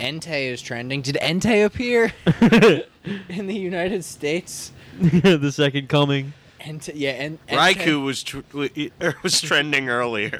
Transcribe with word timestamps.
Entei 0.00 0.50
is 0.50 0.62
trending. 0.62 1.02
Did 1.02 1.16
Entei 1.16 1.64
appear 1.64 2.12
in 3.28 3.46
the 3.46 3.54
United 3.54 4.04
States? 4.04 4.72
the 5.00 5.50
second 5.52 5.88
coming. 5.88 6.32
Entei, 6.60 6.92
yeah, 6.94 7.10
and 7.12 7.38
Raikou 7.46 8.04
was 8.04 8.22
tr- 8.22 8.40
er, 9.02 9.14
was 9.22 9.40
trending 9.40 9.88
earlier, 9.88 10.30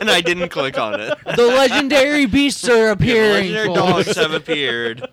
and 0.00 0.10
I 0.10 0.20
didn't 0.20 0.48
click 0.48 0.76
on 0.76 0.98
it. 1.00 1.16
the 1.36 1.44
legendary 1.46 2.26
beasts 2.26 2.68
are 2.68 2.90
appearing. 2.90 3.52
Legendary 3.52 3.66
folks. 3.68 4.06
dogs 4.06 4.16
have 4.16 4.32
appered. 4.32 5.06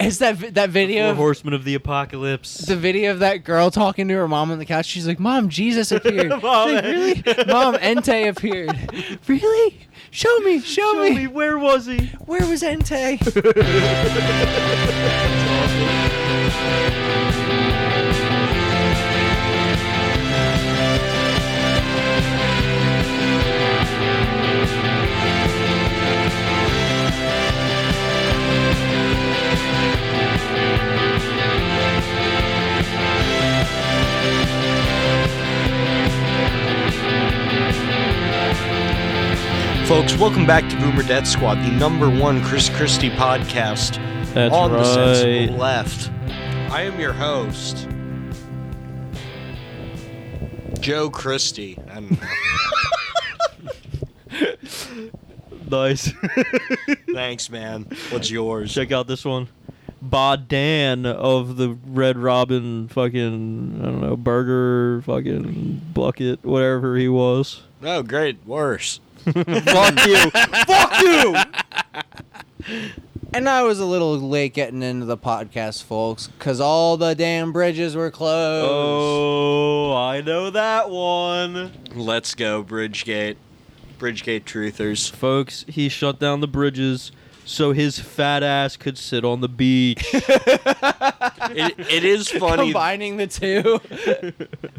Is 0.00 0.18
that 0.18 0.34
vi- 0.36 0.50
that 0.50 0.70
video? 0.70 1.04
Four 1.04 1.10
of- 1.12 1.16
horsemen 1.18 1.54
of 1.54 1.62
the 1.62 1.74
apocalypse. 1.76 2.56
the 2.58 2.74
video 2.74 3.12
of 3.12 3.20
that 3.20 3.44
girl 3.44 3.70
talking 3.70 4.08
to 4.08 4.14
her 4.14 4.26
mom 4.26 4.50
on 4.50 4.58
the 4.58 4.64
couch. 4.64 4.86
She's 4.86 5.06
like, 5.06 5.20
"Mom, 5.20 5.48
Jesus 5.48 5.92
appeared." 5.92 6.30
Mom. 6.42 6.72
like, 6.72 6.84
really? 6.84 7.22
Mom, 7.46 7.74
Entei 7.76 8.28
appeared. 8.28 8.76
Really? 9.28 9.86
Show 10.12 10.38
me, 10.40 10.60
show, 10.60 10.92
Show 10.92 11.02
me. 11.04 11.14
me, 11.14 11.26
where 11.28 11.56
was 11.56 11.86
he? 11.86 12.06
Where 12.26 12.44
was 12.46 12.62
Entei? 12.62 13.18
Folks, 39.90 40.16
welcome 40.16 40.46
back 40.46 40.70
to 40.70 40.76
Boomer 40.76 41.02
Death 41.02 41.26
Squad, 41.26 41.56
the 41.56 41.72
number 41.72 42.08
one 42.08 42.40
Chris 42.44 42.68
Christie 42.68 43.10
podcast 43.10 43.96
That's 44.34 44.54
on 44.54 44.70
the 44.70 44.76
right. 44.76 44.86
sensible 44.86 45.58
left. 45.58 46.12
I 46.70 46.82
am 46.82 47.00
your 47.00 47.12
host, 47.12 47.88
Joe 50.78 51.10
Christie. 51.10 51.76
Nice. 55.68 56.12
Thanks, 57.12 57.50
man. 57.50 57.86
What's 58.10 58.30
yours? 58.30 58.72
Check 58.72 58.92
out 58.92 59.08
this 59.08 59.24
one. 59.24 59.48
Badan 60.00 61.04
of 61.04 61.56
the 61.56 61.70
Red 61.86 62.16
Robin 62.16 62.86
fucking 62.86 63.80
I 63.80 63.84
don't 63.86 64.00
know 64.00 64.16
burger 64.16 65.02
fucking 65.02 65.80
bucket 65.94 66.44
whatever 66.44 66.96
he 66.96 67.08
was. 67.08 67.62
Oh, 67.82 68.02
great. 68.04 68.44
Worse. 68.46 69.00
Fuck 69.24 70.06
you. 70.06 70.30
Fuck 70.30 71.00
you. 71.02 71.36
and 73.34 73.48
I 73.48 73.62
was 73.62 73.78
a 73.80 73.84
little 73.84 74.18
late 74.18 74.54
getting 74.54 74.82
into 74.82 75.06
the 75.06 75.16
podcast, 75.16 75.82
folks, 75.82 76.28
because 76.28 76.60
all 76.60 76.96
the 76.96 77.14
damn 77.14 77.52
bridges 77.52 77.94
were 77.96 78.10
closed. 78.10 78.68
Oh, 78.70 79.94
I 79.94 80.20
know 80.20 80.50
that 80.50 80.90
one. 80.90 81.72
Let's 81.94 82.34
go, 82.34 82.62
Bridgegate. 82.62 83.36
Bridgegate 83.98 84.44
truthers. 84.44 85.10
Folks, 85.10 85.64
he 85.68 85.88
shut 85.88 86.18
down 86.18 86.40
the 86.40 86.48
bridges 86.48 87.12
so 87.50 87.72
his 87.72 87.98
fat 87.98 88.42
ass 88.42 88.76
could 88.76 88.96
sit 88.96 89.24
on 89.24 89.40
the 89.40 89.48
beach. 89.48 90.04
It, 91.52 91.74
it 91.80 92.04
is 92.04 92.28
funny. 92.28 92.66
Combining 92.66 93.16
the 93.16 93.26
two. 93.26 93.80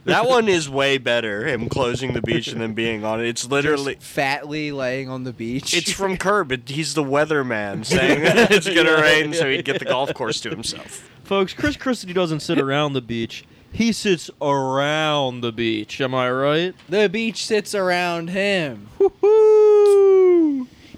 That 0.06 0.26
one 0.26 0.48
is 0.48 0.70
way 0.70 0.98
better. 0.98 1.46
Him 1.46 1.68
closing 1.68 2.14
the 2.14 2.22
beach 2.22 2.48
and 2.48 2.62
then 2.62 2.74
being 2.74 3.04
on 3.04 3.20
it. 3.20 3.28
It's 3.28 3.46
literally. 3.46 3.98
fatly 4.00 4.72
laying 4.72 5.10
on 5.10 5.26
the 5.26 5.34
beach. 5.34 5.74
It's 5.74 5.92
from 5.92 6.16
Curb. 6.26 6.52
It, 6.52 6.70
he's 6.70 6.94
the 6.94 7.04
weatherman 7.04 7.86
saying 7.86 8.20
it's 8.24 8.70
gonna 8.70 9.02
rain, 9.02 9.34
so 9.34 9.50
he'd 9.50 9.66
get 9.66 9.80
the 9.80 9.86
golf 9.86 10.14
course 10.14 10.40
to 10.42 10.50
himself. 10.50 11.10
Folks, 11.24 11.54
Chris 11.54 11.76
Christie 11.76 12.14
doesn't 12.14 12.40
sit 12.40 12.58
around 12.58 12.94
the 12.94 13.02
beach. 13.02 13.44
He 13.74 13.92
sits 13.92 14.30
around 14.42 15.42
the 15.42 15.52
beach. 15.52 16.00
Am 16.02 16.16
I 16.16 16.32
right? 16.32 16.76
the 16.90 17.10
beach 17.10 17.46
sits 17.46 17.76
around 17.76 18.30
him. 18.30 18.88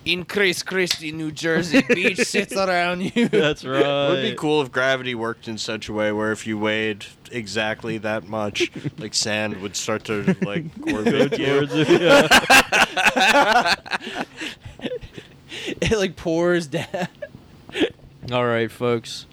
Woo! 0.06 0.12
In 0.12 0.26
Chris 0.26 0.64
Christie, 0.64 1.12
New 1.12 1.32
Jersey, 1.32 1.82
beach 1.88 2.20
sits 2.20 2.56
around 2.56 3.16
you. 3.16 3.30
That's 3.30 3.64
right. 3.64 3.84
It 3.94 4.10
would 4.10 4.22
be 4.22 4.36
cool 4.36 4.62
if 4.62 4.72
gravity 4.72 5.16
worked 5.16 5.48
in 5.48 5.58
such 5.58 5.90
a 5.90 5.94
way 5.94 6.12
where 6.12 6.32
if 6.32 6.46
you 6.46 6.58
weighed 6.58 7.06
exactly 7.32 7.98
that 8.00 8.28
much, 8.28 8.72
like 8.98 9.14
sand 9.14 9.62
would 9.62 9.76
start 9.76 10.04
to 10.06 10.36
like 10.42 10.66
orbit 10.92 11.38
you. 11.40 11.46
Towards 11.46 11.74
it, 11.76 11.88
it 15.82 15.98
like 15.98 16.16
pours 16.16 16.68
down. 16.68 17.08
All 18.32 18.46
right, 18.46 18.72
folks. 18.72 19.26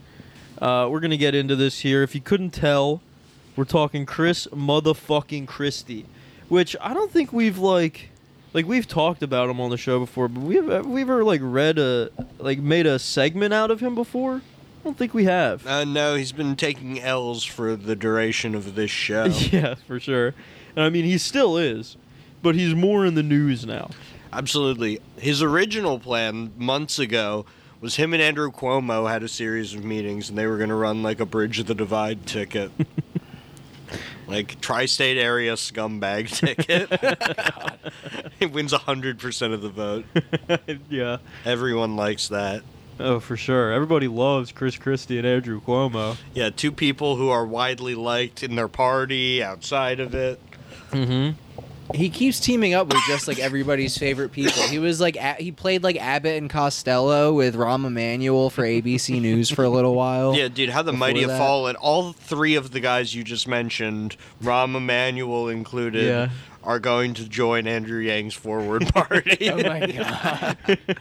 Uh, 0.60 0.88
we're 0.90 1.00
gonna 1.00 1.16
get 1.16 1.34
into 1.34 1.56
this 1.56 1.80
here. 1.80 2.02
If 2.02 2.14
you 2.14 2.20
couldn't 2.20 2.50
tell, 2.50 3.00
we're 3.56 3.64
talking 3.64 4.06
Chris 4.06 4.46
motherfucking 4.48 5.46
Christie, 5.46 6.06
which 6.48 6.76
I 6.80 6.92
don't 6.94 7.10
think 7.10 7.32
we've 7.32 7.58
like, 7.58 8.09
like 8.52 8.66
we've 8.66 8.86
talked 8.86 9.22
about 9.22 9.48
him 9.48 9.60
on 9.60 9.70
the 9.70 9.76
show 9.76 9.98
before, 9.98 10.28
but 10.28 10.42
we've 10.42 10.66
have 10.68 10.86
we 10.86 11.02
ever 11.02 11.24
like 11.24 11.40
read 11.42 11.78
a 11.78 12.10
like 12.38 12.58
made 12.58 12.86
a 12.86 12.98
segment 12.98 13.54
out 13.54 13.70
of 13.70 13.80
him 13.80 13.94
before? 13.94 14.36
I 14.36 14.84
don't 14.84 14.96
think 14.96 15.12
we 15.12 15.24
have. 15.24 15.66
Uh, 15.66 15.84
no, 15.84 16.14
he's 16.14 16.32
been 16.32 16.56
taking 16.56 16.98
L's 17.00 17.44
for 17.44 17.76
the 17.76 17.94
duration 17.94 18.54
of 18.54 18.74
this 18.74 18.90
show. 18.90 19.24
yeah, 19.52 19.74
for 19.86 20.00
sure. 20.00 20.34
And 20.74 20.84
I 20.84 20.88
mean, 20.88 21.04
he 21.04 21.18
still 21.18 21.58
is, 21.58 21.96
but 22.42 22.54
he's 22.54 22.74
more 22.74 23.04
in 23.04 23.14
the 23.14 23.22
news 23.22 23.66
now. 23.66 23.90
Absolutely. 24.32 25.00
His 25.18 25.42
original 25.42 25.98
plan 25.98 26.52
months 26.56 26.98
ago 26.98 27.44
was 27.80 27.96
him 27.96 28.14
and 28.14 28.22
Andrew 28.22 28.50
Cuomo 28.50 29.10
had 29.10 29.22
a 29.22 29.28
series 29.28 29.74
of 29.74 29.84
meetings 29.84 30.28
and 30.28 30.38
they 30.38 30.46
were 30.46 30.56
going 30.56 30.68
to 30.68 30.74
run 30.74 31.02
like 31.02 31.20
a 31.20 31.26
Bridge 31.26 31.58
of 31.58 31.66
the 31.66 31.74
Divide 31.74 32.26
ticket. 32.26 32.70
like 34.30 34.60
tri 34.60 34.86
state 34.86 35.18
area 35.18 35.54
scumbag 35.54 36.28
ticket. 36.36 36.88
it 38.40 38.52
wins 38.52 38.72
100% 38.72 39.52
of 39.52 39.62
the 39.62 39.68
vote. 39.68 40.04
yeah. 40.88 41.18
Everyone 41.44 41.96
likes 41.96 42.28
that. 42.28 42.62
Oh, 42.98 43.18
for 43.18 43.36
sure. 43.36 43.72
Everybody 43.72 44.08
loves 44.08 44.52
Chris 44.52 44.76
Christie 44.76 45.18
and 45.18 45.26
Andrew 45.26 45.60
Cuomo. 45.60 46.16
Yeah, 46.34 46.50
two 46.50 46.70
people 46.70 47.16
who 47.16 47.30
are 47.30 47.46
widely 47.46 47.94
liked 47.94 48.42
in 48.42 48.56
their 48.56 48.68
party, 48.68 49.42
outside 49.42 50.00
of 50.00 50.14
it. 50.14 50.38
Mm-hmm. 50.90 51.49
He 51.94 52.08
keeps 52.08 52.38
teaming 52.40 52.74
up 52.74 52.86
with 52.88 53.02
just 53.08 53.26
like 53.28 53.38
everybody's 53.38 53.96
favorite 53.98 54.30
people. 54.32 54.62
He 54.62 54.78
was 54.78 55.00
like 55.00 55.16
a- 55.16 55.34
he 55.34 55.50
played 55.52 55.82
like 55.82 55.96
Abbott 55.96 56.36
and 56.36 56.48
Costello 56.48 57.32
with 57.32 57.54
Rahm 57.56 57.86
Emanuel 57.86 58.48
for 58.50 58.62
ABC 58.62 59.20
News 59.20 59.50
for 59.50 59.64
a 59.64 59.68
little 59.68 59.94
while. 59.94 60.34
Yeah, 60.34 60.48
dude, 60.48 60.70
how 60.70 60.82
the 60.82 60.92
mighty 60.92 61.20
have 61.20 61.30
that- 61.30 61.38
fallen. 61.38 61.76
All 61.76 62.12
three 62.12 62.54
of 62.54 62.70
the 62.70 62.80
guys 62.80 63.14
you 63.14 63.24
just 63.24 63.48
mentioned, 63.48 64.16
Rahm 64.42 64.76
Emanuel 64.76 65.48
included, 65.48 66.04
Yeah. 66.06 66.28
are 66.62 66.78
going 66.78 67.14
to 67.14 67.28
join 67.28 67.66
Andrew 67.66 68.00
Yang's 68.00 68.34
forward 68.34 68.86
party. 68.94 69.50
Oh 69.50 69.56
my 69.56 69.86
god. 69.86 70.78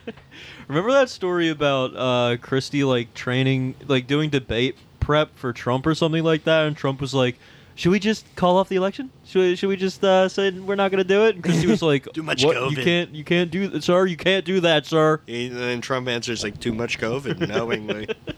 Remember 0.68 0.92
that 0.92 1.10
story 1.10 1.50
about 1.50 1.96
uh, 1.96 2.38
Christie 2.42 2.84
like 2.84 3.14
training, 3.14 3.76
like 3.88 4.08
doing 4.08 4.30
debate 4.30 4.76
prep 5.00 5.36
for 5.38 5.52
Trump 5.54 5.86
or 5.88 5.96
something 5.96 6.24
like 6.24 6.44
that, 6.44 6.66
and 6.68 6.76
Trump 6.78 7.02
was 7.02 7.14
like, 7.14 7.38
"Should 7.80 7.92
we 7.92 8.00
just 8.00 8.26
call 8.36 8.58
off 8.58 8.68
the 8.68 8.76
election? 8.76 9.10
Should 9.26 9.40
we, 9.40 9.56
should 9.56 9.70
we 9.70 9.78
just 9.78 10.04
uh, 10.04 10.28
say 10.28 10.52
we're 10.52 10.76
not 10.76 10.92
going 10.92 10.98
to 11.02 11.08
do 11.08 11.24
it?" 11.28 11.36
And 11.36 11.44
Christie 11.46 11.66
was 11.66 11.82
like, 11.82 12.12
Too 12.14 12.22
much 12.22 12.44
"What? 12.44 12.72
You 12.72 12.84
can't, 12.84 13.16
you 13.16 13.24
can't 13.24 13.50
do 13.50 13.70
that, 13.70 13.86
sir. 13.86 14.06
You 14.06 14.18
can't 14.18 14.44
do 14.44 14.60
that, 14.60 14.86
sir." 14.86 15.22
and 15.30 15.56
then 15.56 15.80
Trump 15.80 16.10
answers 16.10 16.44
like 16.44 16.60
too 16.60 16.74
much 16.74 17.00
COVID, 17.00 17.48
knowingly. 17.48 18.08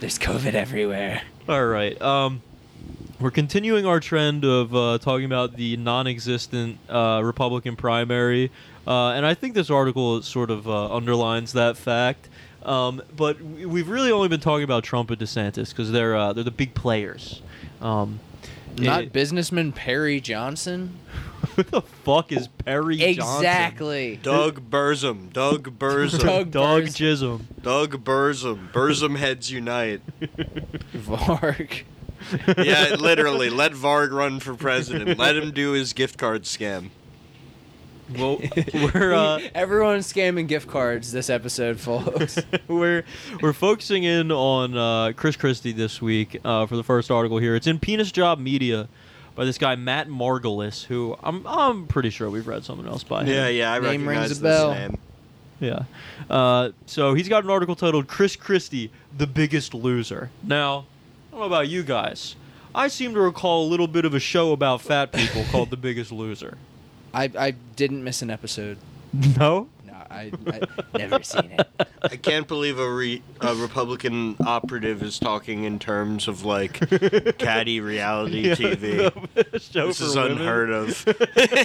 There's 0.00 0.18
COVID 0.18 0.54
everywhere. 0.54 1.20
All 1.50 1.66
right. 1.66 2.00
Um, 2.00 2.40
we're 3.20 3.30
continuing 3.30 3.84
our 3.84 4.00
trend 4.00 4.46
of 4.46 4.74
uh, 4.74 4.96
talking 4.96 5.26
about 5.26 5.56
the 5.56 5.76
non-existent 5.76 6.78
uh, 6.88 7.20
Republican 7.22 7.76
primary, 7.76 8.50
uh, 8.86 9.10
and 9.10 9.26
I 9.26 9.34
think 9.34 9.52
this 9.52 9.68
article 9.68 10.22
sort 10.22 10.50
of 10.50 10.66
uh, 10.66 10.94
underlines 10.94 11.52
that 11.52 11.76
fact. 11.76 12.30
Um, 12.64 13.02
but 13.16 13.40
we- 13.40 13.66
we've 13.66 13.88
really 13.88 14.10
only 14.12 14.28
been 14.28 14.40
talking 14.40 14.64
about 14.64 14.84
Trump 14.84 15.10
and 15.10 15.20
DeSantis 15.20 15.70
because 15.70 15.90
they're 15.90 16.16
uh, 16.16 16.32
they're 16.32 16.44
the 16.44 16.50
big 16.50 16.74
players. 16.74 17.42
Um, 17.80 18.20
Not 18.78 19.04
it- 19.04 19.12
businessman 19.12 19.72
Perry 19.72 20.20
Johnson. 20.20 20.98
who 21.56 21.62
the 21.64 21.82
fuck 21.82 22.30
is 22.32 22.46
Perry 22.48 22.96
Johnson? 22.96 23.36
Exactly. 23.38 24.20
Doug 24.22 24.70
Burzum. 24.70 25.32
Doug 25.32 25.78
Burzum. 25.78 26.20
Doug 26.24 26.50
Dog 26.52 26.82
Burz- 26.84 26.96
Jism. 26.96 27.40
Doug 27.62 28.04
Burzum. 28.04 28.70
Burzum 28.72 29.16
heads 29.16 29.50
unite. 29.50 30.00
Varg. 30.94 31.82
Yeah, 32.56 32.94
literally. 32.98 33.50
Let 33.50 33.72
Varg 33.72 34.12
run 34.12 34.38
for 34.40 34.54
president. 34.54 35.18
Let 35.18 35.36
him 35.36 35.50
do 35.50 35.72
his 35.72 35.92
gift 35.92 36.16
card 36.18 36.44
scam. 36.44 36.90
Well, 38.16 38.40
we're 38.74 39.14
uh, 39.14 39.40
Everyone's 39.54 40.12
scamming 40.12 40.48
gift 40.48 40.68
cards 40.68 41.12
this 41.12 41.30
episode, 41.30 41.78
folks. 41.80 42.38
we're 42.68 43.04
we're 43.40 43.52
focusing 43.52 44.04
in 44.04 44.30
on 44.32 44.76
uh, 44.76 45.12
Chris 45.16 45.36
Christie 45.36 45.72
this 45.72 46.00
week 46.02 46.40
uh, 46.44 46.66
for 46.66 46.76
the 46.76 46.82
first 46.84 47.10
article 47.10 47.38
here. 47.38 47.54
It's 47.54 47.66
in 47.66 47.78
Penis 47.78 48.12
Job 48.12 48.38
Media 48.38 48.88
by 49.34 49.44
this 49.44 49.58
guy 49.58 49.76
Matt 49.76 50.08
Margolis, 50.08 50.84
who 50.84 51.16
I'm 51.22 51.46
I'm 51.46 51.86
pretty 51.86 52.10
sure 52.10 52.28
we've 52.30 52.46
read 52.46 52.64
someone 52.64 52.86
else 52.86 53.02
by 53.04 53.22
him. 53.22 53.28
Yeah, 53.28 53.48
yeah, 53.48 53.72
I 53.72 53.78
Name 53.78 54.06
recognize 54.06 54.16
rings 54.16 54.30
a 54.30 54.34
this 54.34 54.40
bell. 54.42 54.74
name. 54.74 54.98
Yeah. 55.60 55.82
Uh, 56.28 56.70
so 56.86 57.14
he's 57.14 57.28
got 57.28 57.44
an 57.44 57.50
article 57.50 57.76
titled 57.76 58.08
"Chris 58.08 58.36
Christie, 58.36 58.90
the 59.16 59.26
Biggest 59.26 59.74
Loser." 59.74 60.30
Now, 60.42 60.86
I 61.28 61.30
don't 61.32 61.40
know 61.40 61.46
about 61.46 61.68
you 61.68 61.82
guys. 61.82 62.36
I 62.74 62.88
seem 62.88 63.12
to 63.14 63.20
recall 63.20 63.66
a 63.66 63.68
little 63.68 63.86
bit 63.86 64.04
of 64.04 64.14
a 64.14 64.18
show 64.20 64.52
about 64.52 64.80
fat 64.80 65.12
people 65.12 65.44
called 65.50 65.70
"The 65.70 65.76
Biggest 65.76 66.10
Loser." 66.10 66.58
I, 67.14 67.30
I 67.38 67.50
didn't 67.76 68.02
miss 68.04 68.22
an 68.22 68.30
episode. 68.30 68.78
No. 69.38 69.68
No, 69.84 69.92
I, 70.10 70.32
I 70.46 70.60
never 70.96 71.22
seen 71.22 71.50
it. 71.58 71.68
I 72.02 72.16
can't 72.16 72.48
believe 72.48 72.78
a, 72.78 72.90
re- 72.90 73.22
a 73.42 73.54
Republican 73.54 74.36
operative 74.40 75.02
is 75.02 75.18
talking 75.18 75.64
in 75.64 75.78
terms 75.78 76.28
of 76.28 76.46
like 76.46 76.80
catty 77.38 77.78
reality 77.80 78.40
Yeah, 78.48 78.54
TV. 78.54 79.26
the 79.50 79.58
show 79.58 79.88
This 79.88 79.98
for 79.98 80.04
is 80.04 80.16
women. 80.16 80.32
unheard 80.38 80.70
of. 80.70 81.04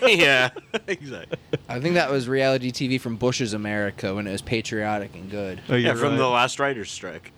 yeah, 0.08 0.50
exactly. 0.88 1.38
I 1.70 1.80
think 1.80 1.94
that 1.96 2.12
was 2.12 2.28
reality 2.28 2.74
TV 2.74 3.00
from 3.00 3.16
Bush's 3.16 3.54
America 3.54 4.14
when 4.14 4.28
it 4.28 4.32
was 4.34 4.42
patriotic 4.42 5.16
and 5.16 5.32
good. 5.32 5.62
Oh, 5.70 5.76
Yeah, 5.76 5.88
you're 5.88 5.96
from 5.96 6.10
right. 6.12 6.18
the 6.18 6.28
last 6.28 6.60
writer's 6.60 6.92
strike. 6.92 7.32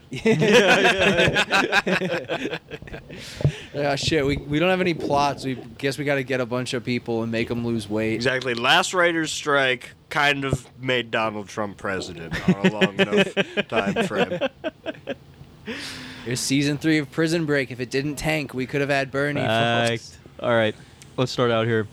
Ah, 3.75 3.95
shit, 3.95 4.25
we, 4.25 4.37
we 4.37 4.59
don't 4.59 4.69
have 4.69 4.81
any 4.81 4.93
plots. 4.93 5.45
We 5.45 5.55
guess 5.77 5.97
we 5.97 6.05
got 6.05 6.15
to 6.15 6.23
get 6.23 6.41
a 6.41 6.45
bunch 6.45 6.73
of 6.73 6.83
people 6.83 7.21
and 7.23 7.31
make 7.31 7.47
them 7.47 7.65
lose 7.65 7.89
weight. 7.89 8.15
Exactly. 8.15 8.53
Last 8.53 8.93
writer's 8.93 9.31
strike 9.31 9.91
kind 10.09 10.45
of 10.45 10.67
made 10.81 11.11
Donald 11.11 11.47
Trump 11.47 11.77
president 11.77 12.33
on 12.49 12.65
a 12.65 12.71
long 12.71 12.99
enough 12.99 13.33
time 13.67 14.05
frame. 14.07 14.39
It 16.25 16.29
was 16.31 16.39
season 16.39 16.77
three 16.77 16.97
of 16.97 17.11
Prison 17.11 17.45
Break. 17.45 17.69
If 17.71 17.79
it 17.79 17.91
didn't 17.91 18.15
tank, 18.15 18.53
we 18.53 18.65
could 18.65 18.81
have 18.81 18.89
had 18.89 19.11
Bernie. 19.11 19.41
Fact. 19.41 20.17
All 20.39 20.51
right, 20.55 20.75
let's 21.17 21.31
start 21.31 21.51
out 21.51 21.67
here. 21.67 21.87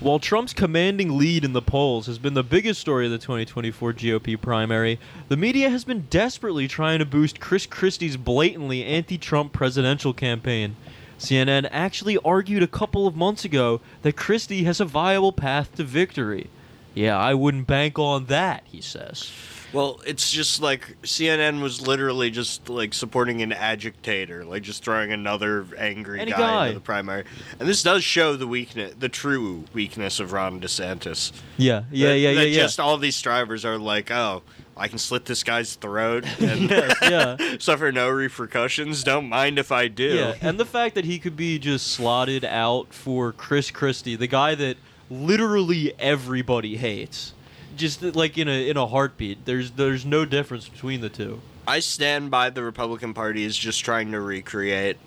While 0.00 0.18
Trump's 0.18 0.52
commanding 0.52 1.16
lead 1.16 1.44
in 1.44 1.52
the 1.52 1.62
polls 1.62 2.06
has 2.06 2.18
been 2.18 2.34
the 2.34 2.42
biggest 2.42 2.80
story 2.80 3.06
of 3.06 3.12
the 3.12 3.18
2024 3.18 3.92
GOP 3.92 4.40
primary, 4.40 4.98
the 5.28 5.36
media 5.36 5.70
has 5.70 5.84
been 5.84 6.08
desperately 6.10 6.66
trying 6.66 6.98
to 6.98 7.04
boost 7.04 7.38
Chris 7.38 7.66
Christie's 7.66 8.16
blatantly 8.16 8.84
anti 8.84 9.16
Trump 9.16 9.52
presidential 9.52 10.12
campaign. 10.12 10.74
CNN 11.20 11.68
actually 11.70 12.18
argued 12.24 12.64
a 12.64 12.68
couple 12.68 13.06
of 13.06 13.14
months 13.14 13.44
ago 13.44 13.80
that 14.02 14.16
Christie 14.16 14.64
has 14.64 14.80
a 14.80 14.84
viable 14.84 15.32
path 15.32 15.74
to 15.76 15.84
victory. 15.84 16.50
Yeah, 16.94 17.16
I 17.16 17.34
wouldn't 17.34 17.68
bank 17.68 17.96
on 17.96 18.26
that, 18.26 18.64
he 18.66 18.80
says. 18.80 19.30
Well, 19.72 20.00
it's 20.06 20.30
just 20.30 20.60
like 20.62 20.96
CNN 21.02 21.60
was 21.60 21.86
literally 21.86 22.30
just 22.30 22.68
like 22.68 22.94
supporting 22.94 23.42
an 23.42 23.52
agitator, 23.52 24.44
like 24.44 24.62
just 24.62 24.84
throwing 24.84 25.12
another 25.12 25.66
angry 25.76 26.18
guy, 26.24 26.30
guy. 26.30 26.66
into 26.68 26.78
the 26.78 26.84
primary. 26.84 27.24
And 27.58 27.68
this 27.68 27.82
does 27.82 28.04
show 28.04 28.36
the 28.36 28.46
weakness, 28.46 28.94
the 28.98 29.08
true 29.08 29.64
weakness 29.72 30.20
of 30.20 30.32
Ron 30.32 30.60
DeSantis. 30.60 31.32
Yeah, 31.56 31.82
yeah, 31.90 32.08
That- 32.08 32.18
yeah, 32.18 32.30
yeah, 32.30 32.34
that 32.40 32.48
yeah. 32.48 32.62
Just 32.62 32.80
all 32.80 32.96
these 32.96 33.20
drivers 33.20 33.64
are 33.64 33.78
like, 33.78 34.10
oh, 34.10 34.42
I 34.76 34.88
can 34.88 34.98
slit 34.98 35.24
this 35.24 35.42
guy's 35.42 35.74
throat 35.74 36.24
and 36.40 36.70
Yes, 36.70 36.94
yeah. 37.02 37.56
suffer 37.58 37.90
no 37.90 38.08
repercussions. 38.08 39.02
Don't 39.02 39.28
mind 39.28 39.58
if 39.58 39.72
I 39.72 39.88
do. 39.88 40.04
Yeah, 40.14 40.34
and 40.40 40.60
the 40.60 40.64
fact 40.66 40.94
that 40.94 41.04
he 41.06 41.18
could 41.18 41.36
be 41.36 41.58
just 41.58 41.86
slotted 41.88 42.44
out 42.44 42.92
for 42.94 43.32
Chris 43.32 43.70
Christie, 43.70 44.16
the 44.16 44.26
guy 44.26 44.54
that 44.54 44.76
literally 45.10 45.92
everybody 45.98 46.76
hates, 46.76 47.32
just 47.76 48.02
like 48.02 48.38
in 48.38 48.48
a 48.48 48.68
in 48.68 48.76
a 48.76 48.86
heartbeat. 48.86 49.44
There's 49.44 49.72
there's 49.72 50.04
no 50.04 50.24
difference 50.24 50.68
between 50.68 51.00
the 51.00 51.08
two. 51.08 51.40
I 51.66 51.80
stand 51.80 52.30
by 52.30 52.50
the 52.50 52.62
Republican 52.62 53.12
Party 53.12 53.44
is 53.44 53.56
just 53.56 53.84
trying 53.84 54.12
to 54.12 54.20
recreate 54.20 54.98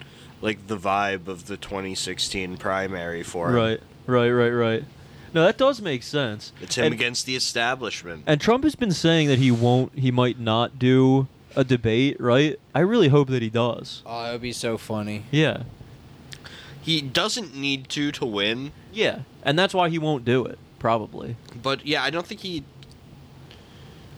like 0.41 0.67
the 0.67 0.77
vibe 0.77 1.27
of 1.27 1.47
the 1.47 1.57
2016 1.57 2.57
primary 2.57 3.23
for 3.23 3.49
him. 3.49 3.55
Right, 3.55 3.79
right, 4.05 4.29
right, 4.29 4.49
right. 4.49 4.83
No, 5.33 5.43
that 5.45 5.57
does 5.57 5.81
make 5.81 6.03
sense. 6.03 6.51
It's 6.61 6.75
him 6.75 6.85
and, 6.85 6.93
against 6.93 7.25
the 7.25 7.35
establishment. 7.35 8.23
and 8.25 8.41
Trump 8.41 8.63
has 8.63 8.75
been 8.75 8.91
saying 8.91 9.27
that 9.27 9.37
he 9.37 9.51
won't, 9.51 9.93
he 9.97 10.11
might 10.11 10.39
not 10.39 10.79
do 10.79 11.27
a 11.55 11.63
debate, 11.63 12.19
right? 12.19 12.59
I 12.73 12.79
really 12.79 13.09
hope 13.09 13.29
that 13.29 13.41
he 13.41 13.49
does. 13.49 14.01
Oh, 14.05 14.25
it 14.29 14.31
would 14.33 14.41
be 14.41 14.53
so 14.53 14.77
funny. 14.77 15.23
Yeah, 15.29 15.63
He 16.81 17.01
doesn't 17.01 17.55
need 17.55 17.89
to 17.89 18.11
to 18.13 18.25
win, 18.25 18.71
yeah, 18.91 19.19
and 19.43 19.57
that's 19.59 19.73
why 19.73 19.89
he 19.89 19.99
won't 19.99 20.25
do 20.25 20.45
it. 20.45 20.57
Probably. 20.79 21.35
but 21.61 21.85
yeah, 21.85 22.03
I 22.03 22.09
don't 22.09 22.25
think 22.25 22.41
he. 22.41 22.63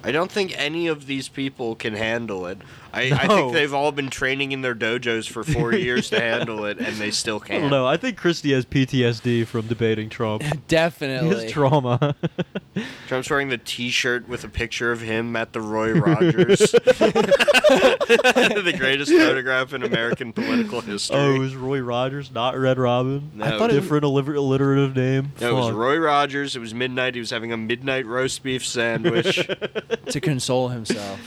I 0.04 0.12
don't 0.12 0.32
think 0.32 0.58
any 0.58 0.88
of 0.88 1.06
these 1.06 1.28
people 1.28 1.76
can 1.76 1.94
handle 1.94 2.46
it. 2.48 2.60
I, 2.94 3.12
I 3.14 3.28
think 3.28 3.54
they've 3.54 3.74
all 3.74 3.92
been 3.92 4.10
training 4.10 4.52
in 4.52 4.62
their 4.62 4.76
dojos 4.76 5.30
for 5.30 5.44
four 5.44 5.74
years 5.74 6.10
to 6.10 6.20
handle 6.20 6.66
it, 6.66 6.78
and 6.80 6.98
they 6.98 7.12
still 7.12 7.40
can't. 7.40 7.62
don't 7.62 7.72
know. 7.72 7.88
I 7.88 7.98
think 7.98 8.18
Christie 8.18 8.52
has 8.54 8.66
PTSD 8.66 9.46
from 9.48 9.68
debating 9.68 10.10
Trump. 10.10 10.44
Definitely. 10.68 11.44
His 11.44 11.52
trauma. 11.52 12.16
Trump's 13.08 13.30
wearing 13.30 13.50
the 13.50 13.58
T-shirt 13.58 14.28
with 14.28 14.44
a 14.44 14.50
picture 14.50 14.92
of 14.92 15.02
him 15.02 15.36
at 15.36 15.54
the 15.54 15.62
Roy 15.62 15.94
Rogers, 15.94 16.60
the 16.60 18.74
greatest 18.78 19.12
photograph 19.12 19.74
in 19.74 19.84
American 19.84 20.34
political 20.34 20.82
history. 20.82 21.18
Oh, 21.18 21.36
it 21.36 21.40
was 21.40 21.56
Roy 21.56 21.80
Rogers, 21.80 22.32
not 22.32 22.58
Red 22.58 22.78
Robin. 22.78 23.32
No, 23.36 23.46
I 23.46 23.50
thought 23.52 23.72
it 23.72 23.76
was- 23.76 23.84
different 23.84 24.06
alliter- 24.06 24.36
alliterative 24.36 24.96
name. 24.96 25.32
No, 25.40 25.50
it 25.50 25.54
was 25.54 25.72
Roy 25.72 25.98
Rogers. 25.98 26.56
It 26.56 26.60
was 26.60 26.74
midnight. 26.74 27.16
He 27.16 27.20
was 27.20 27.30
having 27.30 27.52
a 27.52 27.58
midnight 27.58 28.06
roast 28.06 28.44
beef 28.44 28.66
sandwich. 28.66 29.36
to 30.08 30.20
console 30.22 30.70
himself. 30.70 31.20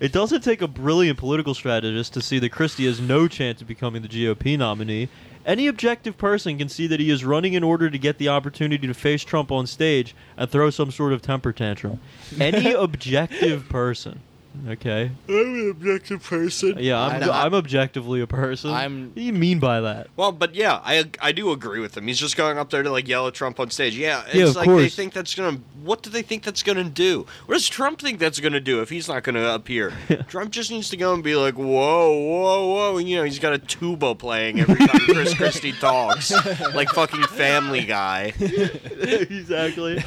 It 0.00 0.12
doesn't 0.12 0.42
take 0.42 0.62
a 0.62 0.68
brilliant 0.68 1.18
political 1.18 1.54
strategist 1.54 2.14
to 2.14 2.20
see 2.20 2.38
that 2.38 2.50
Christie 2.50 2.86
has 2.86 3.00
no 3.00 3.26
chance 3.26 3.60
of 3.60 3.66
becoming 3.66 4.02
the 4.02 4.08
GOP 4.08 4.56
nominee. 4.56 5.08
Any 5.44 5.66
objective 5.66 6.16
person 6.16 6.56
can 6.56 6.68
see 6.68 6.86
that 6.86 7.00
he 7.00 7.10
is 7.10 7.24
running 7.24 7.54
in 7.54 7.64
order 7.64 7.90
to 7.90 7.98
get 7.98 8.18
the 8.18 8.28
opportunity 8.28 8.86
to 8.86 8.94
face 8.94 9.24
Trump 9.24 9.50
on 9.50 9.66
stage 9.66 10.14
and 10.36 10.48
throw 10.48 10.70
some 10.70 10.92
sort 10.92 11.12
of 11.12 11.22
temper 11.22 11.52
tantrum. 11.52 11.98
Any 12.38 12.72
objective 12.74 13.68
person. 13.68 14.20
Okay. 14.66 15.10
I'm 15.28 15.34
an 15.34 15.70
objective 15.70 16.22
person. 16.22 16.76
Yeah, 16.78 17.00
I'm, 17.00 17.22
I'm- 17.22 17.30
I'm 17.32 17.54
objectively 17.54 18.20
a 18.20 18.26
person. 18.26 18.70
I'm- 18.70 19.06
What 19.06 19.14
do 19.14 19.22
you 19.22 19.32
mean 19.32 19.58
by 19.60 19.80
that? 19.80 20.08
Well, 20.16 20.32
but 20.32 20.54
yeah, 20.54 20.80
I 20.84 21.04
I 21.20 21.32
do 21.32 21.52
agree 21.52 21.80
with 21.80 21.96
him. 21.96 22.06
He's 22.08 22.18
just 22.18 22.36
going 22.36 22.58
up 22.58 22.70
there 22.70 22.82
to 22.82 22.90
like 22.90 23.06
yell 23.06 23.26
at 23.28 23.34
Trump 23.34 23.60
on 23.60 23.70
stage. 23.70 23.96
Yeah, 23.96 24.24
it's 24.26 24.34
Yeah, 24.34 24.44
of 24.46 24.56
like 24.56 24.68
they 24.68 24.88
think 24.88 25.12
that's 25.12 25.34
gonna. 25.34 25.58
What 25.82 26.02
do 26.02 26.10
they 26.10 26.22
think 26.22 26.42
that's 26.42 26.62
gonna 26.62 26.84
do? 26.84 27.26
What 27.46 27.54
does 27.54 27.68
Trump 27.68 28.00
think 28.00 28.18
that's 28.18 28.40
gonna 28.40 28.60
do 28.60 28.80
if 28.82 28.90
he's 28.90 29.08
not 29.08 29.22
gonna 29.22 29.48
appear? 29.54 29.92
Trump 30.28 30.50
just 30.50 30.70
needs 30.70 30.90
to 30.90 30.96
go 30.96 31.14
and 31.14 31.22
be 31.22 31.36
like, 31.36 31.54
whoa, 31.54 32.12
whoa, 32.12 32.66
whoa. 32.74 32.96
And, 32.98 33.08
you 33.08 33.16
know, 33.16 33.24
he's 33.24 33.38
got 33.38 33.52
a 33.52 33.58
tuba 33.58 34.14
playing 34.14 34.60
every 34.60 34.74
time 34.86 35.00
Chris 35.00 35.34
Christie 35.38 35.72
talks, 35.72 36.30
like 36.74 36.88
fucking 36.90 37.22
Family 37.24 37.84
Guy. 37.84 38.32
exactly. 38.40 40.02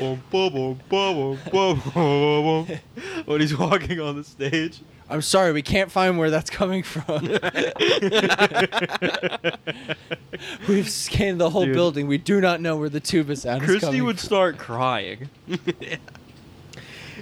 Boom, 0.00 0.22
boom, 0.30 0.52
boom, 0.52 0.80
boom, 0.88 1.14
boom, 1.18 1.38
boom, 1.52 1.80
boom, 1.94 2.66
boom. 2.66 2.78
when 3.26 3.40
he's 3.40 3.49
walking 3.58 4.00
on 4.00 4.16
the 4.16 4.24
stage. 4.24 4.80
I'm 5.08 5.22
sorry, 5.22 5.52
we 5.52 5.62
can't 5.62 5.90
find 5.90 6.18
where 6.18 6.30
that's 6.30 6.50
coming 6.50 6.84
from. 6.84 7.22
We've 10.68 10.88
scanned 10.88 11.40
the 11.40 11.50
whole 11.50 11.64
Dude. 11.64 11.74
building. 11.74 12.06
We 12.06 12.18
do 12.18 12.40
not 12.40 12.60
know 12.60 12.76
where 12.76 12.88
the 12.88 13.00
tuba 13.00 13.34
sound 13.34 13.62
is 13.62 13.68
Christie 13.68 13.86
coming 13.86 14.04
would 14.04 14.20
from. 14.20 14.26
start 14.26 14.58
crying. 14.58 15.28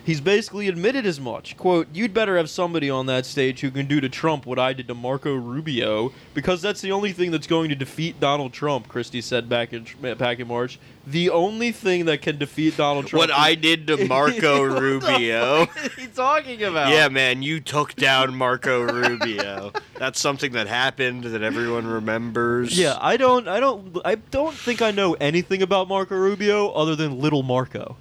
He's 0.09 0.23
basically 0.23 0.69
admitted 0.69 1.05
as 1.05 1.21
much. 1.21 1.55
Quote, 1.59 1.87
you'd 1.93 2.15
better 2.15 2.39
have 2.39 2.49
somebody 2.49 2.89
on 2.89 3.05
that 3.07 3.27
stage 3.27 3.61
who 3.61 3.71
can 3.71 3.85
do 3.85 4.01
to 4.01 4.09
Trump 4.09 4.47
what 4.47 4.59
I 4.59 4.73
did 4.73 4.89
to 4.89 4.95
Marco 4.95 5.35
Rubio, 5.35 6.13
because 6.33 6.63
that's 6.63 6.81
the 6.81 6.93
only 6.93 7.13
thing 7.13 7.31
that's 7.31 7.47
going 7.47 7.69
to 7.69 7.75
defeat 7.75 8.19
Donald 8.19 8.55
Trump, 8.55 8.89
Christie 8.89 9.21
said 9.21 9.51
back 9.51 9.75
in 9.75 9.85
back 10.17 10.39
in 10.39 10.49
March. 10.49 10.79
The 11.07 11.29
only 11.29 11.73
thing 11.73 12.07
that 12.07 12.23
can 12.23 12.39
defeat 12.39 12.79
Donald 12.79 13.07
Trump. 13.09 13.19
What 13.21 13.29
is- 13.29 13.37
I 13.39 13.55
did 13.55 13.87
to 13.89 14.07
Marco 14.07 14.67
What 14.71 14.81
Rubio. 14.81 15.67
fuck 15.67 15.85
is 15.85 15.93
he 15.93 16.07
talking 16.07 16.63
about? 16.63 16.91
Yeah, 16.91 17.09
man, 17.09 17.43
you 17.43 17.61
took 17.61 17.95
down 17.95 18.35
Marco 18.35 18.81
Rubio. 18.81 19.73
That's 19.99 20.19
something 20.19 20.53
that 20.53 20.69
happened 20.69 21.25
that 21.25 21.43
everyone 21.43 21.87
remembers. 21.87 22.79
Yeah, 22.79 22.97
I 22.99 23.19
don't, 23.19 23.47
I 23.47 23.61
don't, 23.61 23.99
I 24.07 24.15
don't 24.15 24.55
think 24.57 24.81
I 24.81 24.91
know 24.91 25.13
anything 25.21 25.61
about 25.61 25.87
Marco 25.87 26.17
Rubio 26.17 26.71
other 26.71 26.97
than 26.97 27.19
Little 27.21 27.43
Marco. 27.43 27.97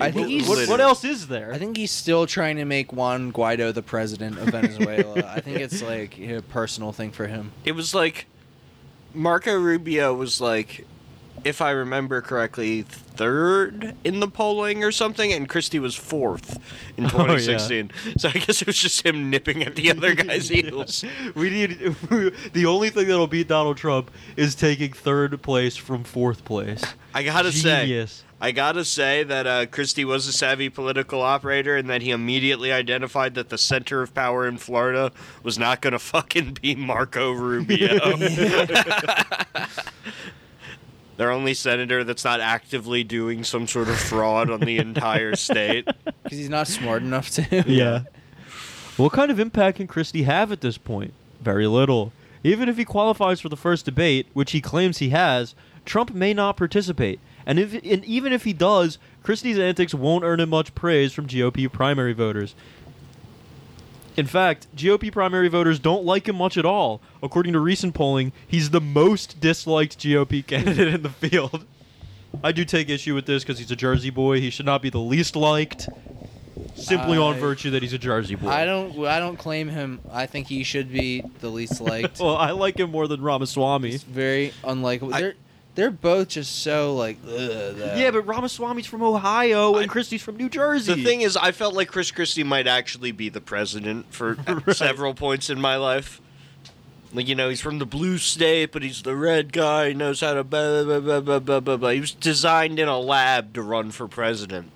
I 0.00 0.10
think 0.10 0.28
he's. 0.28 0.48
What, 0.48 0.68
what 0.68 0.80
else 0.80 1.04
is 1.04 1.28
there? 1.28 1.52
I 1.52 1.58
think 1.58 1.76
he's 1.76 1.92
still 1.92 2.26
trying 2.26 2.56
to 2.56 2.64
make 2.64 2.92
Juan 2.92 3.32
Guaido 3.32 3.72
the 3.72 3.82
president 3.82 4.38
of 4.38 4.48
Venezuela. 4.48 5.24
I 5.36 5.40
think 5.40 5.60
it's 5.60 5.82
like 5.82 6.18
a 6.18 6.42
personal 6.42 6.92
thing 6.92 7.10
for 7.12 7.26
him. 7.26 7.52
It 7.64 7.72
was 7.72 7.94
like 7.94 8.26
Marco 9.14 9.54
Rubio 9.56 10.12
was 10.14 10.40
like, 10.40 10.84
if 11.44 11.60
I 11.60 11.70
remember 11.70 12.20
correctly, 12.22 12.82
third 12.82 13.94
in 14.02 14.18
the 14.20 14.26
polling 14.28 14.82
or 14.82 14.90
something, 14.90 15.32
and 15.32 15.48
Christie 15.48 15.78
was 15.78 15.94
fourth 15.94 16.58
in 16.96 17.04
Oh, 17.14 17.26
yeah. 17.26 17.36
2016. 17.36 17.90
So 18.18 18.28
I 18.30 18.32
guess 18.32 18.62
it 18.62 18.66
was 18.66 18.78
just 18.78 19.04
him 19.06 19.30
nipping 19.30 19.62
at 19.62 19.76
the 19.76 19.90
other 19.90 20.14
guy's 20.16 20.48
heels. 20.48 21.04
we 21.36 21.50
need 21.50 21.70
the 22.52 22.66
only 22.66 22.90
thing 22.90 23.06
that'll 23.06 23.26
beat 23.28 23.46
Donald 23.48 23.76
Trump 23.76 24.10
is 24.36 24.54
taking 24.56 24.92
third 24.92 25.40
place 25.42 25.76
from 25.76 26.02
fourth 26.02 26.44
place. 26.44 26.82
I 27.14 27.22
gotta 27.22 27.52
say, 27.52 27.82
Genius. 27.86 28.24
I 28.44 28.52
gotta 28.52 28.84
say 28.84 29.22
that 29.22 29.46
uh, 29.46 29.64
Christie 29.64 30.04
was 30.04 30.26
a 30.26 30.32
savvy 30.32 30.68
political 30.68 31.22
operator, 31.22 31.78
and 31.78 31.88
that 31.88 32.02
he 32.02 32.10
immediately 32.10 32.70
identified 32.72 33.36
that 33.36 33.48
the 33.48 33.56
center 33.56 34.02
of 34.02 34.12
power 34.12 34.46
in 34.46 34.58
Florida 34.58 35.12
was 35.42 35.58
not 35.58 35.80
gonna 35.80 35.98
fucking 36.12 36.58
be 36.60 36.74
Marco 36.74 37.32
Rubio. 37.32 38.18
Their 41.16 41.30
only 41.30 41.54
senator 41.54 42.04
that's 42.04 42.22
not 42.22 42.40
actively 42.40 43.02
doing 43.02 43.44
some 43.44 43.66
sort 43.66 43.88
of 43.88 43.96
fraud 43.96 44.50
on 44.50 44.60
the 44.60 44.76
entire 44.76 45.36
state. 45.36 45.88
Because 46.22 46.36
he's 46.38 46.50
not 46.50 46.68
smart 46.68 47.02
enough 47.02 47.30
to. 47.30 47.64
Yeah. 47.66 48.02
what 48.98 49.12
kind 49.12 49.30
of 49.30 49.40
impact 49.40 49.78
can 49.78 49.86
Christie 49.86 50.24
have 50.24 50.52
at 50.52 50.60
this 50.60 50.76
point? 50.76 51.14
Very 51.40 51.66
little. 51.66 52.12
Even 52.42 52.68
if 52.68 52.76
he 52.76 52.84
qualifies 52.84 53.40
for 53.40 53.48
the 53.48 53.56
first 53.56 53.86
debate, 53.86 54.26
which 54.34 54.52
he 54.52 54.60
claims 54.60 54.98
he 54.98 55.10
has, 55.10 55.54
Trump 55.86 56.12
may 56.12 56.34
not 56.34 56.58
participate. 56.58 57.20
And, 57.46 57.58
if, 57.58 57.74
and 57.74 58.04
even 58.04 58.32
if 58.32 58.44
he 58.44 58.52
does, 58.52 58.98
Christie's 59.22 59.58
antics 59.58 59.94
won't 59.94 60.24
earn 60.24 60.40
him 60.40 60.50
much 60.50 60.74
praise 60.74 61.12
from 61.12 61.26
GOP 61.26 61.70
primary 61.70 62.12
voters. 62.12 62.54
In 64.16 64.26
fact, 64.26 64.68
GOP 64.76 65.10
primary 65.12 65.48
voters 65.48 65.78
don't 65.78 66.04
like 66.04 66.28
him 66.28 66.36
much 66.36 66.56
at 66.56 66.64
all. 66.64 67.00
According 67.22 67.52
to 67.54 67.60
recent 67.60 67.94
polling, 67.94 68.32
he's 68.46 68.70
the 68.70 68.80
most 68.80 69.40
disliked 69.40 69.98
GOP 69.98 70.46
candidate 70.46 70.94
in 70.94 71.02
the 71.02 71.10
field. 71.10 71.64
I 72.42 72.52
do 72.52 72.64
take 72.64 72.88
issue 72.88 73.14
with 73.14 73.26
this 73.26 73.42
because 73.42 73.58
he's 73.58 73.70
a 73.70 73.76
Jersey 73.76 74.10
boy. 74.10 74.40
He 74.40 74.50
should 74.50 74.66
not 74.66 74.82
be 74.82 74.90
the 74.90 74.98
least 74.98 75.36
liked, 75.36 75.88
simply 76.74 77.16
on 77.16 77.36
virtue 77.36 77.70
that 77.70 77.82
he's 77.82 77.92
a 77.92 77.98
Jersey 77.98 78.34
boy. 78.34 78.48
I 78.48 78.64
don't. 78.64 79.06
I 79.06 79.20
don't 79.20 79.36
claim 79.36 79.68
him. 79.68 80.00
I 80.10 80.26
think 80.26 80.48
he 80.48 80.64
should 80.64 80.92
be 80.92 81.22
the 81.40 81.48
least 81.48 81.80
liked. 81.80 82.18
well, 82.20 82.36
I 82.36 82.50
like 82.50 82.78
him 82.78 82.90
more 82.90 83.06
than 83.06 83.22
Ramaswamy. 83.22 83.90
He's 83.90 84.02
very 84.02 84.52
unlikable. 84.64 85.12
I- 85.12 85.20
they're 85.20 85.34
they're 85.74 85.90
both 85.90 86.28
just 86.28 86.62
so 86.62 86.94
like. 86.94 87.16
Ugh, 87.26 87.30
though. 87.32 87.94
Yeah, 87.96 88.10
but 88.12 88.22
Ramaswamy's 88.26 88.86
from 88.86 89.02
Ohio 89.02 89.74
I- 89.74 89.82
and 89.82 89.90
Christie's 89.90 90.22
from 90.22 90.36
New 90.36 90.48
Jersey. 90.48 90.94
The 90.94 91.02
thing 91.04 91.20
is, 91.22 91.36
I 91.36 91.52
felt 91.52 91.74
like 91.74 91.88
Chris 91.88 92.10
Christie 92.10 92.44
might 92.44 92.66
actually 92.66 93.12
be 93.12 93.28
the 93.28 93.40
president 93.40 94.06
for 94.12 94.34
Right. 94.48 94.76
several 94.76 95.14
points 95.14 95.50
in 95.50 95.60
my 95.60 95.76
life. 95.76 96.20
Like, 97.12 97.28
you 97.28 97.34
know, 97.36 97.48
he's 97.48 97.60
from 97.60 97.78
the 97.78 97.86
blue 97.86 98.18
state, 98.18 98.72
but 98.72 98.82
he's 98.82 99.02
the 99.02 99.14
red 99.14 99.52
guy. 99.52 99.88
He 99.88 99.94
knows 99.94 100.20
how 100.20 100.34
to 100.34 100.42
blah, 100.42 100.82
blah, 100.82 100.98
blah, 101.00 101.20
blah, 101.20 101.38
blah, 101.38 101.60
blah, 101.60 101.76
blah. 101.76 101.90
He 101.90 102.00
was 102.00 102.10
designed 102.12 102.80
in 102.80 102.88
a 102.88 102.98
lab 102.98 103.52
to 103.54 103.62
run 103.62 103.92
for 103.92 104.08
president. 104.08 104.70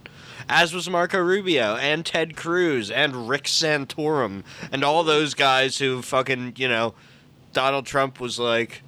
As 0.48 0.72
was 0.72 0.88
Marco 0.88 1.18
Rubio 1.20 1.74
and 1.76 2.06
Ted 2.06 2.36
Cruz 2.36 2.90
and 2.92 3.28
Rick 3.28 3.44
Santorum 3.44 4.44
and 4.72 4.84
all 4.84 5.02
those 5.04 5.34
guys 5.34 5.78
who 5.78 6.00
fucking, 6.00 6.54
you 6.56 6.68
know, 6.68 6.94
Donald 7.52 7.86
Trump 7.86 8.20
was 8.20 8.38
like, 8.38 8.82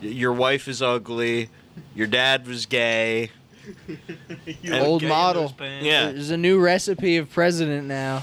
your 0.00 0.32
wife 0.32 0.68
is 0.68 0.82
ugly, 0.82 1.48
your 1.94 2.06
dad 2.06 2.46
was 2.46 2.66
gay. 2.66 3.30
You 4.46 4.72
And- 4.74 4.86
Old 4.86 5.00
gay 5.00 5.08
model. 5.08 5.52
Yeah. 5.60 6.12
There's 6.12 6.30
a 6.30 6.36
new 6.36 6.60
recipe 6.60 7.16
of 7.16 7.28
president 7.30 7.88
now. 7.88 8.22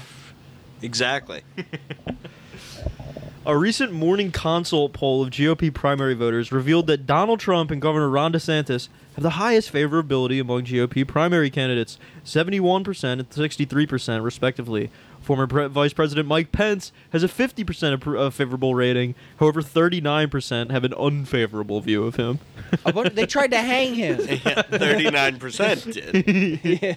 Exactly. 0.80 1.42
A 3.46 3.54
recent 3.56 3.92
morning 3.92 4.32
consult 4.32 4.94
poll 4.94 5.22
of 5.22 5.28
GOP 5.28 5.72
primary 5.72 6.14
voters 6.14 6.50
revealed 6.50 6.86
that 6.86 7.06
Donald 7.06 7.40
Trump 7.40 7.70
and 7.70 7.80
Governor 7.82 8.08
Ron 8.08 8.32
DeSantis 8.32 8.88
have 9.14 9.22
the 9.22 9.30
highest 9.30 9.72
favorability 9.72 10.40
among 10.40 10.64
GOP 10.64 11.06
primary 11.06 11.50
candidates 11.50 11.98
71% 12.24 13.12
and 13.12 13.30
63%, 13.30 14.24
respectively. 14.24 14.90
Former 15.20 15.46
Pre- 15.46 15.68
Vice 15.68 15.94
President 15.94 16.28
Mike 16.28 16.52
Pence 16.52 16.92
has 17.10 17.22
a 17.22 17.28
50% 17.28 17.96
appro- 17.96 18.26
uh, 18.26 18.30
favorable 18.30 18.74
rating, 18.74 19.14
however, 19.38 19.62
39% 19.62 20.70
have 20.70 20.84
an 20.84 20.92
unfavorable 20.94 21.80
view 21.80 22.04
of 22.04 22.16
him. 22.16 22.40
A 22.84 23.10
they 23.10 23.24
tried 23.24 23.50
to 23.52 23.58
hang 23.58 23.94
him. 23.94 24.18
Yeah, 24.44 24.62
39% 24.64 25.92
did. 25.92 26.60
yeah. 26.82 26.94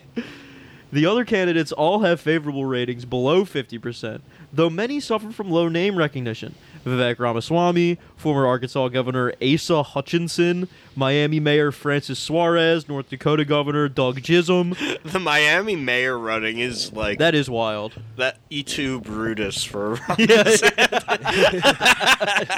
The 0.91 1.05
other 1.05 1.25
candidates 1.25 1.71
all 1.71 1.99
have 1.99 2.19
favorable 2.19 2.65
ratings 2.65 3.05
below 3.05 3.43
50%, 3.43 4.21
though 4.53 4.69
many 4.69 4.99
suffer 4.99 5.31
from 5.31 5.49
low 5.51 5.67
name 5.67 5.97
recognition. 5.97 6.55
Vivek 6.87 7.19
Ramaswamy, 7.19 7.97
former 8.15 8.47
Arkansas 8.47 8.87
Governor 8.89 9.33
Asa 9.41 9.83
Hutchinson, 9.83 10.67
Miami 10.95 11.39
Mayor 11.39 11.71
Francis 11.71 12.17
Suarez, 12.17 12.87
North 12.89 13.09
Dakota 13.09 13.45
Governor 13.45 13.87
Doug 13.89 14.21
Chisholm. 14.23 14.75
The 15.03 15.19
Miami 15.19 15.75
mayor 15.75 16.17
running 16.17 16.59
is 16.59 16.91
like 16.93 17.19
That 17.19 17.33
is 17.35 17.49
wild. 17.49 17.93
that 18.17 18.37
Et 18.51 18.65
tu 18.65 18.99
Brutus 19.01 19.63
for 19.63 19.99
Yeah, 20.17 20.43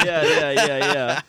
yeah, 0.03 0.51
yeah, 0.51 0.51
yeah, 0.51 0.93
yeah. 0.93 1.21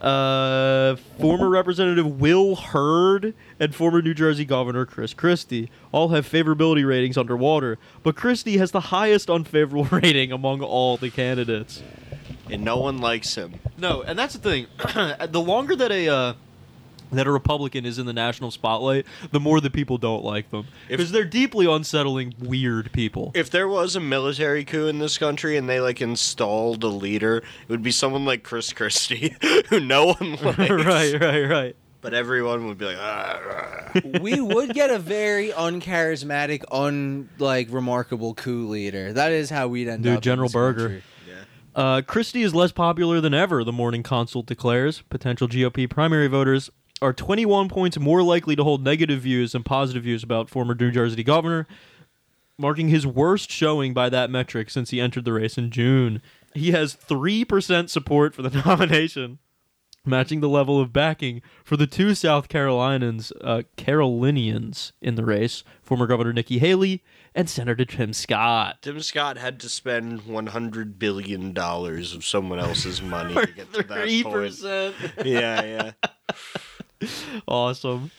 Uh, 0.00 0.96
former 1.18 1.48
Representative 1.48 2.20
Will 2.20 2.54
Hurd 2.54 3.34
and 3.58 3.74
former 3.74 4.00
New 4.00 4.14
Jersey 4.14 4.44
Governor 4.44 4.86
Chris 4.86 5.12
Christie 5.12 5.70
all 5.90 6.10
have 6.10 6.28
favorability 6.28 6.86
ratings 6.86 7.16
underwater, 7.18 7.78
but 8.02 8.14
Christie 8.14 8.58
has 8.58 8.70
the 8.70 8.80
highest 8.80 9.28
unfavorable 9.28 9.84
rating 9.90 10.30
among 10.30 10.62
all 10.62 10.96
the 10.96 11.10
candidates. 11.10 11.82
and 12.48 12.64
no 12.64 12.76
one 12.78 12.98
likes 12.98 13.34
him. 13.34 13.54
No, 13.76 14.02
and 14.02 14.18
that's 14.18 14.34
the 14.34 14.40
thing. 14.40 14.66
the 15.32 15.40
longer 15.40 15.74
that 15.76 15.90
a 15.90 16.08
uh, 16.08 16.32
that 17.12 17.26
a 17.26 17.30
Republican 17.30 17.84
is 17.86 17.98
in 17.98 18.06
the 18.06 18.12
national 18.12 18.50
spotlight, 18.50 19.06
the 19.32 19.40
more 19.40 19.60
the 19.60 19.70
people 19.70 19.98
don't 19.98 20.24
like 20.24 20.50
them 20.50 20.66
because 20.88 21.12
they're 21.12 21.24
deeply 21.24 21.66
unsettling, 21.66 22.34
weird 22.38 22.92
people. 22.92 23.32
If 23.34 23.50
there 23.50 23.68
was 23.68 23.96
a 23.96 24.00
military 24.00 24.64
coup 24.64 24.86
in 24.86 24.98
this 24.98 25.18
country 25.18 25.56
and 25.56 25.68
they 25.68 25.80
like 25.80 26.00
installed 26.00 26.82
a 26.84 26.88
leader, 26.88 27.38
it 27.38 27.68
would 27.68 27.82
be 27.82 27.90
someone 27.90 28.24
like 28.24 28.42
Chris 28.42 28.72
Christie, 28.72 29.36
who 29.68 29.80
no 29.80 30.12
one 30.14 30.32
likes. 30.42 30.58
right, 30.58 31.20
right, 31.20 31.42
right. 31.48 31.76
But 32.00 32.14
everyone 32.14 32.66
would 32.68 32.78
be 32.78 32.84
like, 32.84 32.96
ah, 33.00 33.40
ah." 33.94 34.00
we 34.20 34.40
would 34.40 34.72
get 34.72 34.90
a 34.90 34.98
very 35.00 35.48
uncharismatic, 35.50 36.62
un 36.70 37.28
like 37.38 37.66
remarkable 37.70 38.34
coup 38.34 38.68
leader. 38.68 39.12
That 39.12 39.32
is 39.32 39.50
how 39.50 39.68
we'd 39.68 39.88
end 39.88 40.04
Dude, 40.04 40.12
up. 40.12 40.16
in 40.18 40.22
General 40.22 40.48
this 40.48 40.52
Berger. 40.54 40.78
country. 40.80 41.02
yeah. 41.26 41.34
Uh, 41.74 42.02
Christie 42.02 42.42
is 42.42 42.54
less 42.54 42.70
popular 42.72 43.20
than 43.20 43.34
ever, 43.34 43.64
the 43.64 43.72
Morning 43.72 44.02
Consult 44.04 44.46
declares. 44.46 45.02
Potential 45.10 45.48
GOP 45.48 45.90
primary 45.90 46.28
voters 46.28 46.70
are 47.00 47.12
21 47.12 47.68
points 47.68 47.98
more 47.98 48.22
likely 48.22 48.56
to 48.56 48.64
hold 48.64 48.82
negative 48.82 49.20
views 49.20 49.52
than 49.52 49.62
positive 49.62 50.02
views 50.02 50.22
about 50.22 50.50
former 50.50 50.74
New 50.74 50.90
Jersey 50.90 51.22
governor, 51.22 51.66
marking 52.58 52.88
his 52.88 53.06
worst 53.06 53.50
showing 53.50 53.94
by 53.94 54.08
that 54.08 54.30
metric 54.30 54.70
since 54.70 54.90
he 54.90 55.00
entered 55.00 55.24
the 55.24 55.32
race 55.32 55.56
in 55.58 55.70
June. 55.70 56.20
He 56.54 56.72
has 56.72 56.96
3% 56.96 57.88
support 57.88 58.34
for 58.34 58.42
the 58.42 58.62
nomination, 58.66 59.38
matching 60.04 60.40
the 60.40 60.48
level 60.48 60.80
of 60.80 60.92
backing 60.92 61.42
for 61.62 61.76
the 61.76 61.86
two 61.86 62.14
South 62.14 62.48
Carolinians, 62.48 63.32
uh, 63.42 63.62
Carolinians 63.76 64.92
in 65.00 65.14
the 65.14 65.24
race, 65.24 65.62
former 65.82 66.06
Governor 66.06 66.32
Nikki 66.32 66.58
Haley 66.58 67.04
and 67.34 67.48
Senator 67.48 67.84
Tim 67.84 68.12
Scott. 68.12 68.78
Tim 68.82 69.00
Scott 69.00 69.36
had 69.36 69.60
to 69.60 69.68
spend 69.68 70.22
one 70.26 70.46
hundred 70.46 70.98
billion 70.98 71.52
dollars 71.52 72.14
of 72.14 72.24
someone 72.24 72.58
else's 72.58 73.00
money 73.02 73.34
to 73.34 73.46
get 73.46 73.72
to 73.74 73.82
that 73.84 73.98
Three 74.02 74.22
point. 74.24 74.34
percent. 74.34 74.94
Yeah, 75.24 75.62
yeah. 75.64 75.92
awesome. 77.48 78.10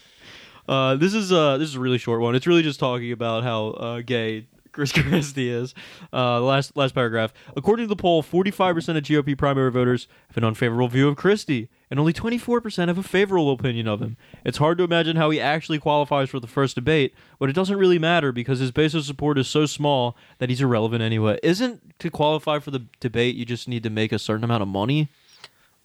Uh, 0.67 0.95
this 0.95 1.13
is 1.13 1.31
uh, 1.31 1.57
this 1.57 1.69
is 1.69 1.75
a 1.75 1.79
really 1.79 1.97
short 1.97 2.21
one. 2.21 2.35
It's 2.35 2.47
really 2.47 2.61
just 2.61 2.79
talking 2.79 3.11
about 3.11 3.43
how 3.43 3.69
uh, 3.69 4.01
gay 4.01 4.45
Chris 4.71 4.91
Christie 4.93 5.49
is. 5.49 5.73
Uh, 6.13 6.41
last 6.41 6.75
last 6.77 6.93
paragraph. 6.93 7.33
According 7.55 7.85
to 7.85 7.89
the 7.89 7.95
poll, 7.95 8.21
45% 8.21 8.97
of 8.97 9.03
GOP 9.03 9.37
primary 9.37 9.71
voters 9.71 10.07
have 10.27 10.37
an 10.37 10.43
unfavorable 10.43 10.87
view 10.87 11.07
of 11.07 11.15
Christie, 11.15 11.69
and 11.89 11.99
only 11.99 12.13
24% 12.13 12.87
have 12.87 12.97
a 12.97 13.03
favorable 13.03 13.51
opinion 13.51 13.87
of 13.87 14.01
him. 14.01 14.15
It's 14.45 14.59
hard 14.59 14.77
to 14.77 14.83
imagine 14.83 15.15
how 15.15 15.31
he 15.31 15.41
actually 15.41 15.79
qualifies 15.79 16.29
for 16.29 16.39
the 16.39 16.47
first 16.47 16.75
debate, 16.75 17.13
but 17.39 17.49
it 17.49 17.53
doesn't 17.53 17.77
really 17.77 17.99
matter 17.99 18.31
because 18.31 18.59
his 18.59 18.71
base 18.71 18.93
of 18.93 19.05
support 19.05 19.37
is 19.37 19.47
so 19.47 19.65
small 19.65 20.15
that 20.37 20.49
he's 20.49 20.61
irrelevant 20.61 21.01
anyway. 21.01 21.39
Isn't 21.41 21.99
to 21.99 22.09
qualify 22.09 22.59
for 22.59 22.71
the 22.71 22.85
debate 22.99 23.35
you 23.35 23.45
just 23.45 23.67
need 23.67 23.83
to 23.83 23.89
make 23.89 24.11
a 24.11 24.19
certain 24.19 24.43
amount 24.43 24.61
of 24.61 24.69
money? 24.69 25.09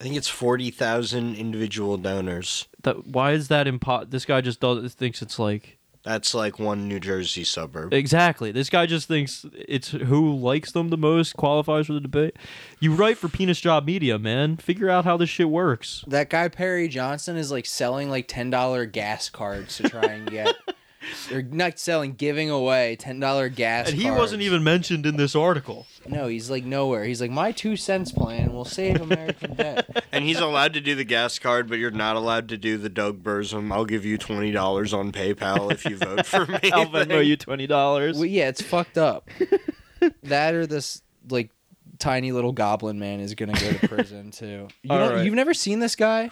I 0.04 0.06
think 0.06 0.18
it's 0.18 0.28
forty 0.28 0.70
thousand 0.70 1.36
individual 1.36 1.96
donors. 1.96 2.68
That 2.82 3.06
why 3.06 3.32
is 3.32 3.48
that 3.48 3.66
impo- 3.66 4.10
This 4.10 4.26
guy 4.26 4.42
just 4.42 4.60
does 4.60 4.92
thinks 4.92 5.22
it's 5.22 5.38
like 5.38 5.78
That's 6.02 6.34
like 6.34 6.58
one 6.58 6.86
New 6.88 7.00
Jersey 7.00 7.42
suburb. 7.42 7.94
Exactly. 7.94 8.52
This 8.52 8.68
guy 8.68 8.84
just 8.84 9.08
thinks 9.08 9.46
it's 9.54 9.92
who 9.92 10.36
likes 10.36 10.72
them 10.72 10.90
the 10.90 10.98
most 10.98 11.38
qualifies 11.38 11.86
for 11.86 11.94
the 11.94 12.00
debate. 12.00 12.36
You 12.80 12.92
write 12.94 13.16
for 13.16 13.30
Penis 13.30 13.58
Job 13.62 13.86
Media, 13.86 14.18
man. 14.18 14.58
Figure 14.58 14.90
out 14.90 15.06
how 15.06 15.16
this 15.16 15.30
shit 15.30 15.48
works. 15.48 16.04
That 16.06 16.28
guy 16.28 16.48
Perry 16.48 16.86
Johnson 16.86 17.38
is 17.38 17.50
like 17.50 17.64
selling 17.64 18.10
like 18.10 18.28
ten 18.28 18.50
dollar 18.50 18.84
gas 18.84 19.30
cards 19.30 19.78
to 19.78 19.88
try 19.88 20.04
and 20.04 20.30
get. 20.30 20.54
They're 21.28 21.42
not 21.42 21.78
selling, 21.78 22.14
giving 22.14 22.50
away 22.50 22.96
ten 22.96 23.20
dollar 23.20 23.48
gas. 23.48 23.88
And 23.88 23.96
he 23.96 24.04
cards. 24.04 24.18
wasn't 24.18 24.42
even 24.42 24.62
mentioned 24.64 25.06
in 25.06 25.16
this 25.16 25.34
article. 25.34 25.86
No, 26.06 26.26
he's 26.26 26.50
like 26.50 26.64
nowhere. 26.64 27.04
He's 27.04 27.20
like 27.20 27.30
my 27.30 27.52
two 27.52 27.76
cents 27.76 28.12
plan 28.12 28.52
will 28.52 28.64
save 28.64 29.00
America 29.00 29.34
from 29.34 29.54
debt. 29.56 30.04
And 30.12 30.24
he's 30.24 30.38
allowed 30.38 30.74
to 30.74 30.80
do 30.80 30.94
the 30.94 31.04
gas 31.04 31.38
card, 31.38 31.68
but 31.68 31.78
you're 31.78 31.90
not 31.90 32.16
allowed 32.16 32.48
to 32.50 32.56
do 32.56 32.76
the 32.76 32.88
Doug 32.88 33.22
Burzum. 33.22 33.72
I'll 33.72 33.84
give 33.86 34.04
you 34.04 34.18
twenty 34.18 34.52
dollars 34.52 34.92
on 34.92 35.12
PayPal 35.12 35.72
if 35.72 35.84
you 35.84 35.96
vote 35.96 36.26
for 36.26 36.46
me. 36.46 36.58
I'll 36.72 36.86
Venmo 36.86 37.24
you 37.24 37.36
twenty 37.36 37.66
dollars. 37.66 38.16
Well, 38.16 38.26
yeah, 38.26 38.48
it's 38.48 38.62
fucked 38.62 38.98
up. 38.98 39.28
that 40.24 40.54
or 40.54 40.66
this 40.66 41.02
like 41.30 41.50
tiny 41.98 42.32
little 42.32 42.52
goblin 42.52 42.98
man 42.98 43.20
is 43.20 43.34
gonna 43.34 43.52
go 43.52 43.72
to 43.72 43.88
prison 43.88 44.30
too. 44.30 44.68
You 44.82 44.88
don't, 44.88 45.12
right. 45.14 45.24
You've 45.24 45.34
never 45.34 45.54
seen 45.54 45.80
this 45.80 45.96
guy? 45.96 46.30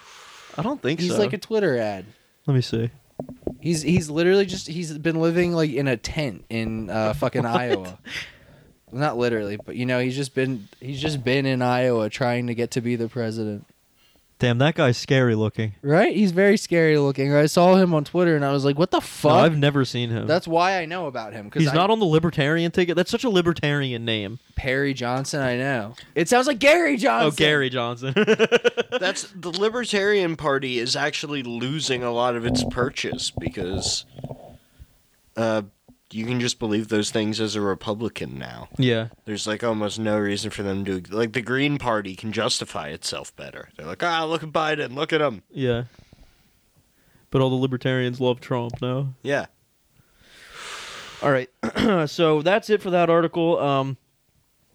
I 0.57 0.63
don't 0.63 0.83
think 0.83 1.01
He's 1.01 1.13
so. 1.13 1.19
like 1.19 1.33
a 1.33 1.39
Twitter 1.39 1.79
ad. 1.79 2.05
Let 2.47 2.55
me 2.55 2.61
see. 2.61 2.91
He's 3.61 3.83
he's 3.83 4.11
literally 4.11 4.47
just 4.47 4.67
he's 4.67 4.97
been 4.99 5.21
living 5.21 5.53
like 5.53 5.71
in 5.71 5.89
a 5.89 5.97
tent 5.97 6.45
in 6.51 6.91
uh, 6.91 7.13
fucking 7.15 7.47
Iowa. 7.47 7.99
Not 8.91 9.17
literally, 9.17 9.57
but 9.57 9.77
you 9.77 9.87
know 9.87 10.01
he's 10.01 10.17
just 10.17 10.35
been 10.35 10.69
he's 10.81 11.01
just 11.01 11.25
been 11.25 11.47
in 11.47 11.63
Iowa 11.63 12.11
trying 12.11 12.49
to 12.49 12.55
get 12.55 12.73
to 12.73 12.81
be 12.81 12.97
the 12.97 13.09
president. 13.09 13.67
Damn, 14.43 14.59
that 14.59 14.75
guy's 14.75 14.97
scary 14.97 15.37
looking. 15.37 15.77
Right? 15.83 16.17
He's 16.17 16.33
very 16.33 16.57
scary 16.57 16.99
looking. 16.99 17.33
I 17.33 17.47
saw 17.47 17.77
him 17.77 17.95
on 17.95 18.03
Twitter 18.03 18.35
and 18.35 18.45
I 18.45 18.51
was 18.51 18.65
like, 18.65 18.77
"What 18.77 18.91
the 18.91 18.97
No, 18.97 19.01
fuck?" 19.03 19.33
I've 19.35 19.57
never 19.57 19.85
seen 19.85 20.11
him. 20.11 20.27
That's 20.27 20.49
why 20.49 20.81
I 20.81 20.85
know 20.85 21.07
about 21.07 21.33
him 21.33 21.45
because 21.45 21.63
He's 21.63 21.73
not 21.73 21.91
on 21.91 22.01
the 22.01 22.07
libertarian 22.07 22.73
ticket. 22.73 22.97
That's 22.97 23.13
such 23.13 23.23
a 23.23 23.31
libertarian 23.31 24.05
name. 24.05 24.41
Perry 24.57 24.95
Johnson. 24.95 25.43
I 25.43 25.57
know. 25.57 25.95
It 26.17 26.29
sounds 26.29 26.49
like 26.49 26.59
Gary 26.59 26.97
Johnson. 26.97 27.29
Oh, 27.29 27.31
Gary 27.37 27.71
Johnson. 27.71 28.15
That's 28.99 29.33
the 29.33 29.51
Libertarian 29.57 30.35
Party 30.35 30.81
is 30.81 30.97
actually 30.97 31.45
losing 31.45 32.03
a 32.03 32.11
lot 32.11 32.35
of 32.35 32.45
its 32.45 32.65
purchase 32.65 33.31
because 33.31 34.07
uh, 35.37 35.63
you 36.15 36.27
can 36.27 36.41
just 36.41 36.59
believe 36.59 36.89
those 36.89 37.11
things 37.11 37.41
as 37.41 37.55
a 37.55 37.61
Republican 37.61 38.39
now. 38.39 38.69
yeah. 38.77 39.09
There's 39.25 39.47
like 39.47 39.65
almost 39.65 39.99
no 39.99 40.19
reason 40.19 40.51
for 40.51 40.63
them 40.63 40.85
to 40.85 41.03
like 41.11 41.33
the 41.33 41.43
Green 41.43 41.79
Party 41.79 42.15
can 42.17 42.33
justify 42.33 42.89
itself 42.89 43.35
better. 43.37 43.69
They're 43.77 43.87
like, 43.87 44.03
ah, 44.03 44.25
look 44.25 44.43
at 44.43 44.51
Biden, 44.51 44.95
look 44.95 45.13
at 45.13 45.21
him. 45.21 45.43
Yeah. 45.51 45.85
But 47.31 47.41
all 47.41 47.51
the 47.51 47.57
libertarians 47.57 48.21
love 48.21 48.41
Trump 48.41 48.83
now. 48.83 49.15
Yeah. 49.23 49.47
All 51.23 51.31
right. 51.31 51.49
so 52.11 52.43
that's 52.43 52.69
it 52.69 52.83
for 52.83 52.91
that 52.91 53.09
article. 53.09 53.59
Um, 53.59 53.97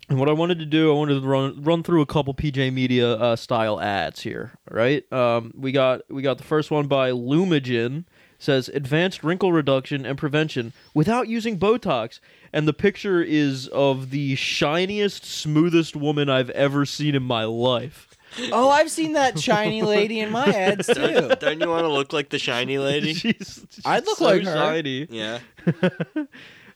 and 0.10 0.18
what 0.18 0.30
I 0.30 0.32
wanted 0.32 0.60
to 0.60 0.66
do, 0.66 0.90
I 0.92 0.96
wanted 0.96 1.22
to 1.22 1.28
run 1.28 1.62
run 1.62 1.84
through 1.84 2.02
a 2.02 2.06
couple 2.06 2.34
PJ 2.34 2.72
Media 2.72 3.14
uh, 3.14 3.36
style 3.36 3.80
ads 3.82 4.22
here. 4.22 4.54
all 4.72 4.78
Right. 4.78 5.12
Um, 5.12 5.52
we 5.56 5.74
got 5.74 6.02
we 6.10 6.22
got 6.22 6.38
the 6.38 6.46
first 6.46 6.72
one 6.72 6.88
by 6.88 7.12
Lumagen. 7.12 8.06
Says 8.40 8.70
advanced 8.70 9.24
wrinkle 9.24 9.52
reduction 9.52 10.06
and 10.06 10.18
prevention 10.18 10.72
without 10.94 11.28
using 11.28 11.58
Botox, 11.58 12.20
and 12.54 12.68
the 12.68 12.74
picture 12.74 13.22
is 13.22 13.68
of 13.70 14.12
the 14.12 14.36
shiniest, 14.36 15.26
smoothest 15.26 15.96
woman 15.96 16.30
I've 16.30 16.52
ever 16.52 16.86
seen 16.86 17.16
in 17.16 17.24
my 17.24 17.46
life. 17.46 18.08
Oh, 18.52 18.70
I've 18.70 18.92
seen 18.92 19.14
that 19.14 19.40
shiny 19.40 19.82
lady 19.82 20.20
in 20.20 20.32
my 20.32 20.46
ads 20.46 20.86
too. 20.88 20.94
Don't, 20.94 21.40
don't 21.40 21.62
you 21.62 21.70
want 21.70 21.86
to 21.86 21.90
look 21.92 22.14
like 22.14 22.30
the 22.30 22.38
shiny 22.38 22.78
lady? 22.90 23.14
she's, 23.14 23.66
she's 23.72 23.82
I'd 23.86 24.06
look 24.06 24.18
so 24.20 24.26
like 24.26 24.44
her. 24.44 24.54
shiny. 24.54 25.08
Yeah. 25.10 25.40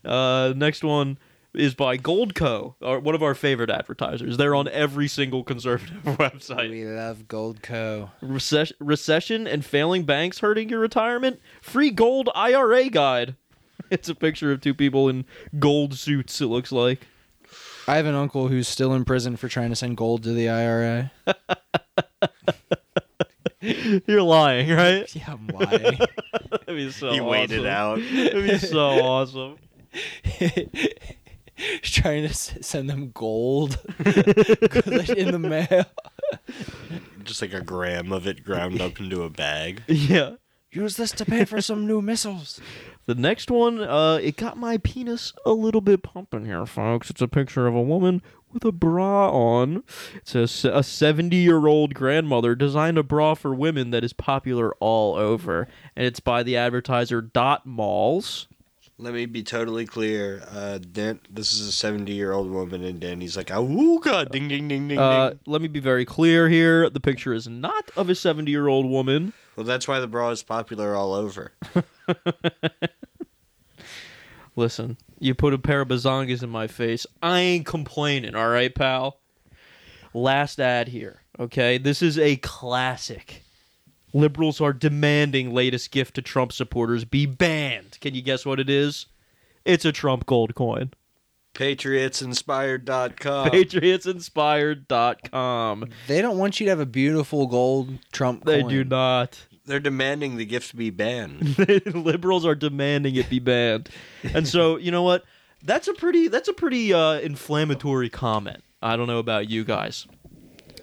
Uh, 0.03 0.51
next 0.55 0.83
one 0.83 1.15
is 1.53 1.73
by 1.75 1.97
Goldco, 1.97 2.75
our, 2.81 2.99
one 2.99 3.15
of 3.15 3.21
our 3.21 3.35
favorite 3.35 3.69
advertisers. 3.69 4.37
They're 4.37 4.55
on 4.55 4.67
every 4.69 5.07
single 5.07 5.43
conservative 5.43 5.97
website. 6.05 6.69
We 6.69 6.85
love 6.85 7.23
Goldco. 7.27 8.11
Recess- 8.21 8.71
recession 8.79 9.47
and 9.47 9.65
failing 9.65 10.03
banks 10.03 10.39
hurting 10.39 10.69
your 10.69 10.79
retirement? 10.79 11.39
Free 11.61 11.91
gold 11.91 12.29
IRA 12.35 12.89
guide. 12.89 13.35
It's 13.89 14.07
a 14.07 14.15
picture 14.15 14.53
of 14.53 14.61
two 14.61 14.73
people 14.73 15.09
in 15.09 15.25
gold 15.59 15.95
suits, 15.95 16.39
it 16.39 16.45
looks 16.45 16.71
like. 16.71 17.07
I 17.89 17.97
have 17.97 18.05
an 18.05 18.15
uncle 18.15 18.47
who's 18.47 18.69
still 18.69 18.93
in 18.93 19.03
prison 19.03 19.35
for 19.35 19.49
trying 19.49 19.69
to 19.69 19.75
send 19.75 19.97
gold 19.97 20.23
to 20.23 20.31
the 20.31 20.47
IRA. 20.47 21.11
You're 24.07 24.21
lying, 24.23 24.69
right? 24.69 25.13
Yeah, 25.13 25.33
I'm 25.33 25.47
lying. 25.47 25.97
That'd 26.49 26.67
be 26.67 26.89
so. 26.91 27.11
He 27.11 27.19
waited 27.19 27.65
out. 27.65 27.99
That'd 27.99 28.49
be 28.49 28.57
so 28.59 28.79
awesome. 28.79 29.57
trying 31.81 32.27
to 32.27 32.33
send 32.33 32.89
them 32.89 33.11
gold 33.13 33.79
in 33.99 35.31
the 35.31 35.39
mail. 35.69 35.85
Just 37.23 37.41
like 37.41 37.53
a 37.53 37.61
gram 37.61 38.11
of 38.11 38.27
it 38.27 38.43
ground 38.43 38.81
up 38.81 38.99
into 38.99 39.23
a 39.23 39.29
bag. 39.29 39.83
Yeah. 39.87 40.35
Use 40.73 40.95
this 40.95 41.11
to 41.11 41.25
pay 41.25 41.43
for 41.43 41.59
some 41.61 41.85
new 41.85 42.01
missiles. 42.01 42.61
The 43.05 43.15
next 43.15 43.51
one, 43.51 43.81
uh, 43.81 44.19
it 44.23 44.37
got 44.37 44.55
my 44.55 44.77
penis 44.77 45.33
a 45.45 45.51
little 45.51 45.81
bit 45.81 46.01
pumping 46.01 46.45
here, 46.45 46.65
folks. 46.65 47.09
It's 47.09 47.21
a 47.21 47.27
picture 47.27 47.67
of 47.67 47.75
a 47.75 47.81
woman 47.81 48.21
with 48.53 48.63
a 48.63 48.71
bra 48.71 49.29
on. 49.31 49.83
It 50.15 50.27
says 50.27 50.63
a 50.63 50.81
70 50.81 51.35
year 51.35 51.67
old 51.67 51.93
grandmother 51.93 52.55
designed 52.55 52.97
a 52.97 53.03
bra 53.03 53.33
for 53.33 53.53
women 53.53 53.91
that 53.91 54.05
is 54.05 54.13
popular 54.13 54.73
all 54.79 55.15
over. 55.15 55.67
And 55.93 56.05
it's 56.05 56.21
by 56.21 56.41
the 56.41 56.55
advertiser 56.55 57.21
Dot 57.21 57.65
Malls. 57.65 58.47
Let 59.01 59.15
me 59.15 59.25
be 59.25 59.41
totally 59.41 59.87
clear. 59.87 60.43
Uh, 60.47 60.77
Dan, 60.77 61.19
this 61.27 61.53
is 61.53 61.67
a 61.67 61.71
70 61.71 62.11
year 62.13 62.33
old 62.33 62.51
woman, 62.51 62.83
and 62.83 62.99
Danny's 62.99 63.35
like, 63.35 63.47
Awooga! 63.47 64.29
Ding, 64.29 64.47
ding, 64.47 64.67
ding, 64.67 64.87
ding, 64.87 64.99
Uh, 64.99 65.29
ding. 65.31 65.39
let 65.47 65.59
me 65.59 65.67
be 65.67 65.79
very 65.79 66.05
clear 66.05 66.47
here. 66.47 66.87
The 66.87 66.99
picture 66.99 67.33
is 67.33 67.47
not 67.47 67.89
of 67.97 68.11
a 68.11 68.15
70 68.15 68.51
year 68.51 68.67
old 68.67 68.85
woman. 68.85 69.33
Well, 69.55 69.65
that's 69.65 69.87
why 69.87 69.99
the 69.99 70.07
bra 70.07 70.29
is 70.29 70.43
popular 70.43 70.95
all 70.95 71.13
over. 71.15 71.51
Listen, 74.55 74.97
you 75.17 75.33
put 75.33 75.53
a 75.55 75.57
pair 75.57 75.81
of 75.81 75.87
bazongas 75.87 76.43
in 76.43 76.49
my 76.51 76.67
face. 76.67 77.07
I 77.23 77.39
ain't 77.39 77.65
complaining, 77.65 78.35
all 78.35 78.49
right, 78.49 78.73
pal? 78.73 79.17
Last 80.13 80.59
ad 80.59 80.89
here, 80.89 81.21
okay? 81.39 81.79
This 81.79 82.03
is 82.03 82.19
a 82.19 82.35
classic. 82.37 83.41
Liberals 84.13 84.59
are 84.61 84.73
demanding 84.73 85.53
latest 85.53 85.91
gift 85.91 86.15
to 86.15 86.21
Trump 86.21 86.51
supporters 86.51 87.05
be 87.05 87.25
banned. 87.25 87.97
Can 88.01 88.13
you 88.15 88.21
guess 88.21 88.45
what 88.45 88.59
it 88.59 88.69
is? 88.69 89.05
It's 89.65 89.85
a 89.85 89.91
Trump 89.91 90.25
gold 90.25 90.55
coin. 90.55 90.91
PatriotsInspired.com. 91.53 93.49
PatriotsInspired.com. 93.49 95.85
They 96.07 96.21
don't 96.21 96.37
want 96.37 96.59
you 96.59 96.65
to 96.65 96.69
have 96.69 96.79
a 96.79 96.85
beautiful 96.85 97.47
gold 97.47 97.97
Trump 98.11 98.45
They 98.45 98.61
coin. 98.61 98.69
do 98.69 98.83
not. 98.83 99.39
They're 99.65 99.79
demanding 99.79 100.37
the 100.37 100.45
gift 100.45 100.75
be 100.75 100.89
banned. 100.89 101.57
liberals 101.95 102.45
are 102.45 102.55
demanding 102.55 103.15
it 103.15 103.29
be 103.29 103.39
banned 103.39 103.89
and 104.33 104.47
so 104.47 104.77
you 104.77 104.91
know 104.91 105.03
what 105.03 105.23
that's 105.63 105.87
a 105.87 105.93
pretty 105.93 106.27
that's 106.27 106.47
a 106.47 106.53
pretty 106.53 106.93
uh, 106.93 107.13
inflammatory 107.19 108.09
comment 108.09 108.63
i 108.81 108.95
don't 108.97 109.07
know 109.07 109.19
about 109.19 109.49
you 109.49 109.63
guys 109.63 110.07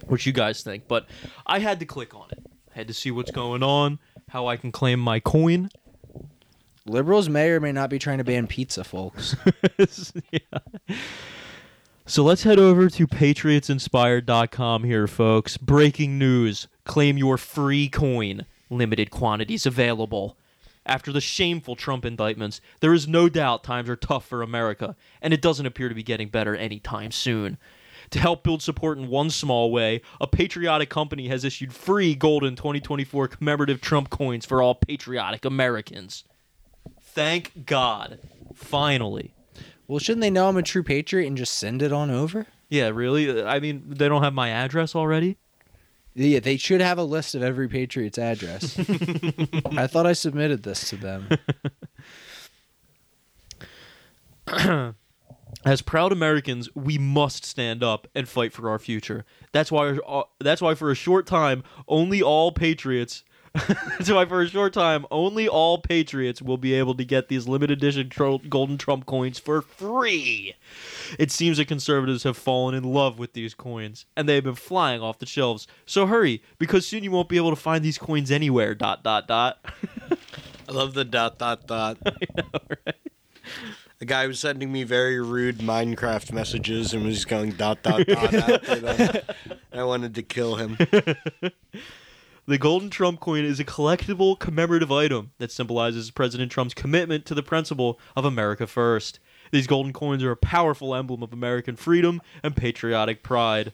what 0.07 0.25
you 0.25 0.31
guys 0.31 0.61
think 0.63 0.87
but 0.87 1.05
i 1.45 1.59
had 1.59 1.79
to 1.79 1.85
click 1.85 2.15
on 2.15 2.27
it 2.31 2.39
i 2.45 2.48
had 2.79 2.87
to 2.87 2.93
see 2.93 3.11
what's 3.11 3.31
going 3.31 3.61
on 3.61 3.99
how 4.29 4.47
i 4.47 4.57
can 4.57 4.71
claim 4.71 4.99
my 4.99 5.19
coin 5.19 5.69
Liberals 6.85 7.29
may 7.29 7.49
or 7.49 7.59
may 7.59 7.71
not 7.71 7.91
be 7.91 7.99
trying 7.99 8.17
to 8.17 8.23
ban 8.23 8.47
pizza, 8.47 8.83
folks. 8.83 9.35
Yeah. 10.31 10.59
So 12.09 12.23
let's 12.23 12.41
head 12.41 12.57
over 12.57 12.89
to 12.89 13.05
patriotsinspired.com 13.05 14.83
here, 14.83 15.05
folks. 15.05 15.57
Breaking 15.57 16.17
news. 16.17 16.67
Claim 16.83 17.19
your 17.19 17.37
free 17.37 17.87
coin. 17.87 18.47
Limited 18.71 19.11
quantities 19.11 19.67
available. 19.67 20.35
After 20.87 21.11
the 21.11 21.21
shameful 21.21 21.75
Trump 21.75 22.05
indictments, 22.05 22.61
there 22.79 22.95
is 22.95 23.07
no 23.07 23.29
doubt 23.29 23.63
times 23.63 23.89
are 23.89 23.95
tough 23.95 24.25
for 24.25 24.41
America, 24.41 24.95
and 25.21 25.35
it 25.35 25.41
doesn't 25.43 25.67
appear 25.67 25.87
to 25.87 25.93
be 25.93 26.01
getting 26.01 26.29
better 26.29 26.55
anytime 26.55 27.11
soon. 27.11 27.59
To 28.11 28.19
help 28.19 28.43
build 28.43 28.61
support 28.61 28.97
in 28.97 29.07
one 29.07 29.29
small 29.29 29.71
way, 29.71 30.01
a 30.19 30.27
patriotic 30.27 30.89
company 30.89 31.27
has 31.27 31.43
issued 31.43 31.73
free 31.73 32.15
golden 32.15 32.55
2024 32.55 33.27
commemorative 33.27 33.81
Trump 33.81 34.09
coins 34.09 34.45
for 34.45 34.61
all 34.61 34.75
patriotic 34.75 35.45
Americans. 35.45 36.23
Thank 37.01 37.65
God. 37.65 38.19
Finally. 38.55 39.33
well, 39.87 39.99
shouldn't 39.99 40.21
they 40.21 40.29
know 40.31 40.49
I'm 40.49 40.57
a 40.57 40.63
true 40.63 40.83
patriot 40.83 41.27
and 41.27 41.37
just 41.37 41.55
send 41.55 41.81
it 41.81 41.93
on 41.93 42.09
over? 42.09 42.47
Yeah, 42.67 42.89
really? 42.89 43.43
I 43.43 43.59
mean, 43.59 43.83
they 43.87 44.07
don't 44.07 44.23
have 44.23 44.33
my 44.33 44.49
address 44.49 44.95
already? 44.95 45.37
Yeah, 46.15 46.39
they 46.39 46.57
should 46.57 46.81
have 46.81 46.97
a 46.97 47.03
list 47.03 47.35
of 47.35 47.43
every 47.43 47.67
patriot's 47.67 48.17
address. 48.17 48.77
I 49.77 49.87
thought 49.87 50.05
I 50.05 50.13
submitted 50.13 50.63
this 50.63 50.89
to 50.89 50.97
them. 50.97 51.29
As 55.65 55.81
proud 55.81 56.11
Americans, 56.11 56.73
we 56.73 56.97
must 56.97 57.43
stand 57.43 57.83
up 57.83 58.07
and 58.15 58.29
fight 58.29 58.53
for 58.53 58.69
our 58.69 58.79
future. 58.79 59.25
That's 59.51 59.71
why 59.71 59.97
uh, 60.07 60.23
that's 60.39 60.61
why 60.61 60.73
for 60.73 60.89
a 60.89 60.95
short 60.95 61.27
time, 61.27 61.63
only 61.87 62.21
all 62.21 62.51
patriots 62.51 63.23
That's 63.67 64.11
why 64.11 64.25
for 64.25 64.41
a 64.41 64.47
short 64.47 64.73
time, 64.73 65.05
only 65.09 65.47
all 65.47 65.79
patriots 65.79 66.41
will 66.41 66.57
be 66.57 66.73
able 66.73 66.93
to 66.95 67.03
get 67.03 67.29
these 67.29 67.47
limited 67.47 67.79
edition 67.79 68.09
tro- 68.09 68.37
golden 68.37 68.77
Trump 68.77 69.05
coins 69.05 69.39
for 69.39 69.61
free. 69.61 70.53
It 71.17 71.31
seems 71.31 71.57
that 71.57 71.67
conservatives 71.67 72.23
have 72.23 72.37
fallen 72.37 72.75
in 72.75 72.83
love 72.83 73.17
with 73.17 73.33
these 73.33 73.55
coins, 73.55 74.05
and 74.15 74.29
they've 74.29 74.43
been 74.43 74.55
flying 74.55 75.01
off 75.01 75.19
the 75.19 75.25
shelves. 75.25 75.67
So 75.85 76.05
hurry, 76.05 76.43
because 76.59 76.85
soon 76.85 77.03
you 77.03 77.11
won't 77.11 77.29
be 77.29 77.37
able 77.37 77.49
to 77.49 77.55
find 77.55 77.83
these 77.83 77.97
coins 77.97 78.29
anywhere. 78.29 78.75
Dot 78.75 79.03
dot 79.03 79.27
dot. 79.27 79.65
I 80.69 80.71
love 80.71 80.93
the 80.93 81.05
dot 81.05 81.39
dot 81.39 81.65
dot. 81.65 81.97
The 83.99 84.05
guy 84.05 84.27
was 84.27 84.39
sending 84.39 84.71
me 84.71 84.83
very 84.83 85.19
rude 85.19 85.57
Minecraft 85.57 86.31
messages 86.31 86.93
and 86.93 87.05
was 87.05 87.25
going 87.25 87.51
dot 87.51 87.83
dot 87.83 88.07
dot 88.07 88.33
after 88.33 88.75
them. 88.75 89.21
I 89.73 89.83
wanted 89.83 90.15
to 90.15 90.23
kill 90.23 90.55
him. 90.55 90.77
The 92.49 92.57
Golden 92.57 92.89
Trump 92.89 93.19
coin 93.19 93.45
is 93.45 93.59
a 93.59 93.63
collectible 93.63 94.39
commemorative 94.39 94.91
item 94.91 95.33
that 95.37 95.51
symbolizes 95.51 96.09
President 96.09 96.51
Trump's 96.51 96.73
commitment 96.73 97.27
to 97.27 97.35
the 97.35 97.43
principle 97.43 97.99
of 98.15 98.25
America 98.25 98.65
First. 98.65 99.19
These 99.51 99.67
golden 99.67 99.93
coins 99.93 100.23
are 100.23 100.31
a 100.31 100.35
powerful 100.35 100.95
emblem 100.95 101.21
of 101.21 101.31
American 101.31 101.75
freedom 101.75 102.23
and 102.41 102.55
patriotic 102.55 103.21
pride. 103.21 103.73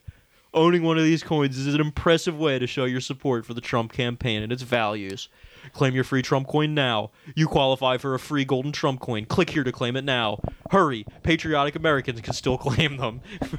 Owning 0.54 0.84
one 0.84 0.98
of 0.98 1.06
these 1.06 1.24
coins 1.24 1.58
is 1.58 1.74
an 1.74 1.80
impressive 1.80 2.38
way 2.38 2.60
to 2.60 2.68
show 2.68 2.84
your 2.84 3.00
support 3.00 3.46
for 3.46 3.54
the 3.54 3.62
Trump 3.62 3.94
campaign 3.94 4.44
and 4.44 4.52
its 4.52 4.64
values. 4.64 5.30
Claim 5.74 5.94
your 5.94 6.04
free 6.04 6.22
Trump 6.22 6.48
coin 6.48 6.74
now. 6.74 7.12
You 7.36 7.48
qualify 7.48 7.98
for 7.98 8.14
a 8.14 8.20
free 8.20 8.46
golden 8.46 8.72
Trump 8.72 9.00
coin. 9.00 9.26
Click 9.26 9.50
here 9.50 9.64
to 9.64 9.72
claim 9.72 9.96
it 9.96 10.04
now. 10.04 10.40
Hurry. 10.72 11.06
Patriotic 11.24 11.76
Americans 11.76 12.22
can 12.22 12.34
still 12.34 12.58
claim 12.66 12.98
them. 12.98 13.22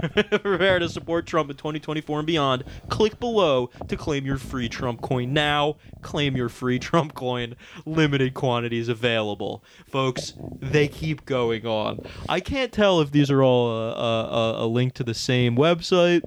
Prepare 0.42 0.78
to 0.78 0.88
support 0.88 1.26
Trump 1.26 1.50
in 1.50 1.56
2024 1.56 2.18
and 2.18 2.26
beyond. 2.26 2.64
Click 2.88 3.18
below 3.20 3.70
to 3.88 3.96
claim 3.96 4.26
your 4.26 4.38
free 4.38 4.68
Trump 4.68 5.00
coin 5.00 5.32
now. 5.32 5.76
Claim 6.02 6.36
your 6.36 6.48
free 6.48 6.78
Trump 6.78 7.14
coin. 7.14 7.56
Limited 7.84 8.34
quantities 8.34 8.88
available. 8.88 9.64
Folks, 9.86 10.34
they 10.60 10.88
keep 10.88 11.24
going 11.24 11.66
on. 11.66 12.00
I 12.28 12.40
can't 12.40 12.72
tell 12.72 13.00
if 13.00 13.10
these 13.10 13.30
are 13.30 13.42
all 13.42 13.70
a, 13.70 13.92
a, 13.92 14.64
a 14.64 14.66
link 14.66 14.94
to 14.94 15.04
the 15.04 15.14
same 15.14 15.56
website. 15.56 16.22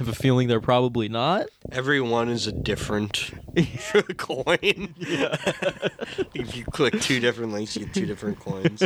I 0.00 0.02
have 0.02 0.08
a 0.08 0.14
feeling 0.14 0.48
they're 0.48 0.62
probably 0.62 1.10
not. 1.10 1.48
Every 1.70 2.00
one 2.00 2.30
is 2.30 2.46
a 2.46 2.52
different 2.52 3.32
coin. 4.16 4.94
Yeah. 4.96 5.36
if 6.34 6.56
you 6.56 6.64
click 6.64 6.98
two 7.02 7.20
different 7.20 7.52
links, 7.52 7.76
you 7.76 7.84
get 7.84 7.92
two 7.92 8.06
different 8.06 8.40
coins. 8.40 8.82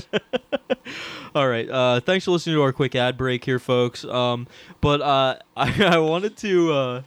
All 1.37 1.46
right. 1.46 1.70
Uh, 1.70 2.00
thanks 2.00 2.24
for 2.24 2.33
listening 2.33 2.57
to 2.57 2.62
our 2.62 2.72
quick 2.72 2.96
ad 2.96 3.16
break 3.16 3.44
here, 3.44 3.61
folks. 3.61 4.05
Um, 4.05 4.48
but 4.81 5.03
uh, 5.03 5.37
I, 5.57 5.85
I 5.85 5.98
wanted 5.98 6.37
to 6.38 6.72
uh, 6.72 7.03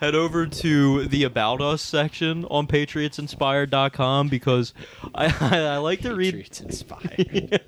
head 0.00 0.14
over 0.14 0.46
to 0.46 1.06
the 1.06 1.24
About 1.24 1.60
Us 1.60 1.82
section 1.82 2.46
on 2.46 2.66
PatriotsInspired.com 2.66 4.28
because 4.30 4.72
I, 5.14 5.26
I, 5.38 5.58
I 5.74 5.76
like 5.76 6.00
to 6.00 6.14
read. 6.14 6.32
Patriots 6.32 6.62
inspired. 6.62 7.60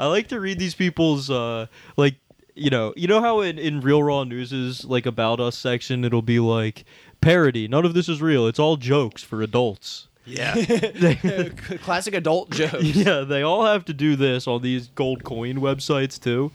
I 0.00 0.06
like 0.06 0.28
to 0.28 0.40
read 0.40 0.58
these 0.58 0.74
people's 0.74 1.28
uh, 1.28 1.66
like 1.98 2.14
you 2.56 2.70
know 2.70 2.92
you 2.96 3.06
know 3.06 3.20
how 3.20 3.40
in, 3.40 3.58
in 3.58 3.80
Real 3.80 4.02
Raw 4.02 4.24
News's 4.24 4.84
like 4.84 5.06
About 5.06 5.38
Us 5.38 5.56
section 5.56 6.04
it'll 6.04 6.22
be 6.22 6.40
like 6.40 6.84
parody. 7.20 7.68
None 7.68 7.84
of 7.84 7.94
this 7.94 8.08
is 8.08 8.20
real. 8.20 8.46
It's 8.46 8.58
all 8.58 8.76
jokes 8.76 9.22
for 9.22 9.42
adults. 9.42 10.08
Yeah. 10.24 10.54
Classic 11.82 12.14
adult 12.14 12.50
jokes. 12.50 12.82
Yeah, 12.82 13.20
they 13.20 13.42
all 13.42 13.64
have 13.64 13.84
to 13.86 13.92
do 13.92 14.16
this 14.16 14.46
on 14.46 14.62
these 14.62 14.88
gold 14.88 15.24
coin 15.24 15.56
websites 15.56 16.20
too. 16.20 16.50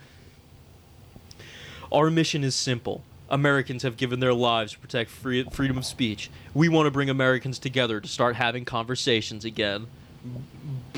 Our 1.91 2.09
mission 2.09 2.43
is 2.43 2.55
simple. 2.55 3.03
Americans 3.29 3.83
have 3.83 3.95
given 3.95 4.19
their 4.19 4.33
lives 4.33 4.73
to 4.73 4.79
protect 4.79 5.09
free, 5.09 5.43
freedom 5.51 5.77
of 5.77 5.85
speech. 5.85 6.29
We 6.53 6.67
want 6.67 6.87
to 6.87 6.91
bring 6.91 7.09
Americans 7.09 7.59
together 7.59 8.01
to 8.01 8.07
start 8.07 8.35
having 8.35 8.65
conversations 8.65 9.45
again. 9.45 9.87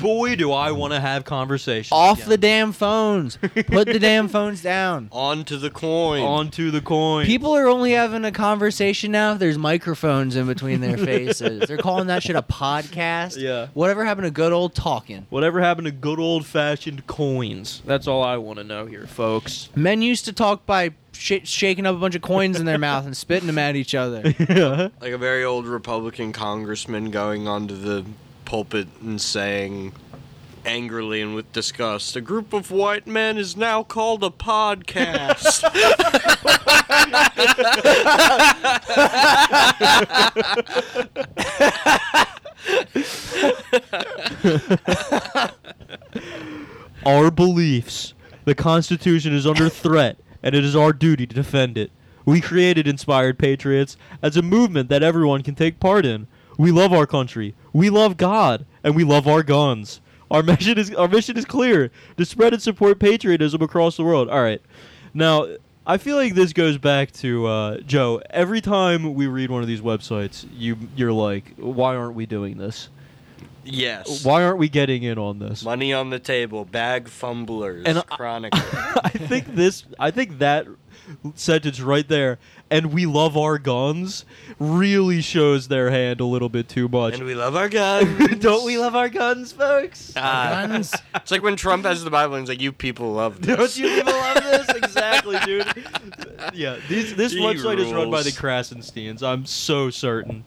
Boy, 0.04 0.36
do 0.36 0.52
I 0.52 0.70
want 0.72 0.92
to 0.92 1.00
have 1.00 1.24
conversations. 1.24 1.90
Off 1.90 2.18
again. 2.18 2.28
the 2.28 2.36
damn 2.36 2.72
phones. 2.72 3.38
Put 3.38 3.86
the 3.86 3.98
damn 3.98 4.28
phones 4.28 4.60
down. 4.62 5.08
Onto 5.12 5.56
the 5.56 5.70
coin. 5.70 6.22
onto 6.22 6.70
the 6.70 6.82
coin. 6.82 7.24
People 7.24 7.56
are 7.56 7.66
only 7.66 7.92
having 7.92 8.22
a 8.26 8.30
conversation 8.30 9.12
now 9.12 9.32
if 9.32 9.38
there's 9.38 9.56
microphones 9.56 10.36
in 10.36 10.46
between 10.46 10.82
their 10.82 10.98
faces. 10.98 11.66
They're 11.66 11.78
calling 11.78 12.08
that 12.08 12.22
shit 12.22 12.36
a 12.36 12.42
podcast. 12.42 13.40
Yeah. 13.40 13.68
Whatever 13.72 14.04
happened 14.04 14.26
to 14.26 14.30
good 14.30 14.52
old 14.52 14.74
talking? 14.74 15.26
Whatever 15.30 15.62
happened 15.62 15.86
to 15.86 15.90
good 15.90 16.20
old 16.20 16.44
fashioned 16.44 17.06
coins? 17.06 17.80
That's 17.86 18.06
all 18.06 18.22
I 18.22 18.36
want 18.36 18.58
to 18.58 18.64
know 18.64 18.84
here, 18.84 19.06
folks. 19.06 19.70
Men 19.74 20.02
used 20.02 20.26
to 20.26 20.34
talk 20.34 20.66
by 20.66 20.90
sh- 21.12 21.44
shaking 21.44 21.86
up 21.86 21.96
a 21.96 21.98
bunch 21.98 22.14
of 22.14 22.20
coins 22.20 22.60
in 22.60 22.66
their 22.66 22.76
mouth 22.76 23.06
and 23.06 23.16
spitting 23.16 23.46
them 23.46 23.56
at 23.56 23.74
each 23.74 23.94
other. 23.94 24.34
yeah. 24.50 24.88
like 25.00 25.12
a 25.12 25.18
very 25.18 25.44
old 25.44 25.66
Republican 25.66 26.34
congressman 26.34 27.10
going 27.10 27.48
onto 27.48 27.74
the 27.74 28.04
pulpit 28.54 28.86
and 29.00 29.20
saying 29.20 29.92
angrily 30.64 31.20
and 31.20 31.34
with 31.34 31.52
disgust, 31.52 32.14
a 32.14 32.20
group 32.20 32.52
of 32.52 32.70
white 32.70 33.04
men 33.04 33.36
is 33.36 33.56
now 33.56 33.82
called 33.82 34.22
a 34.22 34.30
podcast. 34.30 35.64
our 47.04 47.32
beliefs. 47.32 48.14
The 48.44 48.54
Constitution 48.54 49.34
is 49.34 49.48
under 49.48 49.68
threat, 49.68 50.16
and 50.44 50.54
it 50.54 50.64
is 50.64 50.76
our 50.76 50.92
duty 50.92 51.26
to 51.26 51.34
defend 51.34 51.76
it. 51.76 51.90
We 52.24 52.40
created 52.40 52.86
Inspired 52.86 53.36
Patriots 53.36 53.96
as 54.22 54.36
a 54.36 54.42
movement 54.42 54.90
that 54.90 55.02
everyone 55.02 55.42
can 55.42 55.56
take 55.56 55.80
part 55.80 56.06
in. 56.06 56.28
We 56.56 56.70
love 56.70 56.92
our 56.92 57.08
country, 57.08 57.56
we 57.74 57.90
love 57.90 58.16
God, 58.16 58.64
and 58.82 58.96
we 58.96 59.04
love 59.04 59.28
our 59.28 59.42
guns. 59.42 60.00
Our 60.30 60.42
mission 60.42 60.78
is 60.78 60.94
our 60.94 61.08
mission 61.08 61.36
is 61.36 61.44
clear: 61.44 61.90
to 62.16 62.24
spread 62.24 62.54
and 62.54 62.62
support 62.62 62.98
patriotism 62.98 63.60
across 63.60 63.98
the 63.98 64.04
world. 64.04 64.30
All 64.30 64.42
right, 64.42 64.62
now 65.12 65.46
I 65.86 65.98
feel 65.98 66.16
like 66.16 66.34
this 66.34 66.54
goes 66.54 66.78
back 66.78 67.12
to 67.12 67.46
uh, 67.46 67.78
Joe. 67.80 68.22
Every 68.30 68.62
time 68.62 69.12
we 69.12 69.26
read 69.26 69.50
one 69.50 69.60
of 69.60 69.68
these 69.68 69.82
websites, 69.82 70.46
you 70.56 70.78
you're 70.96 71.12
like, 71.12 71.54
why 71.58 71.94
aren't 71.94 72.14
we 72.14 72.24
doing 72.24 72.56
this? 72.56 72.88
yes. 73.66 74.24
Why 74.24 74.44
aren't 74.44 74.58
we 74.58 74.68
getting 74.68 75.02
in 75.04 75.16
on 75.18 75.38
this? 75.38 75.64
Money 75.64 75.92
on 75.94 76.10
the 76.10 76.18
table, 76.18 76.64
bag 76.66 77.08
fumblers, 77.08 77.84
And 77.86 77.98
I- 78.10 78.50
I 79.04 79.08
think 79.08 79.54
this. 79.54 79.84
I 79.98 80.10
think 80.10 80.38
that 80.38 80.66
sentence 81.34 81.80
right 81.80 82.06
there, 82.06 82.38
and 82.74 82.92
we 82.92 83.06
love 83.06 83.36
our 83.36 83.56
guns, 83.58 84.24
really 84.58 85.20
shows 85.22 85.68
their 85.68 85.90
hand 85.90 86.20
a 86.20 86.24
little 86.24 86.48
bit 86.48 86.68
too 86.68 86.88
much. 86.88 87.14
and 87.14 87.24
we 87.24 87.34
love 87.34 87.54
our 87.54 87.68
guns. 87.68 88.36
Don't 88.40 88.64
we 88.66 88.76
love 88.78 88.96
our 88.96 89.08
guns, 89.08 89.52
folks? 89.52 90.12
Ah. 90.16 90.66
Guns. 90.66 90.92
It's 91.14 91.30
like 91.30 91.42
when 91.42 91.54
Trump 91.56 91.84
has 91.84 92.02
the 92.02 92.10
Bible 92.10 92.34
and 92.34 92.42
he's 92.42 92.48
like, 92.48 92.60
"You 92.60 92.72
people 92.72 93.12
love 93.12 93.40
this." 93.40 93.56
Don't 93.56 93.76
you 93.78 93.96
people 93.96 94.12
love 94.12 94.42
this? 94.42 94.68
Exactly, 94.84 95.38
dude. 95.44 95.66
Yeah, 96.52 96.78
these, 96.88 97.14
this 97.16 97.32
He 97.32 97.38
website 97.40 97.78
is 97.78 97.92
run 97.92 98.10
by 98.10 98.22
the 98.22 98.30
rules. 98.30 98.38
Krassensteins. 98.38 99.22
I'm 99.22 99.46
so 99.46 99.90
certain. 99.90 100.44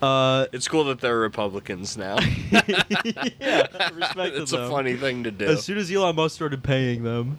Uh, 0.00 0.46
It's 0.52 0.66
cool 0.68 0.84
that 0.84 1.00
they're 1.00 1.18
Republicans 1.18 1.96
now. 1.96 2.18
yeah, 2.50 3.66
respect 3.94 4.34
to 4.36 4.42
it's 4.42 4.52
a 4.52 4.68
funny 4.68 4.96
thing 4.96 5.24
to 5.24 5.30
do. 5.30 5.46
As 5.46 5.64
soon 5.64 5.78
as 5.78 5.90
Elon 5.92 6.16
Musk 6.16 6.34
started 6.34 6.62
paying 6.64 7.04
them, 7.04 7.38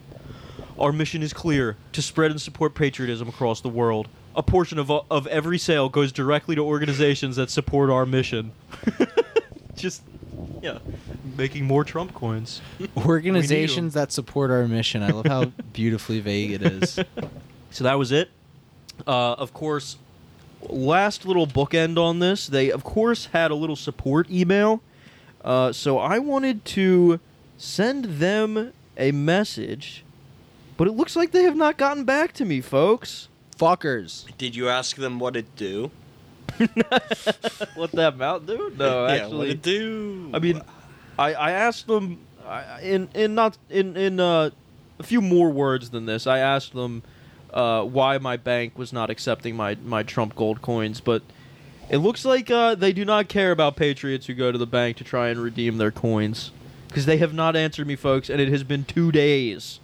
our 0.80 0.92
mission 0.92 1.22
is 1.22 1.34
clear: 1.34 1.78
to 1.94 2.02
spread 2.02 2.32
and 2.32 2.42
support 2.42 2.76
patriotism 2.76 3.28
across 3.28 3.62
the 3.62 3.70
world. 3.70 4.08
A 4.36 4.44
portion 4.44 4.80
of 4.80 4.90
of 4.90 5.28
every 5.28 5.58
sale 5.58 5.90
goes 5.90 6.12
directly 6.12 6.56
to 6.56 6.62
organizations 6.62 7.36
that 7.36 7.50
support 7.50 7.90
our 7.90 8.06
mission. 8.06 8.52
Just, 9.76 10.04
yeah, 10.62 10.80
making 11.38 11.66
more 11.66 11.84
Trump 11.84 12.14
coins. 12.14 12.62
Organizations 12.98 13.94
that 13.96 14.12
support 14.12 14.52
our 14.52 14.68
mission. 14.68 15.02
I 15.04 15.10
love 15.10 15.26
how 15.26 15.46
beautifully 15.74 16.20
vague 16.20 16.52
it 16.52 16.62
is. 16.62 17.00
So 17.72 17.84
that 17.84 17.98
was 17.98 18.12
it. 18.12 18.30
Uh, 19.08 19.34
of 19.34 19.54
course, 19.54 19.98
last 20.70 21.26
little 21.26 21.48
bookend 21.48 21.98
on 21.98 22.20
this. 22.20 22.48
They, 22.48 22.72
of 22.72 22.84
course, 22.84 23.26
had 23.28 23.52
a 23.52 23.56
little 23.56 23.76
support 23.76 24.30
email. 24.30 24.82
Uh, 25.44 25.72
so 25.74 25.98
I 25.98 26.20
wanted 26.20 26.64
to 26.66 27.20
send 27.58 28.06
them 28.06 28.74
a 28.98 29.12
message, 29.12 30.04
but 30.78 30.88
it 30.88 30.92
looks 30.92 31.16
like 31.16 31.32
they 31.32 31.44
have 31.44 31.56
not 31.56 31.78
gotten 31.78 32.04
back 32.04 32.34
to 32.34 32.46
me, 32.46 32.62
folks. 32.62 33.28
Fuckers. 33.58 34.26
Did 34.38 34.56
you 34.56 34.70
ask 34.70 34.96
them 34.98 35.20
what 35.20 35.36
it 35.36 35.56
do? 35.56 35.92
what 37.76 37.92
that 37.94 38.16
mount 38.18 38.46
do? 38.46 38.72
No, 38.78 39.08
yeah, 39.08 39.14
actually, 39.14 39.38
what 39.38 39.48
it 39.48 39.62
do? 39.62 40.32
I 40.34 40.40
mean, 40.40 40.62
I, 41.18 41.34
I 41.34 41.52
asked 41.52 41.88
them 41.88 42.20
I, 42.46 42.82
in 42.82 43.10
in 43.14 43.36
not 43.36 43.58
in 43.70 43.96
in 43.98 44.20
uh, 44.20 44.50
a 45.00 45.04
few 45.04 45.22
more 45.22 45.50
words 45.50 45.90
than 45.90 46.06
this. 46.06 46.28
I 46.28 46.40
asked 46.40 46.74
them 46.74 47.04
uh, 47.54 47.84
why 47.84 48.18
my 48.18 48.38
bank 48.38 48.78
was 48.78 48.94
not 48.94 49.10
accepting 49.10 49.56
my 49.56 49.76
my 49.84 50.04
Trump 50.04 50.36
gold 50.36 50.62
coins, 50.62 51.02
but 51.02 51.24
it 51.90 51.98
looks 51.98 52.26
like 52.26 52.50
uh, 52.50 52.76
they 52.76 52.94
do 52.94 53.06
not 53.06 53.28
care 53.28 53.52
about 53.52 53.76
patriots 53.76 54.28
who 54.28 54.34
go 54.34 54.52
to 54.52 54.58
the 54.58 54.68
bank 54.68 54.98
to 54.98 55.04
try 55.04 55.30
and 55.30 55.40
redeem 55.40 55.78
their 55.78 55.92
coins 55.92 56.52
because 56.88 57.06
they 57.06 57.18
have 57.18 57.34
not 57.34 57.56
answered 57.56 57.88
me, 57.88 57.96
folks, 57.96 58.30
and 58.30 58.40
it 58.40 58.50
has 58.50 58.64
been 58.64 58.86
two 58.86 59.12
days. 59.12 59.80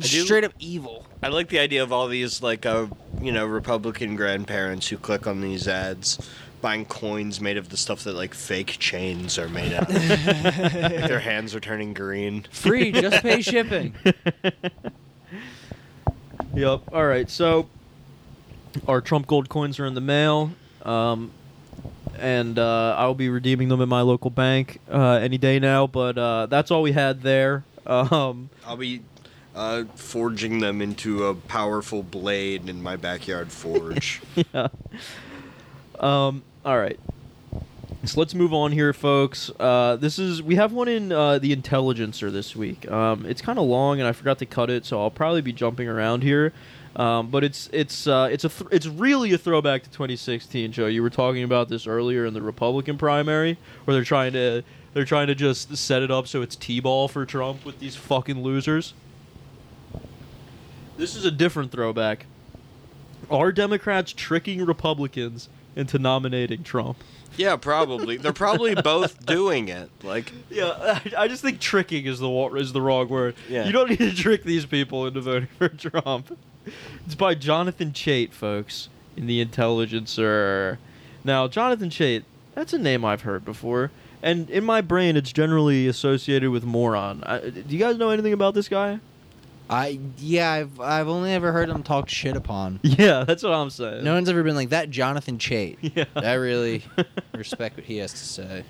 Do- 0.00 0.24
Straight 0.24 0.44
up 0.44 0.52
evil. 0.58 1.06
I 1.22 1.28
like 1.28 1.48
the 1.48 1.58
idea 1.58 1.82
of 1.82 1.92
all 1.92 2.08
these 2.08 2.42
like 2.42 2.66
uh, 2.66 2.86
you 3.20 3.32
know 3.32 3.46
Republican 3.46 4.16
grandparents 4.16 4.88
who 4.88 4.96
click 4.98 5.26
on 5.26 5.40
these 5.40 5.66
ads, 5.68 6.18
buying 6.60 6.84
coins 6.84 7.40
made 7.40 7.56
of 7.56 7.68
the 7.70 7.76
stuff 7.76 8.04
that 8.04 8.14
like 8.14 8.34
fake 8.34 8.76
chains 8.78 9.38
are 9.38 9.48
made 9.48 9.72
of. 9.72 9.88
like 9.88 11.08
their 11.08 11.20
hands 11.20 11.54
are 11.54 11.60
turning 11.60 11.94
green. 11.94 12.44
Free, 12.50 12.92
just 12.92 13.22
pay 13.22 13.40
shipping. 13.42 13.94
Yep. 16.54 16.82
All 16.92 17.06
right. 17.06 17.28
So 17.28 17.68
our 18.86 19.00
Trump 19.00 19.26
gold 19.26 19.48
coins 19.48 19.78
are 19.80 19.86
in 19.86 19.94
the 19.94 20.00
mail, 20.00 20.50
um, 20.82 21.30
and 22.18 22.58
uh, 22.58 22.94
I'll 22.98 23.14
be 23.14 23.28
redeeming 23.28 23.68
them 23.68 23.80
in 23.80 23.88
my 23.88 24.02
local 24.02 24.30
bank 24.30 24.80
uh, 24.90 25.14
any 25.14 25.38
day 25.38 25.58
now. 25.58 25.86
But 25.86 26.16
uh, 26.18 26.46
that's 26.46 26.70
all 26.70 26.82
we 26.82 26.92
had 26.92 27.22
there. 27.22 27.64
Um, 27.86 28.50
I'll 28.66 28.76
be 28.76 29.02
uh, 29.54 29.84
forging 29.94 30.58
them 30.58 30.82
into 30.82 31.26
a 31.26 31.34
powerful 31.34 32.02
blade 32.02 32.68
in 32.68 32.82
my 32.82 32.96
backyard 32.96 33.52
forge. 33.52 34.20
yeah. 34.52 34.68
Um, 35.98 36.42
all 36.64 36.78
right. 36.78 36.98
So 38.04 38.20
let's 38.20 38.34
move 38.34 38.52
on 38.52 38.72
here, 38.72 38.92
folks. 38.92 39.50
Uh, 39.58 39.96
this 39.96 40.18
is 40.18 40.42
we 40.42 40.56
have 40.56 40.72
one 40.72 40.88
in 40.88 41.10
uh, 41.10 41.38
the 41.38 41.52
Intelligencer 41.52 42.30
this 42.30 42.54
week. 42.54 42.90
Um, 42.90 43.24
it's 43.24 43.40
kind 43.40 43.58
of 43.58 43.66
long, 43.66 43.98
and 43.98 44.06
I 44.06 44.12
forgot 44.12 44.38
to 44.40 44.46
cut 44.46 44.68
it, 44.68 44.84
so 44.84 45.00
I'll 45.00 45.10
probably 45.10 45.40
be 45.40 45.54
jumping 45.54 45.88
around 45.88 46.22
here. 46.22 46.52
Um, 46.96 47.30
but 47.30 47.44
it's 47.44 47.70
it's 47.72 48.06
uh, 48.06 48.28
it's 48.30 48.44
a 48.44 48.50
th- 48.50 48.68
it's 48.70 48.86
really 48.86 49.32
a 49.32 49.38
throwback 49.38 49.84
to 49.84 49.90
2016, 49.90 50.72
Joe. 50.72 50.86
You 50.86 51.02
were 51.02 51.10
talking 51.10 51.44
about 51.44 51.68
this 51.68 51.86
earlier 51.86 52.26
in 52.26 52.34
the 52.34 52.42
Republican 52.42 52.98
primary, 52.98 53.56
where 53.84 53.94
they're 53.94 54.04
trying 54.04 54.34
to 54.34 54.62
they're 54.92 55.06
trying 55.06 55.28
to 55.28 55.34
just 55.34 55.74
set 55.76 56.02
it 56.02 56.10
up 56.10 56.26
so 56.28 56.42
it's 56.42 56.56
t-ball 56.56 57.08
for 57.08 57.24
Trump 57.24 57.64
with 57.64 57.80
these 57.80 57.96
fucking 57.96 58.42
losers. 58.42 58.92
This 60.96 61.16
is 61.16 61.24
a 61.24 61.30
different 61.30 61.72
throwback. 61.72 62.26
Are 63.30 63.52
Democrats 63.52 64.12
tricking 64.12 64.64
Republicans 64.64 65.48
into 65.74 65.98
nominating 65.98 66.62
Trump? 66.62 66.98
Yeah, 67.36 67.56
probably. 67.56 68.16
They're 68.16 68.32
probably 68.32 68.74
both 68.82 69.26
doing 69.26 69.68
it. 69.68 69.90
Like, 70.02 70.32
Yeah, 70.50 71.00
I, 71.16 71.24
I 71.24 71.28
just 71.28 71.42
think 71.42 71.58
tricking 71.60 72.06
is 72.06 72.20
the 72.20 72.30
is 72.56 72.72
the 72.72 72.80
wrong 72.80 73.08
word. 73.08 73.34
Yeah. 73.48 73.64
You 73.66 73.72
don't 73.72 73.90
need 73.90 73.98
to 73.98 74.14
trick 74.14 74.44
these 74.44 74.66
people 74.66 75.06
into 75.06 75.20
voting 75.20 75.48
for 75.58 75.68
Trump. 75.68 76.38
It's 77.04 77.14
by 77.14 77.34
Jonathan 77.34 77.92
Chait, 77.92 78.32
folks, 78.32 78.88
in 79.16 79.26
the 79.26 79.40
Intelligencer. 79.40 80.78
Now, 81.22 81.48
Jonathan 81.48 81.90
Chait, 81.90 82.24
that's 82.54 82.72
a 82.72 82.78
name 82.78 83.04
I've 83.04 83.22
heard 83.22 83.44
before, 83.44 83.90
and 84.22 84.48
in 84.48 84.64
my 84.64 84.80
brain, 84.80 85.16
it's 85.16 85.32
generally 85.32 85.86
associated 85.88 86.50
with 86.50 86.64
moron. 86.64 87.22
I, 87.24 87.40
do 87.50 87.64
you 87.68 87.78
guys 87.78 87.98
know 87.98 88.10
anything 88.10 88.32
about 88.32 88.54
this 88.54 88.68
guy? 88.68 89.00
I 89.70 89.98
yeah, 90.18 90.52
I've 90.52 90.78
I've 90.80 91.08
only 91.08 91.32
ever 91.32 91.50
heard 91.52 91.68
him 91.68 91.82
talk 91.82 92.08
shit 92.08 92.36
upon. 92.36 92.80
Yeah, 92.82 93.24
that's 93.24 93.42
what 93.42 93.52
I'm 93.52 93.70
saying. 93.70 94.04
No 94.04 94.14
one's 94.14 94.28
ever 94.28 94.42
been 94.42 94.56
like 94.56 94.70
that. 94.70 94.90
Jonathan 94.90 95.38
Chait. 95.38 95.78
Yeah. 95.96 96.04
I 96.14 96.34
really 96.34 96.84
respect 97.34 97.76
what 97.76 97.86
he 97.86 97.98
has 97.98 98.12
to 98.12 98.18
say. 98.18 98.64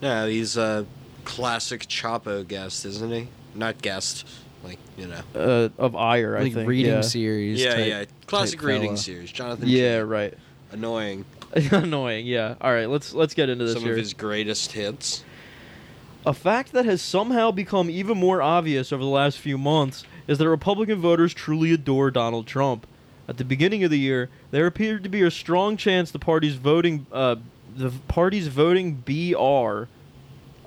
no, 0.00 0.28
he's 0.28 0.56
a 0.56 0.86
classic 1.24 1.82
Chapo 1.86 2.46
guest, 2.46 2.84
isn't 2.86 3.10
he? 3.10 3.28
Not 3.54 3.82
guest, 3.82 4.26
like 4.62 4.78
you 4.96 5.08
know. 5.08 5.20
uh, 5.34 5.68
of 5.78 5.96
ire, 5.96 6.36
I 6.36 6.42
like 6.42 6.54
think. 6.54 6.68
reading 6.68 6.92
yeah. 6.92 7.00
series. 7.00 7.60
yeah, 7.62 7.74
type- 7.74 7.86
yeah, 7.86 8.04
classic 8.26 8.62
reading 8.62 8.90
fella. 8.90 8.96
series. 8.98 9.32
Jonathan. 9.32 9.68
Yeah, 9.68 9.98
Chait. 9.98 10.08
right. 10.08 10.34
Annoying. 10.72 11.24
Annoying. 11.52 12.26
Yeah. 12.26 12.54
All 12.60 12.72
right. 12.72 12.88
Let's 12.88 13.12
let's 13.12 13.34
get 13.34 13.48
into 13.48 13.64
this 13.64 13.74
Some 13.74 13.82
here. 13.82 13.92
of 13.92 13.98
his 13.98 14.14
greatest 14.14 14.70
hits. 14.72 15.24
A 16.24 16.32
fact 16.32 16.72
that 16.72 16.84
has 16.84 17.02
somehow 17.02 17.50
become 17.50 17.90
even 17.90 18.16
more 18.16 18.40
obvious 18.40 18.92
over 18.92 19.02
the 19.02 19.08
last 19.08 19.38
few 19.38 19.58
months 19.58 20.04
is 20.30 20.38
that 20.38 20.48
Republican 20.48 21.00
voters 21.00 21.34
truly 21.34 21.72
adore 21.72 22.10
Donald 22.12 22.46
Trump. 22.46 22.86
At 23.28 23.36
the 23.36 23.44
beginning 23.44 23.82
of 23.84 23.90
the 23.90 23.98
year, 23.98 24.28
there 24.52 24.64
appeared 24.66 25.02
to 25.02 25.08
be 25.08 25.22
a 25.22 25.30
strong 25.30 25.76
chance 25.76 26.10
the 26.12 26.18
party's 26.20 26.54
voting, 26.54 27.04
uh, 27.12 27.36
the 27.76 27.90
party's 28.06 28.46
voting 28.46 28.94
BR. 29.04 29.88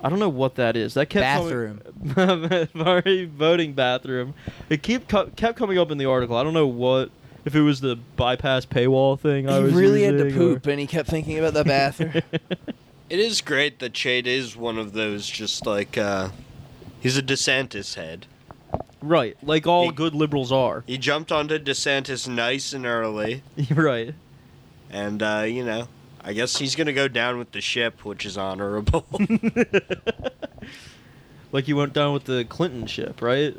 I 0.05 0.09
don't 0.09 0.19
know 0.19 0.27
what 0.29 0.55
that 0.55 0.75
is. 0.75 0.95
That 0.95 1.05
kept 1.05 1.21
Bathroom. 1.23 1.81
Coming, 2.13 2.67
party 2.73 3.25
voting 3.25 3.71
bathroom. 3.73 4.33
It 4.69 4.83
kept 4.83 5.07
co- 5.07 5.27
kept 5.35 5.57
coming 5.57 5.77
up 5.77 5.91
in 5.91 5.97
the 5.97 6.05
article. 6.05 6.35
I 6.35 6.43
don't 6.43 6.53
know 6.53 6.67
what 6.67 7.09
if 7.45 7.55
it 7.55 7.61
was 7.61 7.79
the 7.79 7.95
bypass 8.17 8.65
paywall 8.65 9.17
thing. 9.17 9.47
I 9.49 9.57
He 9.59 9.63
was 9.63 9.73
really 9.73 10.03
had 10.03 10.17
to 10.17 10.25
using, 10.25 10.41
or- 10.41 10.53
poop, 10.55 10.67
and 10.67 10.77
he 10.79 10.87
kept 10.87 11.07
thinking 11.09 11.39
about 11.39 11.53
the 11.53 11.63
bathroom. 11.63 12.21
It 13.09 13.19
is 13.19 13.41
great 13.41 13.77
that 13.79 13.93
Chait 13.93 14.25
is 14.25 14.55
one 14.57 14.79
of 14.79 14.93
those 14.93 15.27
just 15.27 15.67
like 15.67 15.97
uh 15.99 16.29
he's 16.99 17.15
a 17.17 17.21
DeSantis 17.21 17.93
head. 17.93 18.25
Right, 19.01 19.35
like 19.43 19.67
all 19.67 19.89
He- 19.89 19.95
good 19.95 20.15
liberals 20.15 20.51
are. 20.51 20.83
He 20.87 20.97
jumped 20.97 21.31
onto 21.31 21.59
DeSantis 21.59 22.27
nice 22.27 22.73
and 22.73 22.85
early, 22.85 23.43
right. 23.71 24.13
and 24.89 25.21
uh, 25.23 25.45
you 25.47 25.63
know, 25.65 25.87
I 26.23 26.33
guess 26.33 26.57
he's 26.57 26.75
gonna 26.75 26.93
go 26.93 27.07
down 27.07 27.37
with 27.37 27.51
the 27.51 27.61
ship, 27.61 28.03
which 28.05 28.25
is 28.25 28.37
honorable. 28.37 29.05
like 31.51 31.67
you 31.67 31.75
went 31.75 31.93
down 31.93 32.13
with 32.13 32.25
the 32.25 32.45
Clinton 32.45 32.87
ship, 32.87 33.21
right? 33.21 33.55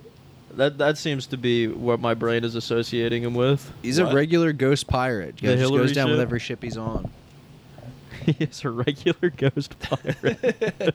That 0.52 0.78
that 0.78 0.98
seems 0.98 1.26
to 1.28 1.36
be 1.36 1.66
what 1.66 2.00
my 2.00 2.14
brain 2.14 2.44
is 2.44 2.54
associating 2.54 3.22
him 3.24 3.34
with. 3.34 3.72
He's 3.82 4.00
What? 4.00 4.12
a 4.12 4.14
regular 4.14 4.52
ghost 4.52 4.86
pirate. 4.86 5.36
The 5.38 5.48
He 5.48 5.54
just 5.54 5.58
Hillary 5.60 5.86
goes 5.86 5.92
down 5.92 6.10
with 6.10 6.18
ship? 6.18 6.22
every 6.26 6.40
ship 6.40 6.62
he's 6.62 6.76
on. 6.76 7.10
he 8.24 8.36
is 8.38 8.64
a 8.64 8.70
regular 8.70 9.30
ghost 9.30 9.74
pirate. 9.80 10.94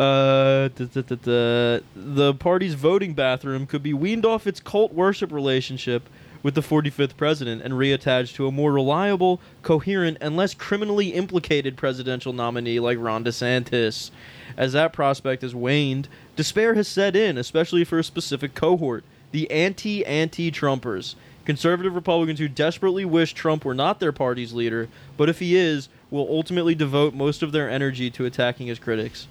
Uh, 0.00 0.70
the 0.78 2.34
party's 2.38 2.72
voting 2.72 3.12
bathroom 3.12 3.66
could 3.66 3.82
be 3.82 3.92
weaned 3.92 4.24
off 4.24 4.46
its 4.46 4.58
cult 4.58 4.94
worship 4.94 5.30
relationship 5.30 6.08
with 6.42 6.54
the 6.54 6.62
45th 6.62 7.18
president 7.18 7.60
and 7.60 7.74
reattached 7.74 8.34
to 8.34 8.46
a 8.46 8.50
more 8.50 8.72
reliable, 8.72 9.42
coherent, 9.60 10.16
and 10.22 10.38
less 10.38 10.54
criminally 10.54 11.08
implicated 11.08 11.76
presidential 11.76 12.32
nominee 12.32 12.80
like 12.80 12.96
Ron 12.98 13.24
DeSantis. 13.24 14.10
As 14.56 14.72
that 14.72 14.94
prospect 14.94 15.42
has 15.42 15.54
waned, 15.54 16.08
despair 16.34 16.72
has 16.76 16.88
set 16.88 17.14
in, 17.14 17.36
especially 17.36 17.84
for 17.84 17.98
a 17.98 18.04
specific 18.04 18.54
cohort 18.54 19.04
the 19.32 19.50
anti 19.50 20.02
anti 20.06 20.50
Trumpers. 20.50 21.14
Conservative 21.44 21.94
Republicans 21.94 22.38
who 22.38 22.48
desperately 22.48 23.04
wish 23.04 23.34
Trump 23.34 23.66
were 23.66 23.74
not 23.74 24.00
their 24.00 24.12
party's 24.12 24.54
leader, 24.54 24.88
but 25.18 25.28
if 25.28 25.40
he 25.40 25.56
is, 25.56 25.90
will 26.10 26.26
ultimately 26.30 26.74
devote 26.74 27.12
most 27.12 27.42
of 27.42 27.52
their 27.52 27.68
energy 27.68 28.10
to 28.12 28.24
attacking 28.24 28.68
his 28.68 28.78
critics. 28.78 29.26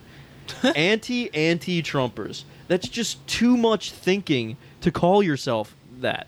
anti 0.75 1.33
anti 1.33 1.81
Trumpers. 1.81 2.43
That's 2.67 2.87
just 2.87 3.25
too 3.27 3.57
much 3.57 3.91
thinking 3.91 4.57
to 4.81 4.91
call 4.91 5.23
yourself 5.23 5.75
that. 5.99 6.27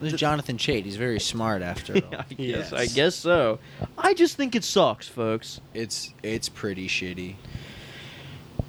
There's 0.00 0.12
Jonathan 0.14 0.56
Chait. 0.58 0.84
He's 0.84 0.96
very 0.96 1.18
smart 1.18 1.60
after 1.62 1.94
all. 2.12 2.14
I 2.18 2.22
guess 2.34 2.38
Yes. 2.38 2.72
I 2.72 2.86
guess 2.86 3.14
so. 3.16 3.58
I 3.96 4.14
just 4.14 4.36
think 4.36 4.54
it 4.54 4.62
sucks, 4.64 5.08
folks. 5.08 5.60
It's 5.74 6.12
it's 6.22 6.48
pretty 6.48 6.86
shitty. 6.88 7.34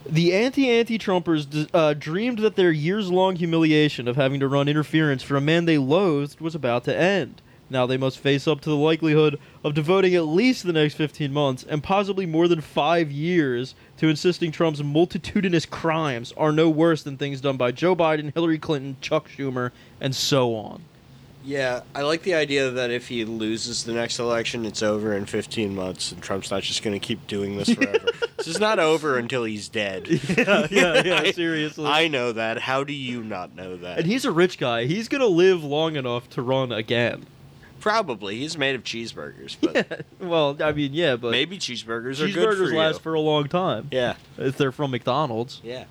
The 0.08 0.34
anti-anti 0.34 0.97
Trumpers 0.97 1.69
uh, 1.71 1.93
dreamed 1.93 2.39
that 2.39 2.56
their 2.56 2.71
years-long 2.71 3.36
humiliation 3.36 4.08
of 4.08 4.15
having 4.15 4.39
to 4.39 4.47
run 4.47 4.67
interference 4.67 5.21
for 5.21 5.36
a 5.36 5.41
man 5.41 5.65
they 5.65 5.78
loathed 5.78 6.41
was 6.41 6.56
about 6.56 6.84
to 6.86 6.97
end. 6.97 7.43
Now 7.70 7.86
they 7.86 7.98
must 7.98 8.20
face 8.20 8.48
up 8.48 8.62
to 8.62 8.70
the 8.70 8.76
likelihood 8.76 9.40
of 9.64 9.74
devoting 9.74 10.16
at 10.16 10.26
least 10.26 10.64
the 10.64 10.74
next 10.74 10.96
15 10.96 11.32
months 11.32 11.64
and 11.70 11.84
possibly 11.84 12.26
more 12.26 12.48
than 12.48 12.62
five 12.62 13.12
years 13.12 13.76
to 13.98 14.08
insisting 14.08 14.52
Trump's 14.52 14.82
multitudinous 14.84 15.66
crimes 15.66 16.34
are 16.38 16.52
no 16.52 16.70
worse 16.70 17.04
than 17.04 17.18
things 17.18 17.42
done 17.42 17.58
by 17.58 17.72
Joe 17.72 17.96
Biden, 17.96 18.34
Hillary 18.34 18.58
Clinton, 18.60 18.98
Chuck 19.02 19.30
Schumer, 19.30 19.72
and 20.02 20.16
so 20.16 20.56
on. 20.56 20.82
yeah, 21.44 21.82
I 21.96 22.02
like 22.02 22.24
the 22.24 22.34
idea 22.34 22.70
that 22.72 22.92
if 22.92 23.08
he 23.08 23.24
loses 23.26 23.84
the 23.84 23.94
next 23.94 24.20
election, 24.20 24.66
it's 24.66 24.84
over 24.84 25.16
in 25.16 25.26
15 25.26 25.74
months, 25.76 26.12
and 26.12 26.22
Trump's 26.22 26.52
not 26.52 26.64
just 26.64 26.84
gonna 26.84 27.00
keep 27.00 27.28
doing 27.28 27.58
this 27.58 27.74
forever. 27.74 28.08
this 28.38 28.48
is 28.48 28.60
not 28.60 28.78
over 28.80 29.18
until 29.18 29.44
he's 29.46 29.70
dead. 29.70 30.08
yeah, 30.38 30.68
yeah, 30.70 31.02
yeah, 31.06 31.16
I- 31.24 31.32
seriously. 31.32 31.86
I 31.86 32.08
know 32.08 32.32
that. 32.34 32.60
How 32.60 32.84
do 32.84 32.94
you 32.94 33.24
not 33.24 33.56
know 33.56 33.78
that? 33.78 34.00
and 34.00 34.08
he's 34.08 34.26
a 34.26 34.32
rich 34.32 34.58
guy. 34.58 34.86
He's 34.86 35.08
going 35.08 35.22
to 35.22 35.28
live 35.28 35.64
long 35.64 35.96
enough 35.96 36.30
to 36.32 36.42
run 36.42 36.72
again. 36.72 37.26
Probably. 37.80 38.38
He's 38.39 38.58
made 38.58 38.76
of 38.76 38.84
cheeseburgers, 38.84 39.58
but 39.62 39.76
Yeah. 40.20 40.28
Well, 40.28 40.58
I 40.62 40.72
mean, 40.72 40.94
yeah, 40.94 41.15
but 41.15 41.32
maybe 41.32 41.58
cheeseburgers, 41.58 42.20
are 42.22 42.28
good 42.28 42.34
for 42.34 42.39
cheeseburgers 42.65 42.72
you. 42.72 42.78
last 42.78 43.02
for 43.02 43.13
a 43.13 43.20
long 43.20 43.48
time. 43.48 43.88
yeah, 43.92 44.15
If 44.38 44.58
they're 44.58 44.72
from 44.72 44.92
McDonald's. 44.92 45.62
yeah. 45.63 45.86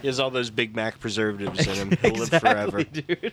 He 0.00 0.06
has 0.06 0.20
all 0.20 0.30
those 0.30 0.48
Big 0.50 0.76
Mac 0.76 1.00
preservatives 1.00 1.66
in 1.66 1.74
him. 1.74 1.98
He'll 2.02 2.14
live 2.14 2.28
forever. 2.28 2.84
dude. 2.84 3.32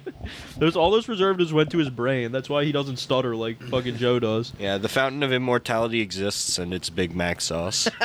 There's 0.58 0.76
all 0.76 0.90
those 0.90 1.06
preservatives 1.06 1.54
went 1.54 1.70
to 1.70 1.78
his 1.78 1.92
brain. 1.92 2.32
That's 2.32 2.50
why 2.50 2.66
he 2.66 2.72
doesn't 2.72 2.98
stutter 2.98 3.36
like 3.36 3.62
fucking 3.62 3.98
Joe 3.98 4.18
does. 4.18 4.52
Yeah, 4.58 4.80
the 4.80 4.90
fountain 4.90 5.22
of 5.22 5.32
immortality 5.32 6.02
exists, 6.02 6.58
and 6.58 6.74
it's 6.74 6.90
Big 6.90 7.16
Mac 7.16 7.42
sauce. 7.42 7.88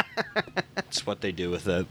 It's 0.76 1.06
what 1.06 1.20
they 1.22 1.30
do 1.32 1.50
with 1.50 1.68
it. 1.68 1.86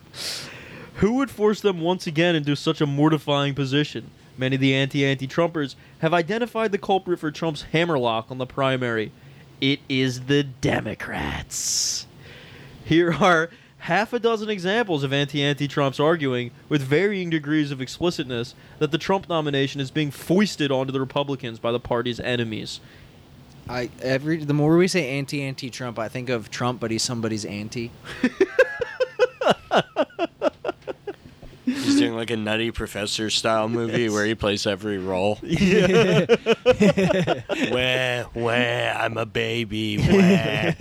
Who 0.95 1.13
would 1.13 1.31
force 1.31 1.61
them 1.61 1.79
once 1.79 2.05
again 2.05 2.35
into 2.35 2.55
such 2.55 2.81
a 2.81 2.85
mortifying 2.85 3.55
position? 3.55 4.11
Many 4.39 4.55
of 4.55 4.61
the 4.61 4.73
anti-anti 4.73 5.27
Trumpers 5.27 5.75
have 5.97 6.13
identified 6.13 6.71
the 6.71 6.77
culprit 6.77 7.19
for 7.19 7.29
Trump's 7.29 7.63
hammerlock 7.73 8.31
on 8.31 8.37
the 8.37 8.45
primary. 8.45 9.11
It 9.59 9.81
is 9.89 10.27
the 10.27 10.43
Democrats. 10.43 12.07
Here 12.85 13.11
are 13.11 13.49
half 13.79 14.13
a 14.13 14.19
dozen 14.19 14.49
examples 14.49 15.03
of 15.03 15.11
anti-anti 15.11 15.67
Trumps 15.67 15.99
arguing, 15.99 16.51
with 16.69 16.81
varying 16.81 17.29
degrees 17.29 17.69
of 17.69 17.81
explicitness, 17.81 18.55
that 18.77 18.91
the 18.91 18.97
Trump 18.97 19.27
nomination 19.27 19.81
is 19.81 19.91
being 19.91 20.09
foisted 20.09 20.71
onto 20.71 20.93
the 20.93 21.01
Republicans 21.01 21.59
by 21.59 21.73
the 21.73 21.79
party's 21.79 22.21
enemies. 22.21 22.79
I 23.67 23.89
every 24.01 24.37
the 24.37 24.53
more 24.53 24.77
we 24.77 24.87
say 24.87 25.17
anti 25.17 25.43
anti 25.43 25.69
Trump, 25.69 25.99
I 25.99 26.07
think 26.07 26.29
of 26.29 26.49
Trump, 26.49 26.79
but 26.79 26.91
he's 26.91 27.03
somebody's 27.03 27.43
auntie. 27.43 27.91
He's 32.09 32.13
doing 32.13 32.19
like 32.19 32.31
a 32.31 32.37
Nutty 32.37 32.71
Professor 32.71 33.29
style 33.29 33.69
movie 33.69 34.09
where 34.09 34.25
he 34.25 34.33
plays 34.33 34.65
every 34.65 34.97
role. 34.97 35.37
Yeah. 35.49 36.25
where, 37.71 38.23
where, 38.33 38.95
I'm 38.97 39.17
a 39.17 39.25
baby. 39.27 39.97
Where. 39.97 40.75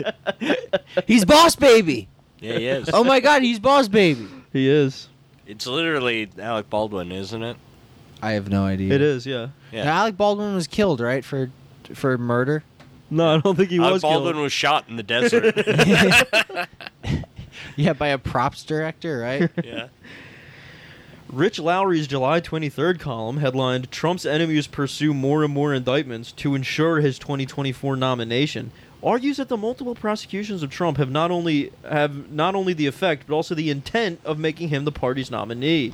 he's 1.07 1.27
boss 1.27 1.55
baby. 1.55 2.09
Yeah, 2.41 2.59
he 2.59 2.67
is. 2.69 2.91
Oh 2.93 3.05
my 3.05 3.21
god, 3.21 3.43
he's 3.43 3.59
boss 3.59 3.89
baby. 3.89 4.27
he 4.55 4.69
is. 4.69 5.09
It's 5.47 5.67
literally 5.67 6.31
Alec 6.39 6.71
Baldwin, 6.71 7.13
isn't 7.13 7.43
it? 7.43 7.57
I 8.23 8.33
have 8.33 8.49
no 8.49 8.65
idea. 8.65 8.95
It 8.95 9.03
is, 9.03 9.27
yeah. 9.27 9.49
Yeah. 9.71 9.85
Now, 9.85 9.97
Alec 10.01 10.17
Baldwin 10.17 10.55
was 10.55 10.67
killed, 10.67 11.01
right, 11.01 11.25
for 11.25 11.51
for 11.93 12.17
murder. 12.17 12.65
No, 13.11 13.35
I 13.37 13.41
don't 13.41 13.57
think 13.57 13.71
he 13.71 13.79
Alec 13.79 13.95
was 13.95 14.03
Baldwin 14.03 14.35
killed. 14.35 14.45
was 14.45 14.53
shot 14.53 14.85
in 14.89 14.97
the 14.97 15.03
desert. 15.03 15.55
Yeah, 17.77 17.93
by 17.93 18.09
a 18.09 18.19
props 18.19 18.65
director, 18.65 19.19
right? 19.19 19.51
yeah. 19.65 19.89
Rich 21.31 21.59
Lowry's 21.59 22.07
July 22.07 22.41
23rd 22.41 22.99
column 23.01 23.37
headlined 23.39 23.91
Trump's 23.91 24.25
enemies 24.25 24.67
pursue 24.67 25.13
more 25.13 25.45
and 25.45 25.53
more 25.53 25.75
indictments 25.75 26.33
to 26.33 26.55
ensure 26.55 27.01
his 27.01 27.19
2024 27.19 27.97
nomination. 27.97 28.71
Argues 29.03 29.37
that 29.37 29.49
the 29.49 29.57
multiple 29.57 29.95
prosecutions 29.95 30.63
of 30.63 30.71
Trump 30.71 30.97
have 30.97 31.11
not 31.11 31.31
only 31.31 31.71
have 31.89 32.31
not 32.33 32.55
only 32.55 32.73
the 32.73 32.87
effect 32.87 33.25
but 33.27 33.35
also 33.35 33.55
the 33.55 33.71
intent 33.71 34.21
of 34.25 34.39
making 34.39 34.71
him 34.71 34.85
the 34.85 34.91
party's 34.93 35.31
nominee. 35.31 35.93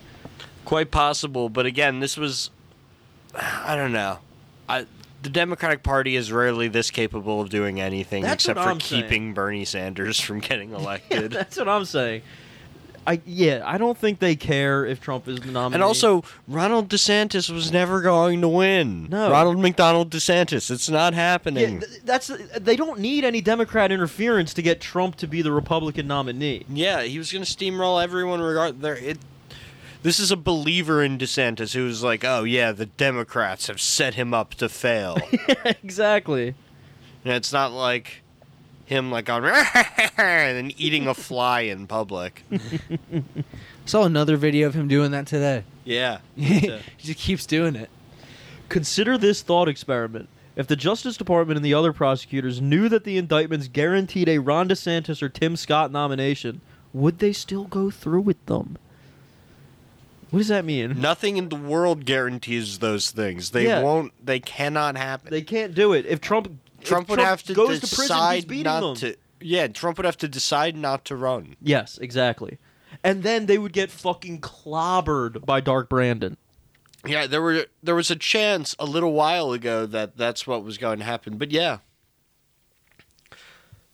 Quite 0.64 0.90
possible, 0.90 1.48
but 1.48 1.66
again, 1.66 2.00
this 2.00 2.16
was 2.16 2.50
I 3.34 3.74
don't 3.76 3.92
know. 3.92 4.20
I 4.68 4.86
the 5.22 5.28
Democratic 5.30 5.82
Party 5.82 6.16
is 6.16 6.30
rarely 6.30 6.68
this 6.68 6.90
capable 6.90 7.40
of 7.40 7.48
doing 7.50 7.80
anything 7.80 8.22
That's 8.22 8.44
except 8.44 8.60
for 8.60 8.66
saying. 8.66 8.78
keeping 8.78 9.34
Bernie 9.34 9.64
Sanders 9.64 10.20
from 10.20 10.38
getting 10.38 10.70
Yeah, 10.70 10.76
elected. 10.78 11.32
that's 11.32 11.56
what 11.56 11.68
I'm 11.68 11.84
saying. 11.86 12.22
I 13.06 13.20
yeah, 13.26 13.62
I 13.64 13.78
don't 13.78 13.98
think 13.98 14.18
they 14.18 14.36
care 14.36 14.86
if 14.86 15.00
Trump 15.00 15.28
is 15.28 15.40
the 15.40 15.50
nominee. 15.50 15.74
and 15.74 15.82
also, 15.82 16.24
Ronald 16.48 16.88
DeSantis 16.88 17.50
was 17.50 17.70
never 17.70 18.00
going 18.00 18.40
to 18.40 18.48
win. 18.48 19.08
No. 19.10 19.30
Ronald 19.30 19.58
McDonald 19.58 20.10
DeSantis. 20.10 20.70
It's 20.70 20.88
not 20.88 21.12
yeah, 21.12 21.20
happening. 21.20 21.80
th- 21.80 22.00
that's 22.04 22.28
they 22.58 22.76
don't 22.76 23.00
need 23.00 23.24
any 23.24 23.40
Democrat 23.40 23.92
interference 23.92 24.54
to 24.54 24.62
get 24.62 24.80
Trump 24.80 25.16
to 25.16 25.26
be 25.26 25.42
the 25.42 25.52
Republican 25.52 26.06
nominee. 26.06 26.64
Yeah, 26.68 27.02
he 27.02 27.18
was 27.18 27.30
going 27.30 27.44
to 27.44 27.50
steamroll 27.50 28.02
everyone. 28.02 28.40
Regard 28.40 28.80
there, 28.80 28.96
it. 28.96 29.18
This 30.02 30.20
is 30.20 30.30
a 30.30 30.36
believer 30.36 31.02
in 31.02 31.16
DeSantis 31.16 31.72
who's 31.74 32.02
like, 32.02 32.24
oh 32.24 32.44
yeah, 32.44 32.72
the 32.72 32.86
Democrats 32.86 33.68
have 33.68 33.80
set 33.80 34.14
him 34.14 34.34
up 34.34 34.54
to 34.54 34.68
fail. 34.68 35.16
exactly. 35.82 36.54
and 37.24 37.34
it's 37.34 37.52
not 37.52 37.72
like 37.72 38.23
him 38.84 39.10
like 39.10 39.28
on 39.30 39.44
and 39.44 40.12
then 40.16 40.72
eating 40.76 41.06
a 41.06 41.14
fly 41.14 41.60
in 41.60 41.86
public. 41.86 42.42
Saw 43.86 44.04
another 44.04 44.36
video 44.36 44.66
of 44.66 44.74
him 44.74 44.88
doing 44.88 45.10
that 45.12 45.26
today. 45.26 45.64
Yeah. 45.84 46.18
he 46.36 46.80
just 46.98 47.18
keeps 47.18 47.46
doing 47.46 47.76
it. 47.76 47.90
Consider 48.68 49.18
this 49.18 49.42
thought 49.42 49.68
experiment. 49.68 50.28
If 50.56 50.66
the 50.68 50.76
Justice 50.76 51.16
Department 51.16 51.56
and 51.56 51.64
the 51.64 51.74
other 51.74 51.92
prosecutors 51.92 52.60
knew 52.60 52.88
that 52.88 53.04
the 53.04 53.18
indictments 53.18 53.68
guaranteed 53.68 54.28
a 54.28 54.38
Ron 54.38 54.68
DeSantis 54.68 55.22
or 55.22 55.28
Tim 55.28 55.56
Scott 55.56 55.90
nomination, 55.90 56.60
would 56.92 57.18
they 57.18 57.32
still 57.32 57.64
go 57.64 57.90
through 57.90 58.20
with 58.20 58.44
them? 58.46 58.78
What 60.30 60.38
does 60.38 60.48
that 60.48 60.64
mean? 60.64 61.00
Nothing 61.00 61.36
in 61.36 61.48
the 61.48 61.56
world 61.56 62.04
guarantees 62.04 62.78
those 62.78 63.10
things. 63.10 63.50
They 63.50 63.66
Yeah. 63.66 63.82
won't. 63.82 64.12
They 64.24 64.40
cannot 64.40 64.96
happen. 64.96 65.30
They 65.30 65.42
can't 65.42 65.74
do 65.74 65.92
it. 65.92 66.06
If 66.06 66.20
Trump 66.20 66.50
if 66.84 66.88
Trump 66.88 67.08
would 67.08 67.18
have 67.18 67.42
to 67.44 67.54
goes 67.54 67.80
to 67.80 67.86
prison, 67.86 67.96
he's 67.96 68.08
decide 68.08 68.48
beating 68.48 68.64
not 68.64 68.80
them. 68.80 68.94
to. 68.96 69.16
Yeah, 69.40 69.66
Trump 69.68 69.98
would 69.98 70.04
have 70.04 70.18
to 70.18 70.28
decide 70.28 70.76
not 70.76 71.04
to 71.06 71.16
run. 71.16 71.56
Yes, 71.60 71.98
exactly. 71.98 72.58
And 73.02 73.22
then 73.22 73.46
they 73.46 73.58
would 73.58 73.72
get 73.72 73.90
fucking 73.90 74.40
clobbered 74.40 75.44
by 75.44 75.60
Dark 75.60 75.88
Brandon. 75.88 76.36
Yeah, 77.06 77.26
there 77.26 77.42
were 77.42 77.66
there 77.82 77.94
was 77.94 78.10
a 78.10 78.16
chance 78.16 78.74
a 78.78 78.86
little 78.86 79.12
while 79.12 79.52
ago 79.52 79.86
that 79.86 80.16
that's 80.16 80.46
what 80.46 80.64
was 80.64 80.78
going 80.78 80.98
to 80.98 81.04
happen, 81.04 81.36
but 81.36 81.50
yeah. 81.50 81.78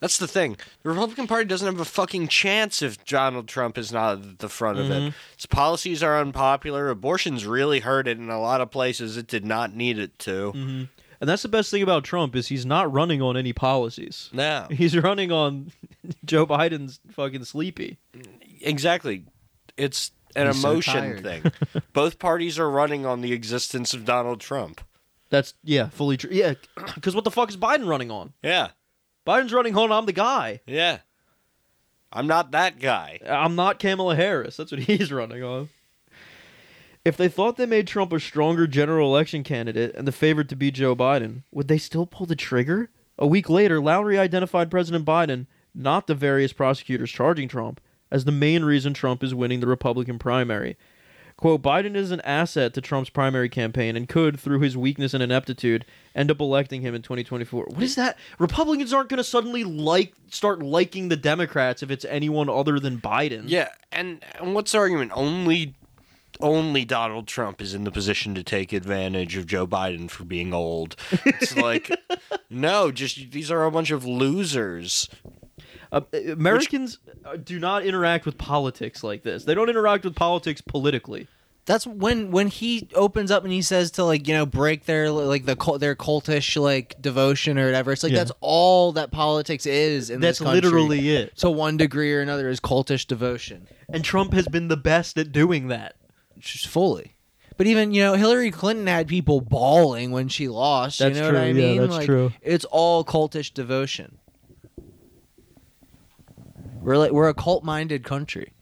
That's 0.00 0.16
the 0.16 0.28
thing. 0.28 0.56
The 0.82 0.88
Republican 0.88 1.26
Party 1.26 1.44
doesn't 1.44 1.66
have 1.66 1.78
a 1.78 1.84
fucking 1.84 2.28
chance 2.28 2.80
if 2.80 3.04
Donald 3.04 3.48
Trump 3.48 3.76
is 3.76 3.92
not 3.92 4.18
at 4.18 4.38
the 4.38 4.48
front 4.48 4.78
of 4.78 4.90
it. 4.90 5.12
Its 5.34 5.44
policies 5.44 6.02
are 6.02 6.18
unpopular. 6.18 6.88
Abortion's 6.88 7.44
really 7.44 7.80
hurt 7.80 8.08
it 8.08 8.16
in 8.16 8.30
a 8.30 8.40
lot 8.40 8.62
of 8.62 8.70
places 8.70 9.18
it 9.18 9.26
did 9.26 9.44
not 9.44 9.74
need 9.74 9.98
it 9.98 10.18
to. 10.20 10.52
Mm-hmm. 10.52 10.84
And 11.20 11.28
that's 11.28 11.42
the 11.42 11.48
best 11.48 11.70
thing 11.70 11.82
about 11.82 12.02
Trump 12.04 12.34
is 12.34 12.48
he's 12.48 12.64
not 12.64 12.90
running 12.90 13.20
on 13.20 13.36
any 13.36 13.52
policies. 13.52 14.30
Now, 14.32 14.68
He's 14.70 14.96
running 14.96 15.30
on 15.30 15.70
Joe 16.24 16.46
Biden's 16.46 16.98
fucking 17.12 17.44
sleepy. 17.44 17.98
exactly. 18.60 19.24
It's 19.76 20.12
an 20.34 20.46
He's 20.46 20.60
so 20.62 20.70
emotion 20.70 21.20
tired. 21.20 21.22
thing. 21.22 21.82
Both 21.92 22.18
parties 22.18 22.58
are 22.58 22.70
running 22.70 23.04
on 23.04 23.20
the 23.20 23.32
existence 23.32 23.92
of 23.92 24.04
Donald 24.04 24.40
Trump. 24.40 24.80
That's 25.28 25.54
yeah, 25.62 25.90
fully 25.90 26.16
true. 26.16 26.30
Yeah, 26.32 26.54
because 26.94 27.14
what 27.14 27.24
the 27.24 27.30
fuck 27.30 27.50
is 27.50 27.56
Biden 27.56 27.86
running 27.86 28.10
on? 28.10 28.32
Yeah. 28.42 28.70
Biden's 29.26 29.52
running 29.52 29.76
on 29.76 29.92
I'm 29.92 30.06
the 30.06 30.12
guy. 30.12 30.60
Yeah. 30.66 30.98
I'm 32.12 32.26
not 32.26 32.50
that 32.52 32.80
guy. 32.80 33.20
I'm 33.28 33.54
not 33.54 33.78
Kamala 33.78 34.16
Harris. 34.16 34.56
That's 34.56 34.72
what 34.72 34.80
he's 34.84 35.12
running 35.12 35.42
on. 35.44 35.68
If 37.02 37.16
they 37.16 37.28
thought 37.28 37.56
they 37.56 37.66
made 37.66 37.86
Trump 37.86 38.12
a 38.12 38.20
stronger 38.20 38.66
general 38.66 39.08
election 39.08 39.42
candidate 39.42 39.94
and 39.94 40.06
the 40.06 40.12
favorite 40.12 40.50
to 40.50 40.56
beat 40.56 40.74
Joe 40.74 40.94
Biden, 40.94 41.44
would 41.50 41.68
they 41.68 41.78
still 41.78 42.04
pull 42.04 42.26
the 42.26 42.36
trigger? 42.36 42.90
A 43.18 43.26
week 43.26 43.48
later, 43.48 43.80
Lowry 43.80 44.18
identified 44.18 44.70
President 44.70 45.06
Biden, 45.06 45.46
not 45.74 46.06
the 46.06 46.14
various 46.14 46.52
prosecutors 46.52 47.10
charging 47.10 47.48
Trump, 47.48 47.80
as 48.10 48.24
the 48.24 48.32
main 48.32 48.64
reason 48.64 48.92
Trump 48.92 49.22
is 49.22 49.34
winning 49.34 49.60
the 49.60 49.66
Republican 49.66 50.18
primary. 50.18 50.76
Quote, 51.38 51.62
Biden 51.62 51.96
is 51.96 52.10
an 52.10 52.20
asset 52.20 52.74
to 52.74 52.82
Trump's 52.82 53.08
primary 53.08 53.48
campaign 53.48 53.96
and 53.96 54.06
could, 54.06 54.38
through 54.38 54.60
his 54.60 54.76
weakness 54.76 55.14
and 55.14 55.22
ineptitude, 55.22 55.86
end 56.14 56.30
up 56.30 56.38
electing 56.38 56.82
him 56.82 56.94
in 56.94 57.00
2024. 57.00 57.64
What 57.70 57.82
is 57.82 57.94
that? 57.94 58.18
Republicans 58.38 58.92
aren't 58.92 59.08
going 59.08 59.16
to 59.16 59.24
suddenly 59.24 59.64
like 59.64 60.12
start 60.28 60.62
liking 60.62 61.08
the 61.08 61.16
Democrats 61.16 61.82
if 61.82 61.90
it's 61.90 62.04
anyone 62.04 62.50
other 62.50 62.78
than 62.78 63.00
Biden. 63.00 63.44
Yeah, 63.46 63.68
and, 63.90 64.22
and 64.38 64.54
what's 64.54 64.72
the 64.72 64.78
argument? 64.78 65.12
Only 65.14 65.74
only 66.42 66.84
Donald 66.84 67.26
Trump 67.26 67.60
is 67.60 67.74
in 67.74 67.84
the 67.84 67.90
position 67.90 68.34
to 68.34 68.42
take 68.42 68.72
advantage 68.72 69.36
of 69.36 69.46
Joe 69.46 69.66
Biden 69.66 70.10
for 70.10 70.24
being 70.24 70.52
old. 70.54 70.96
It's 71.24 71.56
like 71.56 71.90
no, 72.50 72.90
just 72.90 73.30
these 73.32 73.50
are 73.50 73.64
a 73.64 73.70
bunch 73.70 73.90
of 73.90 74.04
losers. 74.04 75.08
Uh, 75.92 76.02
Americans 76.28 76.98
uh 77.24 77.36
do 77.36 77.58
not 77.58 77.84
interact 77.84 78.24
with 78.26 78.38
politics 78.38 79.02
like 79.02 79.22
this. 79.22 79.44
They 79.44 79.54
don't 79.54 79.68
interact 79.68 80.04
with 80.04 80.14
politics 80.14 80.60
politically. 80.60 81.26
That's 81.66 81.86
when 81.86 82.30
when 82.30 82.48
he 82.48 82.88
opens 82.94 83.30
up 83.30 83.44
and 83.44 83.52
he 83.52 83.60
says 83.62 83.90
to 83.92 84.04
like 84.04 84.26
you 84.26 84.34
know 84.34 84.46
break 84.46 84.86
their 84.86 85.10
like 85.10 85.44
the 85.46 85.56
their 85.78 85.94
cultish 85.94 86.60
like 86.60 87.00
devotion 87.00 87.58
or 87.58 87.66
whatever. 87.66 87.92
It's 87.92 88.02
like 88.02 88.12
Yeah. 88.12 88.18
that's 88.18 88.32
all 88.40 88.92
that 88.92 89.10
politics 89.10 89.66
is 89.66 90.10
in 90.10 90.20
That's 90.20 90.38
this 90.38 90.46
country. 90.46 90.60
literally 90.62 91.10
it. 91.10 91.36
to 91.38 91.50
one 91.50 91.76
degree 91.76 92.14
or 92.14 92.20
another 92.20 92.48
is 92.48 92.60
cultish 92.60 93.06
devotion, 93.06 93.68
And 93.92 94.02
Trump 94.04 94.32
has 94.32 94.48
been 94.48 94.68
the 94.68 94.76
best 94.76 95.18
at 95.18 95.32
doing 95.32 95.68
that. 95.68 95.96
Just 96.40 96.66
fully. 96.66 97.16
But 97.56 97.66
even 97.66 97.92
you 97.92 98.02
know 98.02 98.14
Hillary 98.14 98.50
Clinton 98.50 98.86
had 98.86 99.06
people 99.06 99.40
bawling 99.40 100.12
when 100.12 100.28
she 100.28 100.48
lost. 100.48 100.98
That's 100.98 101.16
you 101.16 101.22
know 101.22 101.30
true, 101.30 101.38
what 101.38 101.44
I 101.44 101.48
yeah, 101.48 101.52
mean? 101.52 101.80
that's 101.80 101.92
Like, 101.92 102.06
true. 102.06 102.32
It's 102.40 102.64
all 102.64 103.04
cultish 103.04 103.52
devotion. 103.52 104.18
We're 106.80 106.96
like 106.96 107.12
we're 107.12 107.28
a 107.28 107.34
cult 107.34 107.62
minded 107.64 108.04
country. 108.04 108.54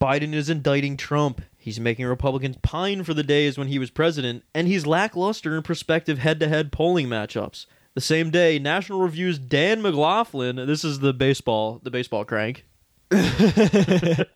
Biden 0.00 0.34
is 0.34 0.50
indicting 0.50 0.96
Trump. 0.96 1.40
He's 1.56 1.78
making 1.78 2.06
Republicans 2.06 2.56
pine 2.60 3.04
for 3.04 3.14
the 3.14 3.22
days 3.22 3.56
when 3.56 3.68
he 3.68 3.78
was 3.78 3.90
president, 3.90 4.42
and 4.52 4.66
he's 4.66 4.84
lackluster 4.84 5.56
in 5.56 5.62
prospective 5.62 6.18
head 6.18 6.40
to 6.40 6.48
head 6.48 6.72
polling 6.72 7.06
matchups. 7.06 7.66
The 7.94 8.00
same 8.00 8.30
day, 8.30 8.58
National 8.58 9.00
Review's 9.00 9.38
Dan 9.38 9.80
McLaughlin, 9.80 10.56
this 10.56 10.82
is 10.82 10.98
the 11.00 11.12
baseball, 11.12 11.78
the 11.82 11.90
baseball 11.90 12.24
crank. 12.24 12.64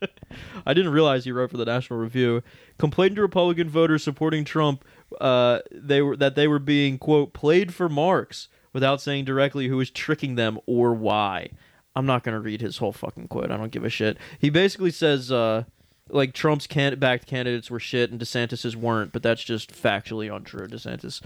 I 0.65 0.73
didn't 0.73 0.91
realize 0.91 1.25
he 1.25 1.31
wrote 1.31 1.51
for 1.51 1.57
the 1.57 1.65
National 1.65 1.99
Review. 1.99 2.43
Complained 2.77 3.15
to 3.15 3.21
Republican 3.21 3.69
voters 3.69 4.03
supporting 4.03 4.45
Trump 4.45 4.83
uh, 5.21 5.59
they 5.71 6.01
were 6.01 6.17
that 6.17 6.35
they 6.35 6.47
were 6.47 6.59
being 6.59 6.97
quote 6.97 7.33
played 7.33 7.73
for 7.73 7.89
marks 7.89 8.49
without 8.73 9.01
saying 9.01 9.25
directly 9.25 9.67
who 9.67 9.77
was 9.77 9.89
tricking 9.89 10.35
them 10.35 10.59
or 10.65 10.93
why. 10.93 11.49
I'm 11.95 12.05
not 12.05 12.23
gonna 12.23 12.39
read 12.39 12.61
his 12.61 12.77
whole 12.77 12.91
fucking 12.91 13.29
quote. 13.29 13.51
I 13.51 13.57
don't 13.57 13.71
give 13.71 13.85
a 13.85 13.89
shit. 13.89 14.17
He 14.37 14.49
basically 14.49 14.91
says 14.91 15.31
uh, 15.31 15.63
like 16.09 16.33
Trump's 16.33 16.67
can- 16.67 16.99
backed 16.99 17.25
candidates 17.25 17.71
were 17.71 17.79
shit 17.79 18.11
and 18.11 18.19
DeSantis's 18.19 18.75
weren't, 18.75 19.11
but 19.11 19.23
that's 19.23 19.43
just 19.43 19.71
factually 19.71 20.33
untrue. 20.33 20.67
DeSantis. 20.67 21.21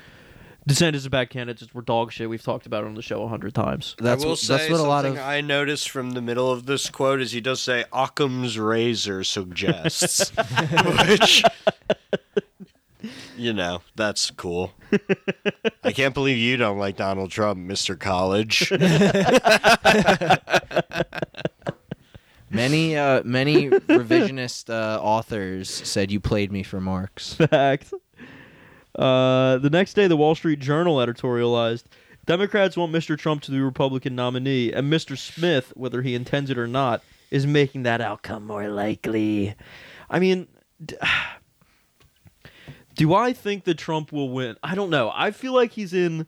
DeSantis' 0.69 1.09
backed 1.09 1.31
candidates 1.31 1.73
were 1.73 1.81
dog 1.81 2.11
shit. 2.11 2.29
We've 2.29 2.43
talked 2.43 2.67
about 2.67 2.83
it 2.83 2.87
on 2.87 2.93
the 2.93 3.01
show 3.01 3.23
a 3.23 3.27
hundred 3.27 3.55
times. 3.55 3.95
That's 3.97 4.23
I 4.23 4.25
will 4.25 4.33
what, 4.33 4.39
say 4.39 4.57
that's 4.57 4.69
what 4.69 4.79
a 4.79 4.83
lot 4.83 5.05
of 5.05 5.15
something 5.15 5.23
I 5.23 5.41
noticed 5.41 5.89
from 5.89 6.11
the 6.11 6.21
middle 6.21 6.51
of 6.51 6.67
this 6.67 6.89
quote 6.89 7.19
is 7.19 7.31
he 7.31 7.41
does 7.41 7.61
say 7.61 7.85
Occam's 7.91 8.59
razor 8.59 9.23
suggests, 9.23 10.29
which 11.07 11.43
you 13.35 13.53
know 13.53 13.81
that's 13.95 14.29
cool. 14.29 14.73
I 15.83 15.91
can't 15.93 16.13
believe 16.13 16.37
you 16.37 16.57
don't 16.57 16.77
like 16.77 16.95
Donald 16.95 17.31
Trump, 17.31 17.59
Mister 17.59 17.95
College. 17.95 18.71
many 22.51 22.95
uh, 22.95 23.23
many 23.25 23.69
revisionist 23.69 24.69
uh, 24.69 25.01
authors 25.01 25.71
said 25.71 26.11
you 26.11 26.19
played 26.19 26.51
me 26.51 26.61
for 26.61 26.79
marks. 26.79 27.33
Fact. 27.33 27.91
Uh, 28.95 29.57
the 29.57 29.69
next 29.69 29.93
day, 29.93 30.07
the 30.07 30.17
Wall 30.17 30.35
Street 30.35 30.59
Journal 30.59 30.97
editorialized 30.97 31.83
Democrats 32.25 32.77
want 32.77 32.91
Mr. 32.91 33.17
Trump 33.17 33.41
to 33.43 33.51
be 33.51 33.59
Republican 33.59 34.15
nominee, 34.15 34.71
and 34.71 34.91
Mr. 34.91 35.17
Smith, 35.17 35.73
whether 35.75 36.01
he 36.01 36.13
intends 36.13 36.49
it 36.49 36.57
or 36.57 36.67
not, 36.67 37.01
is 37.31 37.47
making 37.47 37.83
that 37.83 37.99
outcome 38.01 38.45
more 38.45 38.67
likely. 38.69 39.55
I 40.09 40.19
mean, 40.19 40.47
d- 40.85 40.95
do 42.95 43.13
I 43.13 43.33
think 43.33 43.63
that 43.63 43.77
Trump 43.77 44.11
will 44.11 44.29
win? 44.29 44.55
I 44.61 44.75
don't 44.75 44.89
know. 44.89 45.11
I 45.13 45.31
feel 45.31 45.53
like 45.53 45.71
he's 45.71 45.93
in 45.93 46.27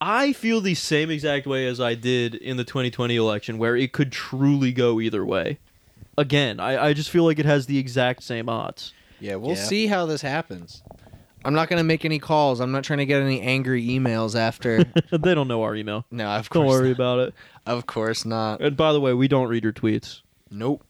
I 0.00 0.32
feel 0.32 0.60
the 0.60 0.74
same 0.76 1.10
exact 1.10 1.44
way 1.46 1.66
as 1.66 1.80
I 1.80 1.94
did 1.94 2.36
in 2.36 2.56
the 2.56 2.62
2020 2.64 3.16
election, 3.16 3.58
where 3.58 3.74
it 3.74 3.92
could 3.92 4.12
truly 4.12 4.70
go 4.72 5.00
either 5.00 5.26
way. 5.26 5.58
Again, 6.16 6.60
I, 6.60 6.86
I 6.90 6.92
just 6.92 7.10
feel 7.10 7.24
like 7.24 7.40
it 7.40 7.46
has 7.46 7.66
the 7.66 7.78
exact 7.78 8.22
same 8.22 8.48
odds. 8.48 8.92
Yeah, 9.18 9.34
we'll 9.34 9.56
Yeah. 9.56 9.64
see 9.64 9.86
how 9.88 10.06
this 10.06 10.22
happens. 10.22 10.84
I'm 11.44 11.54
not 11.54 11.68
gonna 11.68 11.84
make 11.84 12.04
any 12.04 12.18
calls. 12.18 12.60
I'm 12.60 12.72
not 12.72 12.84
trying 12.84 12.98
to 12.98 13.06
get 13.06 13.22
any 13.22 13.40
angry 13.40 13.86
emails 13.86 14.34
after. 14.38 14.84
they 15.12 15.34
don't 15.34 15.48
know 15.48 15.62
our 15.62 15.74
email. 15.76 16.04
no, 16.10 16.26
of 16.28 16.50
course. 16.50 16.62
Don't 16.62 16.66
worry 16.68 16.88
not. 16.90 16.94
about 16.96 17.18
it. 17.20 17.34
Of 17.66 17.86
course 17.86 18.24
not. 18.24 18.60
And 18.60 18.76
by 18.76 18.92
the 18.92 19.00
way, 19.00 19.14
we 19.14 19.28
don't 19.28 19.48
read 19.48 19.62
your 19.62 19.72
tweets. 19.72 20.22
Nope. 20.50 20.84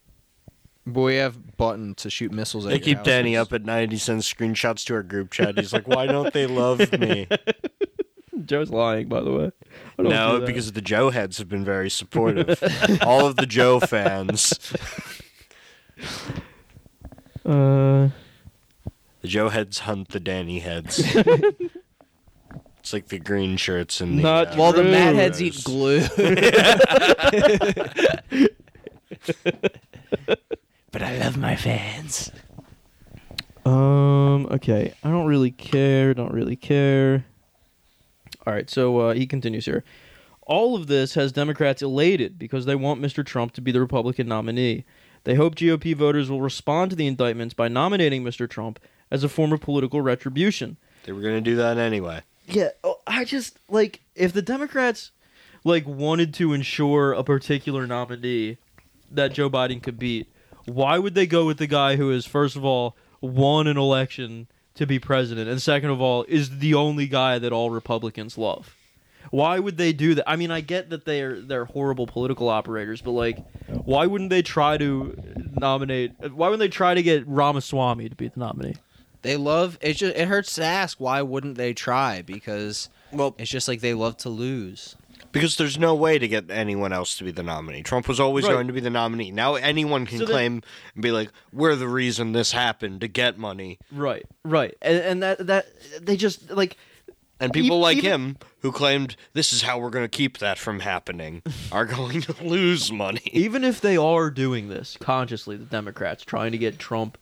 But 0.85 1.01
we 1.01 1.15
have 1.17 1.55
button 1.57 1.93
to 1.95 2.09
shoot 2.09 2.31
missiles 2.31 2.65
at 2.65 2.69
They 2.69 2.75
your 2.77 2.83
keep 2.83 3.03
Danny 3.03 3.37
up 3.37 3.53
at 3.53 3.63
night. 3.63 3.91
He 3.91 3.97
sends 3.99 4.31
screenshots 4.31 4.83
to 4.85 4.95
our 4.95 5.03
group 5.03 5.29
chat. 5.31 5.57
He's 5.57 5.71
like, 5.71 5.87
"Why 5.87 6.07
don't 6.07 6.33
they 6.33 6.47
love 6.47 6.91
me?" 6.99 7.27
Joe's 8.45 8.71
lying, 8.71 9.07
by 9.09 9.21
the 9.21 9.31
way. 9.31 9.51
I 9.99 10.01
don't 10.03 10.09
No, 10.09 10.39
that. 10.39 10.47
because 10.47 10.71
the 10.71 10.81
Joe 10.81 11.11
heads 11.11 11.37
have 11.37 11.47
been 11.49 11.65
very 11.65 11.89
supportive. 11.91 12.63
All 13.03 13.27
of 13.27 13.35
the 13.35 13.45
Joe 13.45 13.79
fans, 13.79 14.73
uh, 17.45 18.09
the 19.21 19.27
Joe 19.27 19.49
heads 19.49 19.79
hunt 19.79 20.09
the 20.09 20.19
Danny 20.19 20.59
heads. 20.59 20.99
it's 22.79 22.93
like 22.93 23.07
the 23.07 23.19
green 23.19 23.57
shirts 23.57 24.01
and 24.01 24.17
the. 24.19 24.23
Not 24.23 24.47
uh, 24.49 24.55
Well, 24.57 24.73
the 24.73 24.81
True. 24.83 24.91
mad 24.91 25.15
heads 25.15 25.41
eat 25.41 25.63
glue. 25.63 26.01
but 30.91 31.01
I 31.01 31.17
love 31.17 31.37
my 31.37 31.55
fans. 31.55 32.31
Um. 33.65 34.47
Okay. 34.47 34.93
I 35.03 35.09
don't 35.09 35.27
really 35.27 35.51
care. 35.51 36.13
Don't 36.13 36.33
really 36.33 36.55
care. 36.55 37.25
All 38.47 38.53
right. 38.53 38.69
So 38.69 38.99
uh, 38.99 39.13
he 39.13 39.27
continues 39.27 39.65
here. 39.65 39.83
All 40.43 40.75
of 40.75 40.87
this 40.87 41.13
has 41.13 41.31
Democrats 41.31 41.81
elated 41.83 42.39
because 42.39 42.65
they 42.65 42.73
want 42.73 42.99
Mr. 43.01 43.23
Trump 43.23 43.51
to 43.53 43.61
be 43.61 43.71
the 43.71 43.79
Republican 43.79 44.27
nominee. 44.27 44.83
They 45.25 45.35
hope 45.35 45.53
GOP 45.55 45.95
voters 45.95 46.31
will 46.31 46.41
respond 46.41 46.89
to 46.89 46.95
the 46.95 47.05
indictments 47.05 47.53
by 47.53 47.67
nominating 47.67 48.23
Mr. 48.23 48.49
Trump 48.49 48.79
as 49.11 49.23
a 49.23 49.29
form 49.29 49.51
of 49.51 49.61
political 49.61 50.01
retribution. 50.01 50.77
They 51.03 51.11
were 51.11 51.21
gonna 51.21 51.41
do 51.41 51.55
that 51.55 51.77
anyway. 51.77 52.21
Yeah, 52.45 52.69
oh, 52.83 52.99
I 53.05 53.25
just 53.25 53.57
like 53.69 54.01
if 54.15 54.33
the 54.33 54.41
Democrats 54.41 55.11
like 55.63 55.85
wanted 55.87 56.33
to 56.35 56.53
ensure 56.53 57.13
a 57.13 57.23
particular 57.23 57.85
nominee 57.85 58.57
that 59.11 59.33
Joe 59.33 59.49
Biden 59.49 59.81
could 59.81 59.99
beat, 59.99 60.31
why 60.65 60.97
would 60.97 61.15
they 61.15 61.27
go 61.27 61.45
with 61.45 61.57
the 61.57 61.67
guy 61.67 61.95
who 61.95 62.11
is 62.11 62.25
first 62.25 62.55
of 62.55 62.63
all 62.63 62.95
won 63.21 63.67
an 63.67 63.77
election 63.77 64.47
to 64.75 64.85
be 64.85 64.97
president 64.99 65.49
and 65.49 65.61
second 65.61 65.89
of 65.89 65.99
all 65.99 66.23
is 66.27 66.59
the 66.59 66.73
only 66.73 67.07
guy 67.07 67.39
that 67.39 67.51
all 67.51 67.69
Republicans 67.69 68.37
love? 68.37 68.75
Why 69.31 69.59
would 69.59 69.77
they 69.77 69.93
do 69.93 70.15
that? 70.15 70.27
I 70.27 70.37
mean, 70.37 70.49
I 70.49 70.61
get 70.61 70.89
that 70.89 71.05
they're 71.05 71.39
they're 71.39 71.65
horrible 71.65 72.07
political 72.07 72.49
operators, 72.49 73.01
but 73.01 73.11
like 73.11 73.37
why 73.67 74.05
wouldn't 74.05 74.29
they 74.29 74.41
try 74.41 74.77
to 74.77 75.15
nominate 75.59 76.13
why 76.31 76.47
wouldn't 76.47 76.59
they 76.59 76.67
try 76.67 76.93
to 76.93 77.03
get 77.03 77.27
Ramaswamy 77.27 78.09
to 78.09 78.15
be 78.15 78.27
the 78.29 78.39
nominee? 78.39 78.75
They 79.21 79.35
love 79.37 79.77
it. 79.81 79.93
Just 79.95 80.15
it 80.15 80.27
hurts 80.27 80.55
to 80.55 80.63
ask 80.63 80.99
why 80.99 81.21
wouldn't 81.21 81.57
they 81.57 81.73
try? 81.73 82.21
Because 82.21 82.89
Well, 83.11 83.35
it's 83.37 83.49
just 83.51 83.67
like 83.67 83.81
they 83.81 83.93
love 83.93 84.17
to 84.17 84.29
lose. 84.29 84.95
because 85.31 85.57
there's 85.57 85.77
no 85.77 85.93
way 85.93 86.17
to 86.17 86.27
get 86.27 86.49
anyone 86.49 86.91
else 86.93 87.17
to 87.17 87.23
be 87.23 87.31
the 87.31 87.43
nominee. 87.43 87.83
Trump 87.83 88.07
was 88.07 88.19
always 88.19 88.45
Right. 88.45 88.53
going 88.53 88.67
to 88.67 88.73
be 88.73 88.79
the 88.79 88.89
nominee. 88.89 89.29
Now 89.31 89.55
anyone 89.55 90.05
can 90.05 90.19
So 90.19 90.25
then- 90.25 90.33
claim 90.33 90.61
and 90.95 91.03
be 91.03 91.11
like, 91.11 91.29
"We're 91.53 91.75
the 91.75 91.87
reason 91.87 92.31
this 92.31 92.51
happened 92.53 93.01
to 93.01 93.07
get 93.07 93.37
money." 93.37 93.77
Right, 93.91 94.25
right. 94.43 94.75
And, 94.81 94.97
and 94.97 95.23
that 95.23 95.45
that 95.47 95.65
they 96.01 96.15
just 96.17 96.49
like 96.51 96.77
And 97.41 97.53
people 97.53 97.77
Ev- 97.77 97.81
like 97.81 97.97
even- 97.99 98.11
him 98.11 98.37
who 98.61 98.71
claimed 98.71 99.15
this 99.33 99.53
is 99.53 99.61
how 99.63 99.77
we're 99.79 99.89
going 99.91 100.03
to 100.05 100.09
keep 100.09 100.39
that 100.39 100.57
from 100.57 100.79
happening 100.81 101.41
are 101.71 101.85
going 101.85 102.21
to 102.21 102.35
lose 102.43 102.91
money. 102.91 103.21
even 103.31 103.63
if 103.63 103.79
they 103.81 103.95
are 103.97 104.29
doing 104.31 104.67
this 104.69 104.97
consciously, 104.99 105.55
the 105.57 105.65
Democrats 105.65 106.23
trying 106.25 106.51
to 106.53 106.57
get 106.57 106.79
Trump 106.79 107.17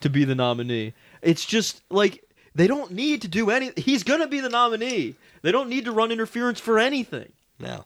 to 0.00 0.08
be 0.08 0.24
the 0.24 0.34
nominee, 0.34 0.94
it's 1.22 1.44
just 1.44 1.82
like 1.90 2.24
they 2.54 2.66
don't 2.66 2.92
need 2.92 3.22
to 3.22 3.28
do 3.28 3.50
any. 3.50 3.70
He's 3.76 4.02
gonna 4.02 4.26
be 4.28 4.40
the 4.40 4.48
nominee. 4.48 5.14
They 5.42 5.52
don't 5.52 5.68
need 5.68 5.84
to 5.86 5.92
run 5.92 6.12
interference 6.12 6.60
for 6.60 6.78
anything. 6.78 7.32
No. 7.58 7.84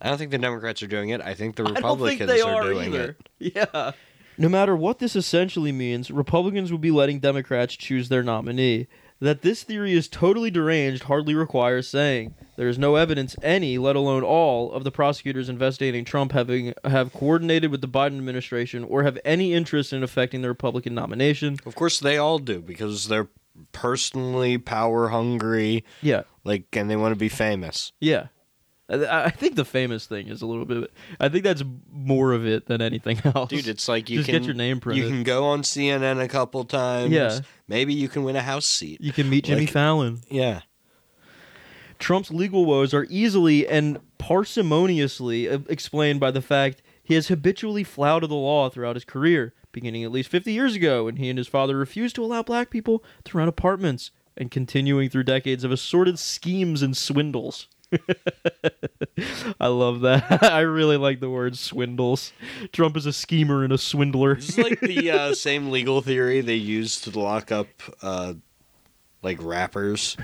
I 0.00 0.08
don't 0.08 0.18
think 0.18 0.30
the 0.30 0.38
Democrats 0.38 0.82
are 0.82 0.86
doing 0.86 1.10
it. 1.10 1.20
I 1.22 1.34
think 1.34 1.56
the 1.56 1.62
I 1.62 1.66
don't 1.66 1.74
Republicans 1.76 2.18
think 2.18 2.30
they 2.30 2.40
are, 2.42 2.62
are, 2.62 2.72
doing 2.72 2.94
either. 2.94 3.16
it. 3.18 3.28
Yeah. 3.54 3.92
No 4.38 4.50
matter 4.50 4.76
what 4.76 4.98
this 4.98 5.16
essentially 5.16 5.72
means, 5.72 6.10
Republicans 6.10 6.70
will 6.70 6.78
be 6.78 6.90
letting 6.90 7.20
Democrats 7.20 7.74
choose 7.74 8.10
their 8.10 8.22
nominee. 8.22 8.86
That 9.20 9.40
this 9.42 9.62
theory 9.62 9.92
is 9.94 10.08
totally 10.08 10.50
deranged 10.50 11.04
hardly 11.04 11.34
requires 11.34 11.88
saying. 11.88 12.34
There 12.56 12.68
is 12.68 12.78
no 12.78 12.96
evidence 12.96 13.34
any, 13.42 13.78
let 13.78 13.96
alone 13.96 14.22
all, 14.22 14.70
of 14.72 14.84
the 14.84 14.90
prosecutors 14.90 15.48
investigating 15.48 16.04
Trump 16.04 16.32
having 16.32 16.74
have 16.84 17.12
coordinated 17.14 17.70
with 17.70 17.80
the 17.80 17.88
Biden 17.88 18.18
administration 18.18 18.84
or 18.84 19.04
have 19.04 19.18
any 19.24 19.54
interest 19.54 19.92
in 19.94 20.02
affecting 20.02 20.42
the 20.42 20.48
Republican 20.48 20.94
nomination. 20.94 21.56
Of 21.64 21.74
course, 21.74 21.98
they 21.98 22.18
all 22.18 22.38
do 22.38 22.60
because 22.60 23.08
they're 23.08 23.28
personally 23.72 24.58
power 24.58 25.08
hungry, 25.08 25.82
Yeah, 26.02 26.22
like, 26.44 26.64
and 26.76 26.90
they 26.90 26.96
want 26.96 27.12
to 27.12 27.18
be 27.18 27.30
famous. 27.30 27.92
yeah. 28.00 28.26
I 28.88 29.30
think 29.30 29.56
the 29.56 29.64
famous 29.64 30.06
thing 30.06 30.28
is 30.28 30.42
a 30.42 30.46
little 30.46 30.64
bit. 30.64 30.92
I 31.18 31.28
think 31.28 31.42
that's 31.42 31.64
more 31.92 32.32
of 32.32 32.46
it 32.46 32.66
than 32.66 32.80
anything 32.80 33.20
else. 33.24 33.50
Dude, 33.50 33.66
it's 33.66 33.88
like 33.88 34.08
you 34.08 34.18
Just 34.18 34.28
can 34.30 34.38
get 34.40 34.46
your 34.46 34.54
name 34.54 34.78
printed. 34.78 35.02
You 35.04 35.10
can 35.10 35.24
go 35.24 35.44
on 35.46 35.62
CNN 35.62 36.22
a 36.22 36.28
couple 36.28 36.64
times. 36.64 37.10
Yeah. 37.10 37.40
Maybe 37.66 37.94
you 37.94 38.08
can 38.08 38.22
win 38.22 38.36
a 38.36 38.42
house 38.42 38.64
seat. 38.66 39.00
you 39.00 39.12
can 39.12 39.28
meet 39.28 39.44
Jimmy 39.46 39.62
Like- 39.62 39.70
Fallon. 39.70 40.20
Yeah. 40.30 40.60
Trump's 41.98 42.30
legal 42.30 42.64
woes 42.66 42.92
are 42.92 43.06
easily 43.08 43.66
and 43.66 43.98
parsimoniously 44.18 45.50
uh, 45.52 45.58
explained 45.68 46.20
by 46.20 46.30
the 46.30 46.42
fact 46.42 46.82
he 47.02 47.14
has 47.14 47.28
habitually 47.28 47.84
flouted 47.84 48.30
the 48.30 48.34
law 48.34 48.68
throughout 48.68 48.96
his 48.96 49.04
career, 49.04 49.54
beginning 49.72 50.04
at 50.04 50.12
least 50.12 50.28
50 50.28 50.52
years 50.52 50.74
ago 50.74 51.04
when 51.04 51.16
he 51.16 51.28
and 51.30 51.38
his 51.38 51.48
father 51.48 51.76
refused 51.76 52.14
to 52.16 52.24
allow 52.24 52.42
black 52.42 52.70
people 52.70 53.02
to 53.24 53.38
rent 53.38 53.48
apartments, 53.48 54.10
and 54.36 54.50
continuing 54.50 55.08
through 55.08 55.22
decades 55.24 55.64
of 55.64 55.72
assorted 55.72 56.18
schemes 56.18 56.82
and 56.82 56.94
swindles. 56.96 57.68
I 59.60 59.68
love 59.68 60.00
that. 60.00 60.42
I 60.52 60.60
really 60.60 60.96
like 60.96 61.20
the 61.20 61.30
word 61.30 61.56
swindles. 61.56 62.32
Trump 62.72 62.96
is 62.96 63.06
a 63.06 63.12
schemer 63.12 63.64
and 63.64 63.72
a 63.72 63.78
swindler. 63.78 64.36
This 64.36 64.50
is 64.50 64.58
like 64.58 64.80
the 64.80 65.10
uh, 65.12 65.34
same 65.34 65.70
legal 65.70 66.02
theory 66.02 66.40
they 66.40 66.54
use 66.54 67.00
to 67.02 67.18
lock 67.18 67.52
up, 67.52 67.68
uh, 68.02 68.34
like 69.22 69.38
rappers. 69.40 70.16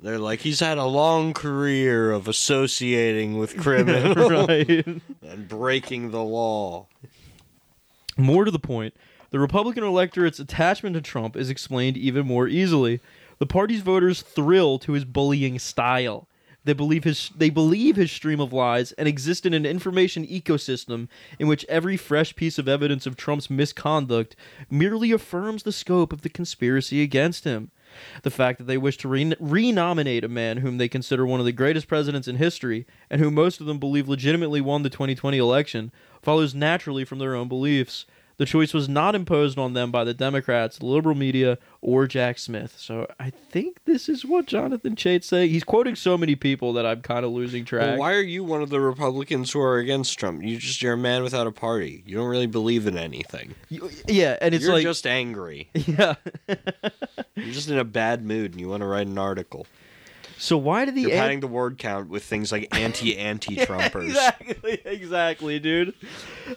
They're 0.00 0.18
like, 0.18 0.40
he's 0.40 0.58
had 0.58 0.78
a 0.78 0.84
long 0.84 1.32
career 1.32 2.10
of 2.10 2.26
associating 2.26 3.38
with 3.38 3.56
criminals 3.56 4.48
right. 4.48 4.84
and 5.22 5.48
breaking 5.48 6.10
the 6.10 6.22
law. 6.22 6.88
More 8.16 8.44
to 8.44 8.50
the 8.50 8.58
point, 8.58 8.94
the 9.30 9.38
Republican 9.38 9.84
electorate's 9.84 10.40
attachment 10.40 10.94
to 10.94 11.00
Trump 11.00 11.36
is 11.36 11.48
explained 11.48 11.96
even 11.96 12.26
more 12.26 12.48
easily. 12.48 13.00
The 13.42 13.46
party's 13.46 13.80
voters 13.80 14.22
thrill 14.22 14.78
to 14.78 14.92
his 14.92 15.04
bullying 15.04 15.58
style. 15.58 16.28
They 16.62 16.74
believe 16.74 17.02
his 17.02 17.32
they 17.36 17.50
believe 17.50 17.96
his 17.96 18.12
stream 18.12 18.38
of 18.38 18.52
lies 18.52 18.92
and 18.92 19.08
exist 19.08 19.44
in 19.44 19.52
an 19.52 19.66
information 19.66 20.24
ecosystem 20.24 21.08
in 21.40 21.48
which 21.48 21.66
every 21.68 21.96
fresh 21.96 22.36
piece 22.36 22.56
of 22.56 22.68
evidence 22.68 23.04
of 23.04 23.16
Trump's 23.16 23.50
misconduct 23.50 24.36
merely 24.70 25.10
affirms 25.10 25.64
the 25.64 25.72
scope 25.72 26.12
of 26.12 26.20
the 26.20 26.28
conspiracy 26.28 27.02
against 27.02 27.42
him. 27.42 27.72
The 28.22 28.30
fact 28.30 28.58
that 28.58 28.68
they 28.68 28.78
wish 28.78 28.96
to 28.98 29.08
re- 29.08 29.34
renominate 29.40 30.22
a 30.22 30.28
man 30.28 30.58
whom 30.58 30.78
they 30.78 30.88
consider 30.88 31.26
one 31.26 31.40
of 31.40 31.46
the 31.46 31.50
greatest 31.50 31.88
presidents 31.88 32.28
in 32.28 32.36
history 32.36 32.86
and 33.10 33.20
who 33.20 33.32
most 33.32 33.60
of 33.60 33.66
them 33.66 33.80
believe 33.80 34.08
legitimately 34.08 34.60
won 34.60 34.84
the 34.84 34.88
2020 34.88 35.36
election 35.36 35.90
follows 36.22 36.54
naturally 36.54 37.04
from 37.04 37.18
their 37.18 37.34
own 37.34 37.48
beliefs. 37.48 38.06
The 38.42 38.46
choice 38.46 38.74
was 38.74 38.88
not 38.88 39.14
imposed 39.14 39.56
on 39.56 39.74
them 39.74 39.92
by 39.92 40.02
the 40.02 40.12
Democrats, 40.14 40.78
the 40.78 40.86
liberal 40.86 41.14
media, 41.14 41.58
or 41.80 42.08
Jack 42.08 42.40
Smith. 42.40 42.74
So 42.76 43.06
I 43.20 43.30
think 43.30 43.84
this 43.84 44.08
is 44.08 44.24
what 44.24 44.46
Jonathan 44.46 44.96
Chait's 44.96 45.28
saying. 45.28 45.50
He's 45.50 45.62
quoting 45.62 45.94
so 45.94 46.18
many 46.18 46.34
people 46.34 46.72
that 46.72 46.84
I'm 46.84 47.02
kind 47.02 47.24
of 47.24 47.30
losing 47.30 47.64
track. 47.64 47.90
Well, 47.90 47.98
why 47.98 48.14
are 48.14 48.20
you 48.20 48.42
one 48.42 48.60
of 48.60 48.68
the 48.68 48.80
Republicans 48.80 49.52
who 49.52 49.60
are 49.60 49.78
against 49.78 50.18
Trump? 50.18 50.42
You 50.42 50.58
just 50.58 50.82
you're 50.82 50.94
a 50.94 50.98
man 50.98 51.22
without 51.22 51.46
a 51.46 51.52
party. 51.52 52.02
You 52.04 52.16
don't 52.16 52.26
really 52.26 52.48
believe 52.48 52.88
in 52.88 52.98
anything. 52.98 53.54
You- 53.68 53.88
yeah, 54.08 54.36
and 54.40 54.52
it's 54.56 54.64
you're 54.64 54.72
like 54.74 54.82
just 54.82 55.06
angry. 55.06 55.70
yeah. 55.74 56.16
You're 56.48 57.52
just 57.54 57.70
in 57.70 57.78
a 57.78 57.84
bad 57.84 58.24
mood 58.24 58.50
and 58.50 58.60
you 58.60 58.68
want 58.68 58.80
to 58.80 58.86
write 58.86 59.06
an 59.06 59.18
article. 59.18 59.68
So 60.42 60.56
why 60.56 60.84
did 60.84 60.96
the 60.96 61.02
You're 61.02 61.12
an- 61.12 61.38
the 61.38 61.46
word 61.46 61.78
count 61.78 62.08
with 62.08 62.24
things 62.24 62.50
like 62.50 62.66
anti 62.76 63.16
anti 63.16 63.54
Trumpers. 63.56 64.06
exactly, 64.06 64.82
exactly, 64.84 65.58
dude. 65.60 65.94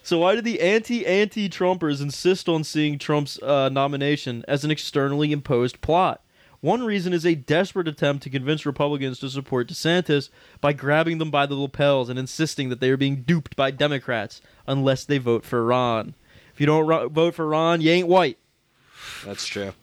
So 0.02 0.18
why 0.18 0.34
did 0.34 0.44
the 0.44 0.60
anti-anti 0.60 1.50
Trumpers 1.50 2.02
insist 2.02 2.50
on 2.50 2.64
seeing 2.64 2.98
Trump's 2.98 3.40
uh, 3.44 3.70
nomination 3.70 4.44
as 4.48 4.64
an 4.66 4.72
externally 4.72 5.32
imposed 5.32 5.82
plot? 5.82 6.24
One 6.62 6.84
reason 6.84 7.14
is 7.14 7.28
a 7.28 7.36
desperate 7.36 7.88
attempt 7.88 8.24
to 8.24 8.30
convince 8.32 8.66
Republicans 8.66 9.20
to 9.20 9.30
support 9.30 9.68
DeSantis 9.68 10.30
by 10.62 10.74
grabbing 10.74 11.20
them 11.20 11.30
by 11.30 11.46
the 11.46 11.54
lapels 11.54 12.10
and 12.10 12.18
insisting 12.18 12.70
that 12.70 12.80
they 12.80 12.90
are 12.90 12.98
being 12.98 13.22
duped 13.22 13.56
by 13.56 13.70
Democrats 13.70 14.42
unless 14.66 15.06
they 15.06 15.20
vote 15.20 15.46
for 15.46 15.64
Ron. 15.64 16.16
If 16.54 16.60
you 16.60 16.66
don't 16.66 16.88
ro- 16.88 17.08
vote 17.10 17.36
for 17.36 17.46
Ron, 17.46 17.82
you 17.82 17.92
ain't 17.92 18.08
white. 18.08 18.40
That's 19.24 19.46
true. 19.46 19.74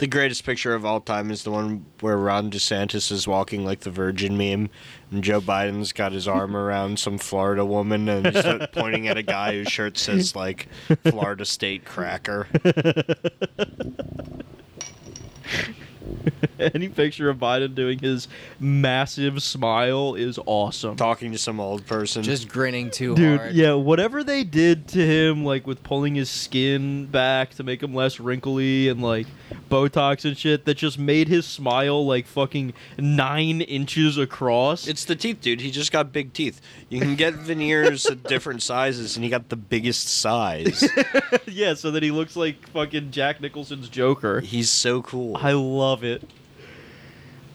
The 0.00 0.06
greatest 0.06 0.44
picture 0.44 0.72
of 0.72 0.86
all 0.86 1.02
time 1.02 1.30
is 1.30 1.44
the 1.44 1.50
one 1.50 1.84
where 2.00 2.16
Ron 2.16 2.50
DeSantis 2.50 3.12
is 3.12 3.28
walking 3.28 3.66
like 3.66 3.80
the 3.80 3.90
Virgin 3.90 4.34
meme, 4.34 4.70
and 5.10 5.22
Joe 5.22 5.42
Biden's 5.42 5.92
got 5.92 6.12
his 6.12 6.26
arm 6.26 6.56
around 6.56 6.98
some 6.98 7.18
Florida 7.18 7.66
woman 7.66 8.08
and 8.08 8.34
he's 8.34 8.66
pointing 8.72 9.08
at 9.08 9.18
a 9.18 9.22
guy 9.22 9.52
whose 9.52 9.68
shirt 9.68 9.98
says 9.98 10.34
like 10.34 10.68
Florida 11.02 11.44
State 11.44 11.84
Cracker. 11.84 12.48
Any 16.74 16.88
picture 16.88 17.30
of 17.30 17.38
Biden 17.38 17.74
doing 17.74 17.98
his 17.98 18.28
massive 18.58 19.42
smile 19.42 20.14
is 20.14 20.38
awesome. 20.46 20.96
Talking 20.96 21.32
to 21.32 21.38
some 21.38 21.60
old 21.60 21.86
person. 21.86 22.22
Just 22.22 22.48
grinning 22.48 22.90
too 22.90 23.10
hard. 23.10 23.16
Dude, 23.16 23.40
hard. 23.40 23.54
yeah, 23.54 23.74
whatever 23.74 24.22
they 24.22 24.44
did 24.44 24.88
to 24.88 25.04
him, 25.04 25.44
like 25.44 25.66
with 25.66 25.82
pulling 25.82 26.14
his 26.14 26.30
skin 26.30 27.06
back 27.06 27.50
to 27.54 27.62
make 27.62 27.82
him 27.82 27.94
less 27.94 28.20
wrinkly 28.20 28.88
and 28.88 29.02
like 29.02 29.26
Botox 29.70 30.24
and 30.24 30.36
shit, 30.36 30.64
that 30.64 30.76
just 30.76 30.98
made 30.98 31.28
his 31.28 31.46
smile 31.46 32.04
like 32.06 32.26
fucking 32.26 32.72
nine 32.98 33.60
inches 33.60 34.18
across. 34.18 34.86
It's 34.86 35.04
the 35.04 35.16
teeth, 35.16 35.40
dude. 35.40 35.60
He 35.60 35.70
just 35.70 35.92
got 35.92 36.12
big 36.12 36.32
teeth. 36.32 36.60
You 36.88 37.00
can 37.00 37.16
get 37.16 37.34
veneers 37.50 38.06
at 38.06 38.22
different 38.24 38.62
sizes, 38.62 39.16
and 39.16 39.24
he 39.24 39.30
got 39.30 39.48
the 39.48 39.56
biggest 39.56 40.08
size. 40.08 40.88
yeah, 41.46 41.74
so 41.74 41.90
that 41.92 42.02
he 42.02 42.10
looks 42.10 42.36
like 42.36 42.66
fucking 42.68 43.10
Jack 43.10 43.40
Nicholson's 43.40 43.88
Joker. 43.88 44.40
He's 44.40 44.70
so 44.70 45.02
cool. 45.02 45.36
I 45.36 45.52
love 45.52 46.04
it. 46.04 46.28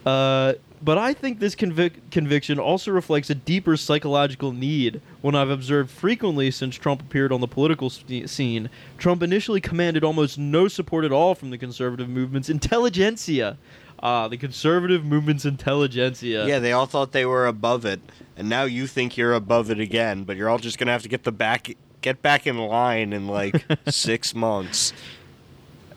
Uh, 0.06 0.54
but 0.82 0.98
I 0.98 1.12
think 1.14 1.40
this 1.40 1.56
convic- 1.56 1.94
conviction 2.10 2.58
also 2.60 2.92
reflects 2.92 3.28
a 3.28 3.34
deeper 3.34 3.76
psychological 3.76 4.52
need. 4.52 5.00
One 5.20 5.34
I've 5.34 5.50
observed 5.50 5.90
frequently 5.90 6.50
since 6.50 6.76
Trump 6.76 7.00
appeared 7.02 7.32
on 7.32 7.40
the 7.40 7.48
political 7.48 7.90
sce- 7.90 8.28
scene. 8.28 8.70
Trump 8.98 9.22
initially 9.22 9.60
commanded 9.60 10.04
almost 10.04 10.38
no 10.38 10.68
support 10.68 11.04
at 11.04 11.10
all 11.12 11.34
from 11.34 11.50
the 11.50 11.58
conservative 11.58 12.08
movement's 12.08 12.48
intelligentsia. 12.48 13.58
Ah, 14.00 14.28
the 14.28 14.36
conservative 14.36 15.04
movement's 15.04 15.44
intelligentsia. 15.46 16.46
yeah, 16.46 16.58
they 16.58 16.70
all 16.72 16.86
thought 16.86 17.12
they 17.12 17.24
were 17.26 17.46
above 17.46 17.84
it, 17.86 17.98
and 18.36 18.46
now 18.48 18.64
you 18.64 18.86
think 18.86 19.16
you're 19.16 19.32
above 19.32 19.70
it 19.70 19.80
again. 19.80 20.22
But 20.24 20.36
you're 20.36 20.50
all 20.50 20.58
just 20.58 20.78
gonna 20.78 20.92
have 20.92 21.02
to 21.02 21.08
get 21.08 21.24
the 21.24 21.32
back, 21.32 21.74
get 22.02 22.20
back 22.20 22.46
in 22.46 22.58
line 22.58 23.14
in 23.14 23.26
like 23.26 23.64
six 23.88 24.34
months. 24.34 24.92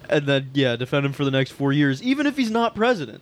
and 0.10 0.26
then 0.26 0.50
yeah, 0.54 0.78
defend 0.78 1.06
him 1.06 1.12
for 1.12 1.26
the 1.26 1.32
next 1.32 1.52
four 1.52 1.74
years, 1.74 2.02
even 2.02 2.26
if 2.26 2.38
he's 2.38 2.50
not 2.50 2.74
president. 2.74 3.22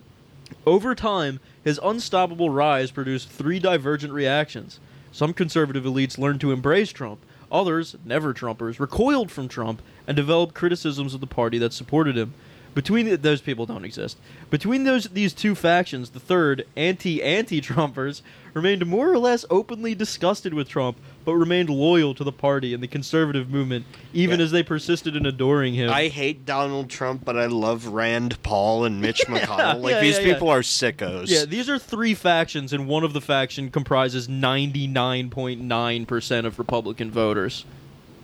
Over 0.68 0.94
time, 0.94 1.40
his 1.64 1.80
unstoppable 1.82 2.50
rise 2.50 2.90
produced 2.90 3.30
three 3.30 3.58
divergent 3.58 4.12
reactions. 4.12 4.80
Some 5.10 5.32
conservative 5.32 5.84
elites 5.84 6.18
learned 6.18 6.42
to 6.42 6.52
embrace 6.52 6.92
Trump. 6.92 7.20
Others, 7.50 7.96
never 8.04 8.34
Trumpers, 8.34 8.78
recoiled 8.78 9.30
from 9.30 9.48
Trump 9.48 9.80
and 10.06 10.14
developed 10.14 10.54
criticisms 10.54 11.14
of 11.14 11.22
the 11.22 11.26
party 11.26 11.56
that 11.56 11.72
supported 11.72 12.18
him. 12.18 12.34
Between 12.74 13.06
the, 13.06 13.16
those 13.16 13.40
people 13.40 13.64
don't 13.64 13.86
exist. 13.86 14.18
Between 14.50 14.84
those 14.84 15.04
these 15.04 15.32
two 15.32 15.54
factions, 15.54 16.10
the 16.10 16.20
third, 16.20 16.66
anti-anti-Trumpers, 16.76 18.20
remained 18.52 18.84
more 18.84 19.10
or 19.10 19.18
less 19.18 19.46
openly 19.48 19.94
disgusted 19.94 20.52
with 20.52 20.68
Trump, 20.68 20.98
but 21.28 21.34
remained 21.34 21.68
loyal 21.68 22.14
to 22.14 22.24
the 22.24 22.32
party 22.32 22.72
and 22.72 22.82
the 22.82 22.88
conservative 22.88 23.50
movement, 23.50 23.84
even 24.14 24.40
Yeah. 24.40 24.44
as 24.46 24.50
they 24.50 24.62
persisted 24.62 25.14
in 25.14 25.26
adoring 25.26 25.74
him. 25.74 25.90
I 25.90 26.08
hate 26.08 26.46
Donald 26.46 26.88
Trump, 26.88 27.22
but 27.22 27.36
I 27.36 27.44
love 27.44 27.88
Rand 27.88 28.42
Paul 28.42 28.86
and 28.86 29.02
Mitch 29.02 29.20
McConnell. 29.26 29.82
Like 29.82 29.96
yeah, 29.96 30.00
these 30.00 30.18
yeah, 30.18 30.32
people 30.32 30.48
are 30.48 30.62
sickos. 30.62 31.28
Yeah, 31.28 31.44
these 31.44 31.68
are 31.68 31.78
three 31.78 32.14
factions, 32.14 32.72
and 32.72 32.88
one 32.88 33.04
of 33.04 33.12
the 33.12 33.20
faction 33.20 33.70
comprises 33.70 34.26
99.9% 34.26 36.46
of 36.46 36.58
Republican 36.58 37.10
voters. 37.10 37.66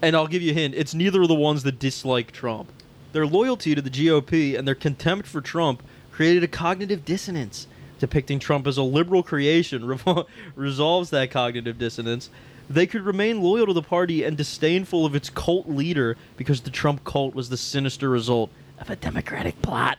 And 0.00 0.16
I'll 0.16 0.26
give 0.26 0.40
you 0.40 0.52
a 0.52 0.54
hint 0.54 0.74
it's 0.74 0.94
neither 0.94 1.20
of 1.20 1.28
the 1.28 1.34
ones 1.34 1.62
that 1.64 1.78
dislike 1.78 2.32
Trump. 2.32 2.72
Their 3.12 3.26
loyalty 3.26 3.74
to 3.74 3.82
the 3.82 3.90
GOP 3.90 4.58
and 4.58 4.66
their 4.66 4.74
contempt 4.74 5.28
for 5.28 5.42
Trump 5.42 5.82
created 6.10 6.42
a 6.42 6.48
cognitive 6.48 7.04
dissonance. 7.04 7.66
Depicting 7.98 8.38
Trump 8.38 8.66
as 8.66 8.78
a 8.78 8.82
liberal 8.82 9.22
creation 9.22 9.82
revol- 9.86 10.24
resolves 10.56 11.10
that 11.10 11.30
cognitive 11.30 11.78
dissonance. 11.78 12.30
They 12.68 12.86
could 12.86 13.02
remain 13.02 13.42
loyal 13.42 13.66
to 13.66 13.72
the 13.72 13.82
party 13.82 14.24
and 14.24 14.36
disdainful 14.36 15.04
of 15.04 15.14
its 15.14 15.30
cult 15.30 15.68
leader 15.68 16.16
because 16.36 16.62
the 16.62 16.70
Trump 16.70 17.04
cult 17.04 17.34
was 17.34 17.48
the 17.48 17.56
sinister 17.56 18.08
result 18.08 18.50
of 18.78 18.90
a 18.90 18.96
Democratic 18.96 19.60
plot. 19.62 19.98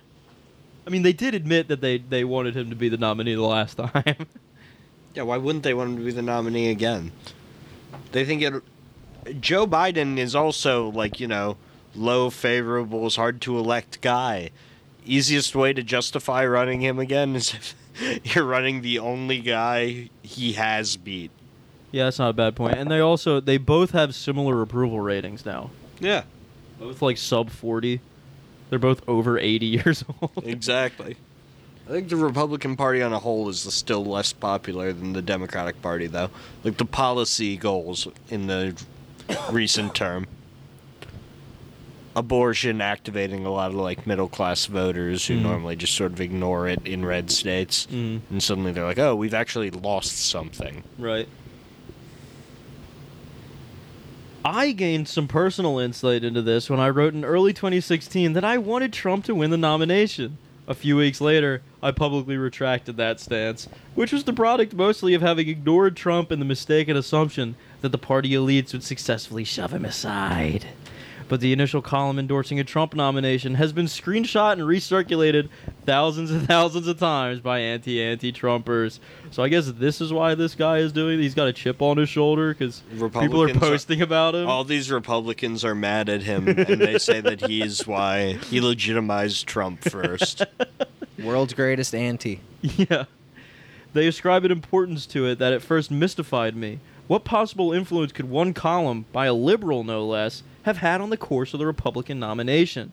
I 0.86 0.90
mean, 0.90 1.04
they 1.04 1.14
did 1.14 1.34
admit 1.34 1.68
that 1.68 1.82
they, 1.82 1.98
they 1.98 2.24
wanted 2.24 2.56
him 2.56 2.70
to 2.70 2.76
be 2.76 2.90
the 2.90 2.98
nominee 2.98 3.36
the 3.36 3.42
last 3.42 3.78
time. 3.94 4.28
Yeah, 5.14 5.24
why 5.24 5.38
wouldn't 5.38 5.64
they 5.64 5.74
want 5.74 5.92
him 5.92 5.98
to 5.98 6.04
be 6.04 6.12
the 6.12 6.22
nominee 6.22 6.70
again? 6.70 7.12
They 8.12 8.26
think 8.26 8.42
it. 8.42 9.42
Joe 9.42 9.66
Biden 9.66 10.18
is 10.18 10.36
also 10.36 10.90
like 10.92 11.20
you 11.20 11.28
know 11.28 11.58
low 11.96 12.30
favorables, 12.30 13.16
hard 13.16 13.42
to 13.42 13.58
elect 13.58 14.02
guy. 14.02 14.50
Easiest 15.06 15.56
way 15.56 15.72
to 15.72 15.84
justify 15.84 16.46
running 16.46 16.82
him 16.82 17.00
again 17.00 17.36
is 17.36 17.54
if 17.96 18.36
you're 18.36 18.44
running 18.44 18.82
the 18.82 19.00
only 19.00 19.40
guy 19.40 20.10
he 20.22 20.54
has 20.54 20.98
beat. 20.98 21.32
Yeah, 21.96 22.04
that's 22.06 22.20
not 22.20 22.30
a 22.30 22.34
bad 22.34 22.56
point. 22.56 22.76
And 22.78 22.92
they 22.92 23.00
also 23.00 23.40
they 23.40 23.58
both 23.58 23.92
have 23.92 24.14
similar 24.14 24.62
approval 24.62 25.00
ratings 25.00 25.46
now. 25.46 25.70
Yeah, 26.00 26.24
Both 26.80 27.02
like 27.02 27.18
sub 27.18 27.50
40. 27.50 28.02
They're 28.70 28.80
both 28.80 29.02
over 29.08 29.38
80 29.40 29.66
years 29.78 30.04
old. 30.22 30.32
exactly. 30.44 31.16
I 31.88 31.92
think 31.92 32.10
the 32.10 32.16
Republican 32.18 32.76
Party 32.76 33.02
on 33.02 33.14
a 33.14 33.20
whole 33.20 33.48
is 33.48 33.60
still 33.62 34.04
less 34.04 34.34
popular 34.34 34.92
than 34.92 35.14
the 35.14 35.22
Democratic 35.22 35.82
Party, 35.82 36.08
though. 36.08 36.32
Like 36.64 36.78
the 36.78 36.86
policy 36.86 37.56
goals 37.58 38.08
in 38.28 38.48
the 38.48 38.76
recent 39.52 39.94
term. 39.96 40.26
Abortion 42.16 42.80
activating 42.80 43.46
a 43.46 43.52
lot 43.52 43.72
of 43.72 43.76
like 43.78 44.08
middle 44.08 44.30
class 44.30 44.66
voters 44.68 45.28
who 45.28 45.36
Mm. 45.38 45.42
normally 45.42 45.76
just 45.76 45.94
sort 45.94 46.14
of 46.14 46.22
ignore 46.22 46.68
it 46.70 46.80
in 46.88 47.04
red 47.06 47.30
states. 47.30 47.88
Mm, 47.92 48.22
And 48.32 48.42
suddenly 48.42 48.72
they're 48.72 48.86
like, 48.86 48.98
oh, 49.00 49.16
we've 49.16 49.34
actually 49.34 49.70
lost 49.70 50.18
something. 50.18 50.84
right. 50.98 51.28
I 54.48 54.74
gained 54.74 55.08
some 55.08 55.28
personal 55.28 55.80
insight 55.80 56.24
into 56.24 56.44
this 56.44 56.70
when 56.70 56.80
I 56.80 56.90
wrote 56.90 57.16
in 57.16 57.26
early 57.26 57.52
2016 57.52 58.34
that 58.34 58.44
I 58.44 58.60
wanted 58.60 58.94
Trump 58.94 59.26
to 59.26 59.34
win 59.34 59.50
the 59.50 59.58
nomination. 59.58 60.38
A 60.68 60.76
few 60.76 60.98
weeks 60.98 61.20
later, 61.20 61.64
I 61.82 61.90
publicly 61.90 62.38
retracted 62.38 62.96
that 62.98 63.20
stance, 63.20 63.68
which 63.96 64.12
was 64.12 64.24
the 64.24 64.34
product 64.34 64.76
mostly 64.76 65.16
of 65.16 65.24
having 65.24 65.50
ignored 65.50 65.98
Trump 65.98 66.30
and 66.30 66.40
the 66.40 66.46
mistaken 66.46 66.96
assumption 66.96 67.56
that 67.82 67.90
the 67.90 67.98
party 67.98 68.30
elites 68.34 68.72
would 68.72 68.84
successfully 68.84 69.46
shove 69.46 69.74
him 69.74 69.84
aside. 69.84 70.68
But 71.28 71.40
the 71.40 71.52
initial 71.52 71.82
column 71.82 72.20
endorsing 72.20 72.60
a 72.60 72.64
Trump 72.64 72.94
nomination 72.94 73.56
has 73.56 73.74
been 73.74 73.88
screenshot 73.88 74.54
and 74.54 74.62
recirculated 74.62 75.50
thousands 75.84 76.30
and 76.30 76.48
thousands 76.48 76.88
of 76.88 77.00
times 77.00 77.40
by 77.40 77.60
anti-anti-Trumpers. 77.60 79.00
So 79.32 79.42
I 79.42 79.50
guess 79.50 79.66
this 79.72 80.02
is 80.02 80.14
why 80.14 80.36
this 80.36 80.54
guy 80.54 80.78
is 80.78 80.92
doing. 80.92 81.20
He's 81.20 81.34
got 81.34 81.48
a 81.48 81.54
chip 81.54 81.82
on 81.82 81.98
his 81.98 82.10
shoulder 82.10 82.54
because 82.54 82.82
people 82.92 83.02
are 83.02 83.08
Republicans 83.08 83.58
are- 83.58 83.60
posting 83.60 84.02
about 84.02 84.36
him. 84.36 84.48
All 84.48 84.64
these 84.64 84.92
Republicans 84.92 85.66
are 85.66 85.74
mad 85.74 86.10
at 86.10 86.22
him, 86.22 86.48
and 86.48 86.80
they 86.80 87.00
say 87.00 87.22
that 87.22 87.42
he's 87.48 87.88
why 87.88 88.34
he 88.34 88.62
legitimized 88.62 89.48
Trump 89.48 89.84
first. 89.84 90.44
World's 91.24 91.54
greatest 91.54 91.96
anti. 91.96 92.42
Yeah. 92.62 93.06
They 93.94 94.08
ascribe 94.08 94.44
an 94.46 94.52
importance 94.52 95.06
to 95.08 95.26
it 95.26 95.40
that 95.40 95.54
at 95.54 95.62
first 95.62 95.90
mystified 95.90 96.56
me. 96.56 96.80
What 97.08 97.24
possible 97.24 97.72
influence 97.72 98.12
could 98.12 98.30
one 98.30 98.54
column, 98.54 99.06
by 99.14 99.26
a 99.28 99.34
liberal 99.34 99.84
no 99.84 100.06
less, 100.06 100.44
have 100.66 100.78
had 100.78 101.00
on 101.00 101.12
the 101.12 101.18
course 101.18 101.54
of 101.54 101.60
the 101.60 101.66
Republican 101.66 102.20
nomination? 102.20 102.92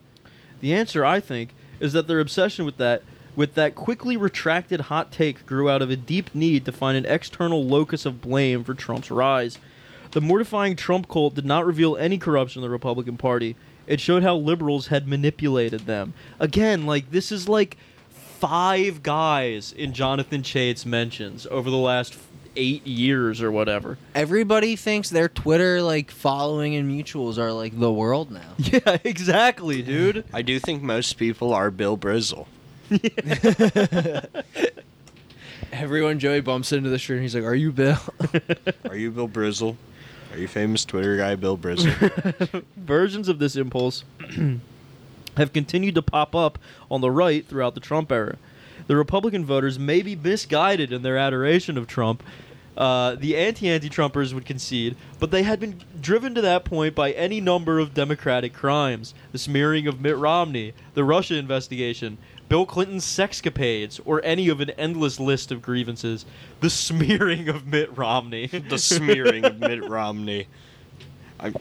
The 0.60 0.74
answer, 0.74 1.04
I 1.04 1.20
think, 1.20 1.54
is 1.80 1.94
that 1.94 2.06
their 2.06 2.20
obsession 2.20 2.64
with 2.64 2.76
that 2.76 3.02
with 3.34 3.54
that 3.54 3.74
quickly 3.74 4.14
retracted 4.14 4.82
hot 4.82 5.10
take 5.10 5.46
grew 5.46 5.70
out 5.70 5.80
of 5.80 5.90
a 5.90 5.96
deep 5.96 6.34
need 6.34 6.66
to 6.66 6.72
find 6.72 6.98
an 6.98 7.06
external 7.06 7.64
locus 7.64 8.04
of 8.04 8.20
blame 8.20 8.62
for 8.62 8.74
Trump's 8.74 9.10
rise. 9.10 9.58
The 10.10 10.20
mortifying 10.20 10.76
Trump 10.76 11.08
cult 11.08 11.34
did 11.34 11.46
not 11.46 11.64
reveal 11.64 11.96
any 11.96 12.18
corruption 12.18 12.60
in 12.60 12.68
the 12.68 12.70
Republican 12.70 13.16
Party. 13.16 13.56
It 13.86 14.00
showed 14.00 14.22
how 14.22 14.36
liberals 14.36 14.88
had 14.88 15.08
manipulated 15.08 15.86
them. 15.86 16.12
Again, 16.38 16.84
like 16.84 17.10
this 17.10 17.32
is 17.32 17.48
like 17.48 17.78
five 18.10 19.02
guys 19.02 19.72
in 19.72 19.94
Jonathan 19.94 20.42
Chait's 20.42 20.84
mentions 20.84 21.46
over 21.46 21.70
the 21.70 21.76
last 21.78 22.12
eight 22.56 22.86
years 22.86 23.42
or 23.42 23.50
whatever. 23.50 23.98
Everybody 24.14 24.76
thinks 24.76 25.10
their 25.10 25.28
Twitter 25.28 25.82
like 25.82 26.10
following 26.10 26.74
and 26.76 26.90
mutuals 26.90 27.38
are 27.38 27.52
like 27.52 27.78
the 27.78 27.92
world 27.92 28.30
now. 28.30 28.40
Yeah, 28.58 28.98
exactly, 29.04 29.82
dude. 29.82 30.24
I 30.32 30.42
do 30.42 30.58
think 30.58 30.82
most 30.82 31.14
people 31.18 31.52
are 31.52 31.70
Bill 31.70 31.96
Brizzle. 31.98 32.46
Everyone 35.72 36.18
Joey 36.18 36.40
bumps 36.40 36.72
into 36.72 36.90
the 36.90 36.98
street 36.98 37.16
and 37.16 37.22
he's 37.22 37.34
like, 37.34 37.44
"Are 37.44 37.54
you 37.54 37.72
Bill?" 37.72 37.98
Are 38.88 38.96
you 38.96 39.10
Bill 39.10 39.28
Brizzle? 39.28 39.76
Are 40.32 40.38
you 40.38 40.48
famous 40.48 40.84
Twitter 40.84 41.16
guy 41.16 41.34
Bill 41.34 41.56
Brizzle? 41.56 42.62
Versions 42.76 43.28
of 43.28 43.38
this 43.38 43.56
impulse 43.56 44.04
have 45.36 45.52
continued 45.52 45.94
to 45.94 46.02
pop 46.02 46.34
up 46.34 46.58
on 46.90 47.00
the 47.00 47.10
right 47.10 47.46
throughout 47.46 47.74
the 47.74 47.80
Trump 47.80 48.12
era. 48.12 48.36
The 48.86 48.96
Republican 48.96 49.44
voters 49.44 49.78
may 49.78 50.02
be 50.02 50.16
misguided 50.16 50.92
in 50.92 51.02
their 51.02 51.16
adoration 51.16 51.78
of 51.78 51.86
Trump, 51.86 52.22
uh, 52.76 53.16
the 53.16 53.36
anti-anti-Trumpers 53.36 54.32
would 54.32 54.46
concede, 54.46 54.96
but 55.18 55.30
they 55.30 55.42
had 55.42 55.60
been 55.60 55.82
driven 56.00 56.34
to 56.34 56.40
that 56.40 56.64
point 56.64 56.94
by 56.94 57.12
any 57.12 57.40
number 57.40 57.78
of 57.78 57.92
Democratic 57.92 58.54
crimes: 58.54 59.12
the 59.30 59.38
smearing 59.38 59.86
of 59.86 60.00
Mitt 60.00 60.16
Romney, 60.16 60.72
the 60.94 61.04
Russia 61.04 61.36
investigation, 61.36 62.16
Bill 62.48 62.64
Clinton's 62.64 63.04
sexcapades, 63.04 64.00
or 64.06 64.24
any 64.24 64.48
of 64.48 64.60
an 64.60 64.70
endless 64.70 65.20
list 65.20 65.52
of 65.52 65.60
grievances. 65.60 66.24
The 66.60 66.70
smearing 66.70 67.48
of 67.50 67.66
Mitt 67.66 67.94
Romney. 67.96 68.46
the 68.46 68.78
smearing 68.78 69.44
of 69.44 69.58
Mitt 69.58 69.86
Romney. 69.86 70.46
I, 71.40 71.52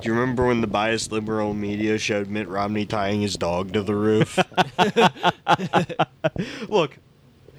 do 0.00 0.08
you 0.08 0.14
remember 0.14 0.46
when 0.46 0.60
the 0.60 0.66
biased 0.66 1.12
liberal 1.12 1.54
media 1.54 1.98
showed 1.98 2.28
Mitt 2.28 2.48
Romney 2.48 2.84
tying 2.86 3.20
his 3.20 3.36
dog 3.36 3.72
to 3.72 3.82
the 3.82 3.94
roof? 3.94 4.38
Look, 6.68 6.98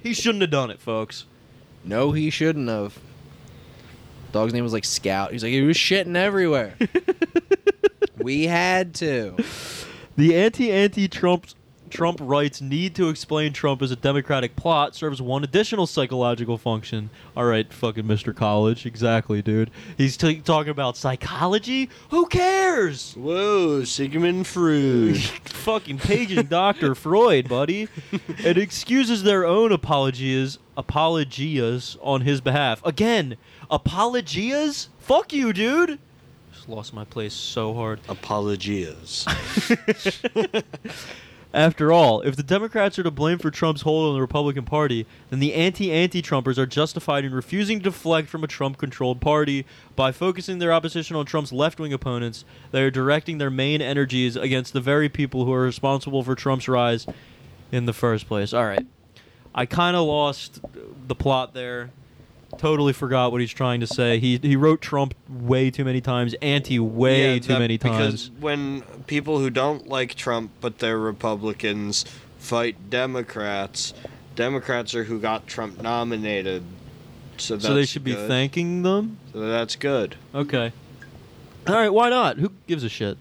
he 0.04 0.14
shouldn't 0.14 0.42
have 0.42 0.52
done 0.52 0.70
it, 0.70 0.80
folks. 0.80 1.26
No, 1.84 2.12
he 2.12 2.30
shouldn't 2.30 2.70
have. 2.70 2.98
Dog's 4.32 4.54
name 4.54 4.64
was 4.64 4.74
like 4.74 4.86
Scout. 4.86 5.32
He's 5.32 5.44
like, 5.44 5.52
he 5.52 5.62
was 5.62 5.78
shitting 5.78 6.16
everywhere. 6.16 6.76
we 8.18 8.46
had 8.46 8.94
to. 8.96 9.36
The 10.16 10.36
anti-anti-Trump 10.36 11.48
Trump 11.90 12.20
writes 12.22 12.62
need 12.62 12.96
to 12.96 13.10
explain 13.10 13.54
Trump 13.54 13.82
as 13.82 13.92
a 13.92 13.96
Democratic 13.96 14.56
plot 14.56 14.96
serves 14.96 15.22
one 15.22 15.44
additional 15.44 15.88
psychological 15.88 16.58
function. 16.58 17.10
All 17.36 17.46
right, 17.46 17.72
fucking 17.72 18.04
Mr. 18.04 18.36
College, 18.36 18.86
exactly, 18.86 19.42
dude. 19.42 19.72
He's 19.98 20.18
t- 20.18 20.40
talking 20.42 20.72
about 20.72 20.98
psychology. 20.98 21.90
Who 22.10 22.26
cares? 22.28 23.14
Whoa, 23.14 23.84
Sigmund 23.84 24.48
Freud. 24.48 25.18
fucking 25.46 26.00
paging 26.00 26.48
Dr. 26.48 26.96
Freud, 26.96 27.50
buddy. 27.50 27.88
It 28.40 28.58
excuses 28.58 29.24
their 29.24 29.46
own 29.46 29.72
apologias, 29.72 30.58
apologias 30.78 31.98
on 32.02 32.22
his 32.22 32.42
behalf. 32.42 32.86
Again, 32.86 33.38
apologias? 33.70 34.90
Fuck 35.00 35.34
you, 35.34 35.54
dude. 35.54 36.00
Just 36.54 36.70
lost 36.70 36.94
my 36.94 37.06
place 37.06 37.34
so 37.34 37.74
hard. 37.74 38.00
Apologias. 38.08 39.26
After 41.54 41.92
all, 41.92 42.22
if 42.22 42.36
the 42.36 42.44
Democrats 42.44 43.00
are 43.00 43.04
to 43.04 43.10
blame 43.10 43.40
for 43.40 43.50
Trump's 43.50 43.82
hold 43.82 44.10
on 44.10 44.16
the 44.16 44.22
Republican 44.22 44.66
Party, 44.66 45.06
then 45.30 45.40
the 45.40 45.54
anti-anti-Trumpers 45.54 46.58
are 46.58 46.66
justified 46.66 47.24
in 47.24 47.34
refusing 47.34 47.80
to 47.80 47.86
deflect 47.86 48.28
from 48.28 48.44
a 48.44 48.48
Trump-controlled 48.48 49.22
party 49.22 49.66
by 49.96 50.12
focusing 50.12 50.60
their 50.60 50.74
opposition 50.74 51.16
on 51.16 51.26
Trump's 51.26 51.54
left-wing 51.54 51.94
opponents. 51.94 52.44
They 52.72 52.84
are 52.84 52.92
directing 52.92 53.38
their 53.38 53.50
main 53.50 53.82
energies 53.82 54.36
against 54.36 54.74
the 54.74 54.82
very 54.82 55.08
people 55.08 55.46
who 55.46 55.54
are 55.54 55.62
responsible 55.62 56.22
for 56.22 56.36
Trump's 56.36 56.68
rise 56.68 57.08
in 57.72 57.86
the 57.86 57.94
first 57.94 58.28
place. 58.28 58.54
All 58.54 58.66
right. 58.66 58.86
I 59.56 59.66
kind 59.66 59.96
of 59.96 60.06
lost 60.06 60.60
the 61.08 61.16
plot 61.16 61.54
there. 61.54 61.92
Totally 62.58 62.94
forgot 62.94 63.32
what 63.32 63.42
he's 63.42 63.52
trying 63.52 63.82
to 63.82 63.88
say. 63.88 64.20
He 64.20 64.38
he 64.42 64.56
wrote 64.56 64.82
Trump 64.82 65.14
way 65.30 65.70
too 65.70 65.84
many 65.86 66.02
times, 66.02 66.34
anti 66.42 66.80
way 66.80 67.34
Yeah, 67.36 67.40
too 67.40 67.48
that- 67.54 67.60
many 67.60 67.78
Because 67.78 68.30
times. 68.30 68.32
when 68.40 68.82
people 69.06 69.40
who 69.40 69.50
don't 69.50 69.88
like 69.88 70.16
Trump 70.16 70.52
but 70.62 70.80
they're 70.80 70.98
Republicans 70.98 72.06
fight 72.40 72.90
Democrats, 72.90 73.94
Democrats 74.36 74.96
are 74.96 75.04
who 75.04 75.20
got 75.20 75.46
Trump 75.46 75.82
nominated. 75.82 76.64
So 77.38 77.56
that's 77.56 77.66
So 77.66 77.74
they 77.76 77.86
should 77.86 78.04
be 78.04 78.14
thanking 78.14 78.82
them. 78.84 79.18
So 79.34 79.42
that's 79.42 79.76
good. 79.76 80.16
Okay. 80.34 80.72
All 81.68 81.76
right, 81.76 81.90
why 81.90 82.10
not? 82.10 82.38
Who 82.38 82.52
gives 82.66 82.84
a 82.84 82.90
shit? 82.90 83.18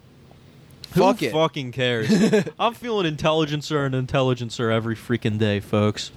Fuck 0.90 1.18
Who 1.18 1.26
it. 1.26 1.32
fucking 1.32 1.72
cares? 1.72 2.08
I'm 2.58 2.72
feeling 2.74 3.04
intelligencer 3.06 3.84
and 3.84 3.94
intelligencer 3.94 4.70
every 4.70 4.94
freaking 4.96 5.36
day, 5.36 5.60
folks. 5.60 6.10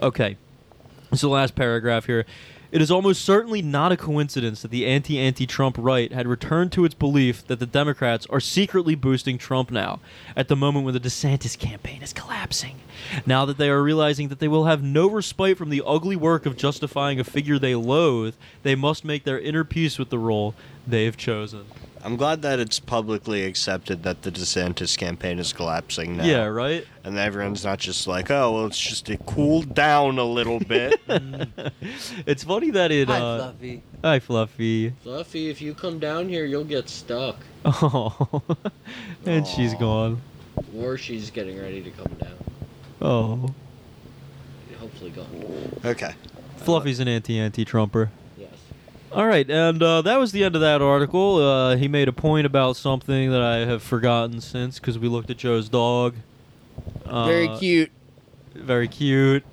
Okay. 0.00 0.36
This 1.10 1.18
is 1.18 1.22
the 1.22 1.28
last 1.28 1.54
paragraph 1.54 2.06
here. 2.06 2.26
It 2.72 2.82
is 2.82 2.90
almost 2.90 3.24
certainly 3.24 3.62
not 3.62 3.92
a 3.92 3.96
coincidence 3.96 4.62
that 4.62 4.72
the 4.72 4.86
anti 4.86 5.18
anti 5.18 5.46
Trump 5.46 5.76
right 5.78 6.12
had 6.12 6.26
returned 6.26 6.72
to 6.72 6.84
its 6.84 6.94
belief 6.94 7.46
that 7.46 7.60
the 7.60 7.66
Democrats 7.66 8.26
are 8.28 8.40
secretly 8.40 8.96
boosting 8.96 9.38
Trump 9.38 9.70
now, 9.70 10.00
at 10.34 10.48
the 10.48 10.56
moment 10.56 10.84
when 10.84 10.92
the 10.92 11.00
DeSantis 11.00 11.56
campaign 11.56 12.02
is 12.02 12.12
collapsing. 12.12 12.80
Now 13.24 13.44
that 13.46 13.56
they 13.56 13.70
are 13.70 13.82
realizing 13.82 14.28
that 14.28 14.40
they 14.40 14.48
will 14.48 14.64
have 14.64 14.82
no 14.82 15.08
respite 15.08 15.56
from 15.56 15.70
the 15.70 15.82
ugly 15.86 16.16
work 16.16 16.44
of 16.44 16.56
justifying 16.56 17.20
a 17.20 17.24
figure 17.24 17.58
they 17.58 17.76
loathe, 17.76 18.34
they 18.64 18.74
must 18.74 19.04
make 19.04 19.22
their 19.22 19.38
inner 19.38 19.64
peace 19.64 19.96
with 19.98 20.10
the 20.10 20.18
role 20.18 20.54
they 20.86 21.04
have 21.04 21.16
chosen. 21.16 21.66
I'm 22.06 22.14
glad 22.14 22.42
that 22.42 22.60
it's 22.60 22.78
publicly 22.78 23.44
accepted 23.44 24.04
that 24.04 24.22
the 24.22 24.30
DeSantis 24.30 24.96
campaign 24.96 25.40
is 25.40 25.52
collapsing 25.52 26.16
now. 26.16 26.24
Yeah, 26.24 26.44
right? 26.44 26.86
And 27.02 27.18
everyone's 27.18 27.64
not 27.64 27.80
just 27.80 28.06
like, 28.06 28.30
oh, 28.30 28.52
well, 28.52 28.66
it's 28.66 28.78
just 28.78 29.10
it 29.10 29.26
cooled 29.26 29.74
down 29.74 30.16
a 30.20 30.24
little 30.24 30.60
bit. 30.60 31.00
it's 32.24 32.44
funny 32.44 32.70
that 32.70 32.92
it. 32.92 33.08
Hi, 33.08 33.18
uh, 33.18 33.38
Fluffy. 33.38 33.82
Hi, 34.04 34.18
Fluffy. 34.20 34.90
Fluffy, 35.02 35.50
if 35.50 35.60
you 35.60 35.74
come 35.74 35.98
down 35.98 36.28
here, 36.28 36.44
you'll 36.44 36.62
get 36.62 36.88
stuck. 36.88 37.38
Oh, 37.64 38.40
and 39.24 39.44
she's 39.44 39.74
gone. 39.74 40.22
Or 40.76 40.96
she's 40.96 41.30
getting 41.30 41.60
ready 41.60 41.82
to 41.82 41.90
come 41.90 42.14
down. 42.20 42.36
Oh, 43.02 43.52
Hopefully 44.78 45.10
gone. 45.10 45.80
okay. 45.84 46.14
Fluffy's 46.58 47.00
an 47.00 47.08
anti-anti 47.08 47.64
Trumper. 47.64 48.12
Yes. 49.08 49.16
All 49.16 49.26
right, 49.26 49.48
and 49.50 49.82
uh, 49.82 50.02
that 50.02 50.18
was 50.18 50.32
the 50.32 50.44
end 50.44 50.54
of 50.54 50.60
that 50.60 50.82
article. 50.82 51.36
Uh, 51.36 51.76
he 51.76 51.88
made 51.88 52.08
a 52.08 52.12
point 52.12 52.46
about 52.46 52.76
something 52.76 53.30
that 53.30 53.40
I 53.42 53.58
have 53.58 53.82
forgotten 53.82 54.40
since 54.40 54.78
because 54.78 54.98
we 54.98 55.08
looked 55.08 55.30
at 55.30 55.36
Joe's 55.38 55.68
dog. 55.68 56.14
Uh, 57.06 57.26
Very 57.26 57.48
cute. 57.58 57.90
Very 58.54 58.88
cute. 58.88 59.44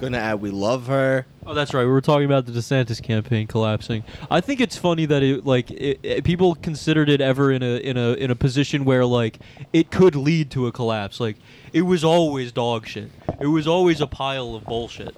Gonna 0.00 0.18
add, 0.18 0.40
we 0.40 0.50
love 0.50 0.88
her. 0.88 1.24
Oh, 1.46 1.54
that's 1.54 1.72
right. 1.72 1.84
We 1.84 1.90
were 1.90 2.00
talking 2.00 2.24
about 2.24 2.46
the 2.46 2.52
DeSantis 2.52 3.00
campaign 3.02 3.46
collapsing. 3.46 4.02
I 4.30 4.40
think 4.40 4.60
it's 4.60 4.76
funny 4.76 5.06
that 5.06 5.22
it 5.22 5.46
like 5.46 5.70
it, 5.70 6.00
it- 6.02 6.24
people 6.24 6.54
considered 6.56 7.08
it 7.08 7.20
ever 7.20 7.52
in 7.52 7.62
a 7.62 7.76
in 7.76 7.96
a 7.96 8.12
in 8.14 8.30
a 8.30 8.34
position 8.34 8.84
where 8.84 9.04
like 9.04 9.38
it 9.72 9.90
could 9.90 10.16
lead 10.16 10.50
to 10.52 10.66
a 10.66 10.72
collapse. 10.72 11.20
Like 11.20 11.36
it 11.72 11.82
was 11.82 12.02
always 12.02 12.50
dog 12.50 12.86
shit. 12.86 13.10
It 13.40 13.46
was 13.46 13.66
always 13.68 14.00
a 14.00 14.06
pile 14.06 14.54
of 14.54 14.64
bullshit. 14.64 15.14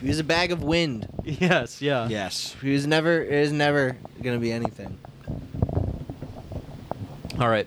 He 0.00 0.08
was 0.08 0.18
a 0.18 0.24
bag 0.24 0.52
of 0.52 0.62
wind. 0.62 1.06
Yes, 1.24 1.80
yeah. 1.82 2.08
Yes. 2.08 2.56
He 2.60 2.72
was 2.72 2.86
never. 2.86 3.22
It 3.22 3.32
is 3.32 3.52
never 3.52 3.96
gonna 4.22 4.38
be 4.38 4.52
anything. 4.52 4.98
All 7.38 7.48
right. 7.48 7.66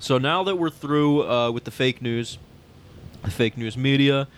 So 0.00 0.18
now 0.18 0.44
that 0.44 0.56
we're 0.56 0.70
through 0.70 1.28
uh, 1.28 1.50
with 1.50 1.64
the 1.64 1.70
fake 1.70 2.00
news, 2.00 2.38
the 3.22 3.30
fake 3.30 3.56
news 3.56 3.76
media, 3.76 4.28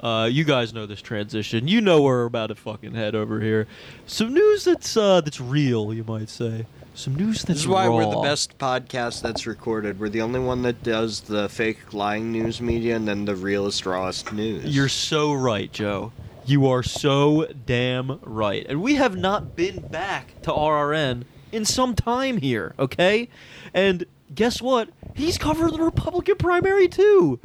uh, 0.00 0.28
you 0.30 0.44
guys 0.44 0.72
know 0.72 0.86
this 0.86 1.02
transition. 1.02 1.68
You 1.68 1.80
know 1.80 2.02
where 2.02 2.16
we're 2.16 2.24
about 2.24 2.48
to 2.48 2.54
fucking 2.54 2.94
head 2.94 3.14
over 3.14 3.40
here. 3.40 3.66
Some 4.06 4.32
news 4.32 4.64
that's 4.64 4.96
uh, 4.96 5.20
that's 5.20 5.40
real, 5.40 5.92
you 5.92 6.04
might 6.04 6.28
say. 6.28 6.66
Some 6.94 7.14
news 7.14 7.38
that's 7.38 7.46
This 7.46 7.58
is 7.60 7.68
why 7.68 7.88
we're 7.88 8.10
the 8.10 8.20
best 8.20 8.58
podcast 8.58 9.22
that's 9.22 9.46
recorded. 9.46 10.00
We're 10.00 10.08
the 10.08 10.22
only 10.22 10.40
one 10.40 10.62
that 10.62 10.82
does 10.82 11.20
the 11.20 11.48
fake 11.48 11.92
lying 11.92 12.32
news 12.32 12.60
media 12.60 12.96
and 12.96 13.06
then 13.06 13.24
the 13.24 13.36
realest, 13.36 13.86
rawest 13.86 14.32
news. 14.32 14.74
You're 14.74 14.88
so 14.88 15.32
right, 15.32 15.70
Joe. 15.72 16.12
You 16.50 16.66
are 16.66 16.82
so 16.82 17.46
damn 17.64 18.18
right. 18.24 18.66
And 18.68 18.82
we 18.82 18.96
have 18.96 19.16
not 19.16 19.54
been 19.54 19.86
back 19.86 20.42
to 20.42 20.50
RRN 20.50 21.22
in 21.52 21.64
some 21.64 21.94
time 21.94 22.38
here, 22.38 22.74
okay? 22.76 23.28
And 23.72 24.04
guess 24.34 24.60
what? 24.60 24.88
He's 25.14 25.38
covered 25.38 25.72
the 25.72 25.80
Republican 25.80 26.34
primary 26.34 26.88
too. 26.88 27.38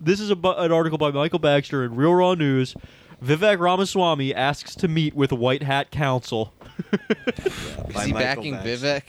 This 0.00 0.20
is 0.20 0.30
a, 0.30 0.36
an 0.36 0.70
article 0.70 0.96
by 0.96 1.10
Michael 1.10 1.40
Baxter 1.40 1.82
in 1.82 1.96
Real 1.96 2.14
Raw 2.14 2.34
News. 2.34 2.76
Vivek 3.20 3.58
Ramaswamy 3.58 4.32
asks 4.32 4.76
to 4.76 4.86
meet 4.86 5.16
with 5.16 5.32
White 5.32 5.64
Hat 5.64 5.90
Council. 5.90 6.54
Is 7.44 7.52
he 7.88 8.12
Michael 8.12 8.12
backing 8.12 8.54
Baxter. 8.54 8.76
Vivek? 8.76 9.02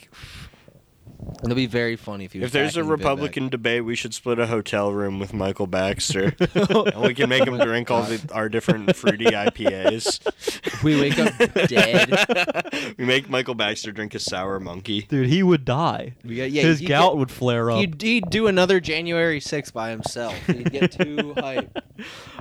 It'll 1.44 1.56
be 1.56 1.66
very 1.66 1.96
funny 1.96 2.26
if 2.26 2.34
he 2.34 2.40
was 2.40 2.48
If 2.48 2.52
there's 2.54 2.78
a 2.78 2.84
Republican 2.84 3.50
debate, 3.50 3.84
we 3.84 3.96
should 3.96 4.14
split 4.14 4.40
a 4.40 4.48
hotel 4.48 4.92
room 4.92 5.20
with 5.20 5.34
Michael 5.34 5.68
Baxter, 5.68 6.34
and 6.56 7.02
we 7.02 7.14
can 7.14 7.30
make 7.30 7.46
him 7.46 7.58
drink 7.58 7.92
all 7.92 8.04
the, 8.04 8.22
our 8.34 8.50
different 8.50 8.96
fruity 8.96 9.26
IPAs. 9.26 10.84
We 10.84 11.00
wake 11.00 11.20
up 11.20 11.38
dead. 11.68 12.96
we 12.98 13.06
make 13.06 13.30
Michael 13.30 13.56
Baxter 13.56 13.92
drink 13.92 14.16
a 14.16 14.20
sour 14.20 14.60
monkey. 14.60 15.02
Dude, 15.04 15.28
he 15.28 15.44
would 15.44 15.66
die. 15.66 16.16
We 16.24 16.38
got, 16.38 16.52
yeah, 16.52 16.64
His 16.64 16.80
he'd 16.80 16.88
gout 16.88 17.14
get- 17.14 17.18
would 17.20 17.32
flare 17.32 17.72
up. 17.72 17.80
He'd, 17.80 18.02
he'd 18.02 18.30
do 18.30 18.48
another 18.48 18.80
January 18.80 19.40
6th 19.40 19.74
by 19.74 19.90
himself. 19.90 20.36
He'd 20.48 20.72
get 20.72 20.92
too 20.94 21.34
hype. 21.38 21.78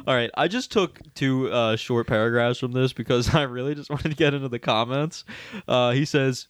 All 0.07 0.15
right, 0.15 0.31
I 0.35 0.49
just 0.49 0.73
took 0.73 1.01
two 1.15 1.51
uh, 1.53 1.77
short 1.77 2.07
paragraphs 2.07 2.59
from 2.61 2.73
this 2.73 2.93
because 2.93 3.35
I 3.35 3.43
really 3.43 3.75
just 3.75 3.91
wanted 3.91 4.11
to 4.11 4.17
get 4.17 4.35
into 4.35 4.49
the 4.49 4.59
comments. 4.59 5.25
Uh, 5.67 5.91
he 5.91 6.05
says, 6.05 6.49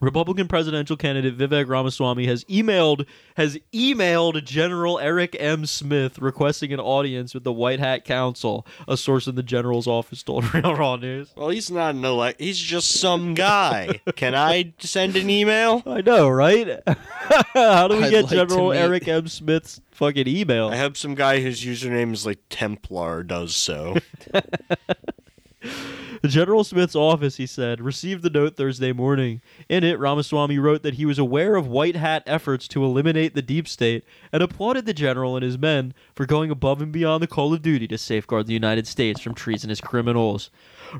Republican 0.00 0.46
presidential 0.46 0.96
candidate 0.96 1.36
Vivek 1.36 1.68
Ramaswamy 1.68 2.26
has 2.26 2.44
emailed 2.44 3.06
has 3.36 3.58
emailed 3.72 4.44
General 4.44 4.98
Eric 4.98 5.36
M. 5.38 5.66
Smith 5.66 6.18
requesting 6.18 6.72
an 6.72 6.80
audience 6.80 7.34
with 7.34 7.44
the 7.44 7.52
White 7.52 7.80
Hat 7.80 8.04
Council. 8.04 8.66
A 8.86 8.96
source 8.96 9.26
in 9.26 9.34
the 9.34 9.42
general's 9.42 9.86
office 9.86 10.22
told 10.22 10.52
Real 10.54 10.74
Raw 10.74 10.96
News. 10.96 11.32
Well, 11.36 11.48
he's 11.48 11.70
not 11.70 11.94
an 11.94 12.04
elect. 12.04 12.40
He's 12.40 12.58
just 12.58 12.92
some 13.00 13.34
guy. 13.34 14.00
Can 14.16 14.34
I 14.34 14.74
send 14.78 15.16
an 15.16 15.28
email? 15.30 15.82
I 15.86 16.00
know, 16.00 16.28
right? 16.28 16.80
How 17.54 17.88
do 17.88 17.96
we 17.96 18.04
I'd 18.04 18.10
get 18.10 18.24
like 18.24 18.32
General 18.32 18.72
Eric 18.72 19.08
M. 19.08 19.26
Smith's 19.26 19.80
fucking 19.90 20.28
email? 20.28 20.68
I 20.68 20.76
hope 20.76 20.96
some 20.96 21.14
guy 21.14 21.40
whose 21.40 21.64
username 21.64 22.12
is 22.12 22.24
like 22.24 22.38
Templar 22.50 23.22
does 23.24 23.56
so. 23.56 23.96
General 26.26 26.64
Smith's 26.64 26.96
office, 26.96 27.36
he 27.36 27.46
said, 27.46 27.80
received 27.80 28.22
the 28.22 28.30
note 28.30 28.56
Thursday 28.56 28.92
morning. 28.92 29.40
In 29.68 29.84
it, 29.84 29.98
Ramaswamy 29.98 30.58
wrote 30.58 30.82
that 30.82 30.94
he 30.94 31.06
was 31.06 31.18
aware 31.18 31.56
of 31.56 31.66
white 31.66 31.96
hat 31.96 32.22
efforts 32.26 32.66
to 32.68 32.84
eliminate 32.84 33.34
the 33.34 33.42
deep 33.42 33.68
state 33.68 34.04
and 34.32 34.42
applauded 34.42 34.86
the 34.86 34.94
general 34.94 35.36
and 35.36 35.44
his 35.44 35.58
men 35.58 35.94
for 36.14 36.26
going 36.26 36.50
above 36.50 36.82
and 36.82 36.92
beyond 36.92 37.22
the 37.22 37.28
call 37.28 37.54
of 37.54 37.62
duty 37.62 37.86
to 37.88 37.98
safeguard 37.98 38.46
the 38.46 38.52
United 38.52 38.86
States 38.86 39.20
from 39.20 39.34
treasonous 39.34 39.80
criminals. 39.80 40.50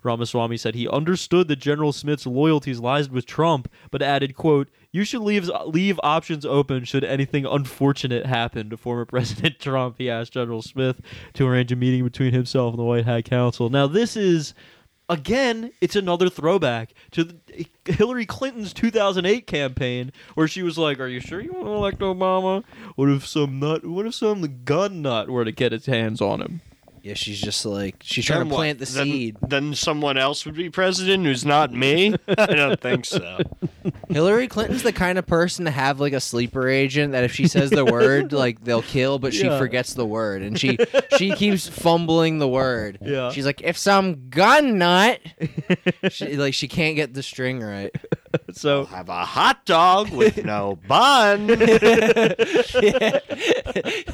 Ramaswamy 0.02 0.56
said 0.56 0.74
he 0.74 0.88
understood 0.88 1.48
that 1.48 1.56
General 1.56 1.92
Smith's 1.92 2.26
loyalties 2.26 2.80
lies 2.80 3.08
with 3.08 3.26
Trump, 3.26 3.70
but 3.90 4.02
added, 4.02 4.36
quote, 4.36 4.68
you 4.90 5.04
should 5.04 5.20
leave 5.20 5.50
leave 5.66 6.00
options 6.02 6.46
open 6.46 6.84
should 6.84 7.04
anything 7.04 7.44
unfortunate 7.44 8.26
happen 8.26 8.70
to 8.70 8.76
former 8.76 9.04
President 9.06 9.58
Trump. 9.58 9.96
He 9.98 10.08
asked 10.08 10.32
General 10.32 10.62
Smith 10.62 11.00
to 11.34 11.46
arrange 11.46 11.72
a 11.72 11.76
meeting 11.76 12.04
between 12.04 12.32
himself 12.32 12.72
and 12.72 12.78
the 12.78 12.84
White 12.84 13.04
Hat 13.04 13.24
Council. 13.24 13.68
Now, 13.68 13.86
this 13.86 14.16
is 14.16 14.54
again, 15.08 15.72
it's 15.80 15.96
another 15.96 16.28
throwback 16.28 16.92
to 17.12 17.24
the, 17.24 17.66
Hillary 17.86 18.26
Clinton's 18.26 18.72
2008 18.72 19.46
campaign, 19.46 20.12
where 20.34 20.48
she 20.48 20.62
was 20.62 20.78
like, 20.78 21.00
"Are 21.00 21.08
you 21.08 21.20
sure 21.20 21.40
you 21.40 21.52
want 21.52 21.66
to 21.66 21.72
elect 21.72 21.98
Obama? 22.00 22.64
What 22.96 23.08
if 23.08 23.26
some 23.26 23.58
nut? 23.58 23.84
What 23.84 24.06
if 24.06 24.14
some 24.14 24.62
gun 24.64 25.02
nut 25.02 25.28
were 25.28 25.44
to 25.44 25.52
get 25.52 25.72
his 25.72 25.86
hands 25.86 26.20
on 26.20 26.40
him?" 26.40 26.60
Yeah, 27.08 27.14
she's 27.14 27.40
just 27.40 27.64
like 27.64 27.96
she's 28.02 28.26
trying 28.26 28.40
Then 28.40 28.48
to 28.48 28.52
what? 28.52 28.58
plant 28.58 28.78
the 28.80 28.84
Then- 28.84 29.04
seed. 29.06 29.36
Then 29.40 29.74
someone 29.74 30.18
else 30.18 30.44
would 30.44 30.54
be 30.54 30.68
president 30.68 31.24
who's 31.24 31.42
not 31.44 31.72
me? 31.72 32.14
I 32.28 32.46
don't 32.46 32.78
think 32.78 33.06
so. 33.06 33.38
Hillary 34.10 34.46
Clinton's 34.46 34.82
the 34.82 34.92
kind 34.92 35.18
of 35.18 35.26
person 35.26 35.64
to 35.64 35.70
have 35.70 36.00
like 36.00 36.12
a 36.12 36.20
sleeper 36.20 36.68
agent 36.68 37.12
that 37.12 37.24
if 37.24 37.32
she 37.32 37.48
says 37.48 37.70
the 37.70 37.84
word, 37.86 38.32
like 38.44 38.62
they'll 38.62 38.82
kill, 38.82 39.18
but 39.18 39.32
she 39.32 39.44
Yeah. 39.46 39.58
forgets 39.58 39.94
the 39.94 40.04
word 40.04 40.42
and 40.42 40.58
she 40.60 40.76
she 41.16 41.30
keeps 41.34 41.66
fumbling 41.66 42.38
the 42.38 42.48
word. 42.48 42.98
Yeah. 43.00 43.30
She's 43.30 43.46
like, 43.46 43.62
if 43.62 43.78
some 43.78 44.28
gun 44.28 44.76
nut, 44.76 45.20
she, 46.10 46.36
like 46.36 46.52
she 46.52 46.68
can't 46.68 46.94
get 46.96 47.14
the 47.14 47.22
string 47.22 47.60
right. 47.62 47.94
So 48.52 48.84
Have 48.86 49.08
a 49.08 49.24
hot 49.24 49.64
dog 49.64 50.10
with 50.10 50.44
no 50.44 50.78
bun. 50.86 51.46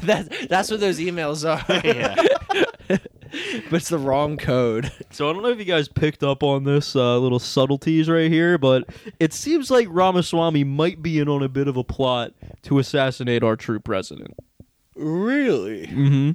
that's 0.02 0.46
that's 0.46 0.70
what 0.70 0.80
those 0.80 0.98
emails 0.98 1.44
are. 1.48 1.64
yeah. 1.84 2.14
but 2.88 3.72
it's 3.72 3.88
the 3.88 3.98
wrong 3.98 4.36
code. 4.36 4.92
So 5.10 5.28
I 5.28 5.32
don't 5.32 5.42
know 5.42 5.48
if 5.48 5.58
you 5.58 5.64
guys 5.64 5.88
picked 5.88 6.22
up 6.22 6.42
on 6.42 6.64
this 6.64 6.94
uh, 6.94 7.18
little 7.18 7.38
subtleties 7.38 8.08
right 8.08 8.30
here, 8.30 8.58
but 8.58 8.84
it 9.18 9.32
seems 9.32 9.70
like 9.70 9.88
Ramaswamy 9.90 10.64
might 10.64 11.02
be 11.02 11.18
in 11.18 11.28
on 11.28 11.42
a 11.42 11.48
bit 11.48 11.66
of 11.68 11.76
a 11.76 11.84
plot 11.84 12.32
to 12.62 12.78
assassinate 12.78 13.42
our 13.42 13.56
true 13.56 13.80
president. 13.80 14.34
Really? 14.94 15.86
Mm-hmm. 15.86 16.30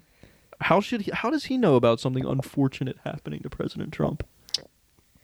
How 0.62 0.82
should 0.82 1.02
he? 1.02 1.12
How 1.14 1.30
does 1.30 1.46
he 1.46 1.58
know 1.58 1.76
about 1.76 2.00
something 2.00 2.26
unfortunate 2.26 2.98
happening 3.06 3.42
to 3.44 3.50
President 3.50 3.94
Trump? 3.94 4.26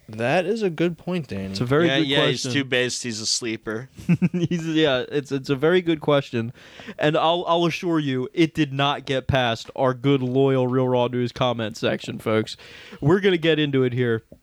That 0.07 0.45
is 0.45 0.61
a 0.61 0.69
good 0.69 0.97
point, 0.97 1.27
Danny. 1.29 1.45
It's 1.45 1.61
a 1.61 1.65
very 1.65 1.87
yeah, 1.87 1.99
good 1.99 2.07
yeah, 2.07 2.17
question. 2.17 2.51
he's 2.51 2.53
too 2.53 2.63
based. 2.63 3.03
He's 3.03 3.19
a 3.19 3.25
sleeper. 3.25 3.89
He's- 4.31 4.61
yeah, 4.63 5.03
it's 5.09 5.31
it's 5.31 5.49
a 5.49 5.55
very 5.55 5.81
good 5.81 5.99
question, 5.99 6.53
and 6.99 7.17
I'll 7.17 7.43
I'll 7.47 7.65
assure 7.65 7.97
you, 7.99 8.29
it 8.33 8.53
did 8.53 8.71
not 8.71 9.05
get 9.05 9.27
past 9.27 9.71
our 9.75 9.93
good 9.95 10.21
loyal 10.21 10.67
Real 10.67 10.87
Raw 10.87 11.07
News 11.07 11.31
comment 11.31 11.75
section, 11.75 12.19
folks. 12.19 12.55
We're 13.01 13.19
gonna 13.19 13.37
get 13.37 13.57
into 13.59 13.83
it 13.83 13.93
here. 13.93 14.23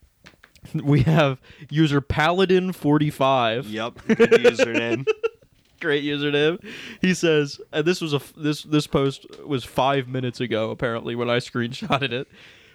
We 0.73 1.01
have 1.01 1.41
user 1.69 1.99
Paladin 1.99 2.71
forty 2.71 3.09
five. 3.09 3.67
Yep. 3.67 3.99
Good 4.07 4.31
username. 4.31 5.05
great 5.81 6.05
username. 6.05 6.63
He 7.01 7.13
says, 7.13 7.59
and 7.73 7.85
this 7.85 7.99
was 7.99 8.13
a 8.13 8.21
this 8.37 8.63
this 8.63 8.87
post 8.87 9.25
was 9.45 9.65
five 9.65 10.07
minutes 10.07 10.39
ago 10.39 10.71
apparently 10.71 11.15
when 11.15 11.29
I 11.29 11.37
screenshotted 11.37 12.13
it. 12.13 12.27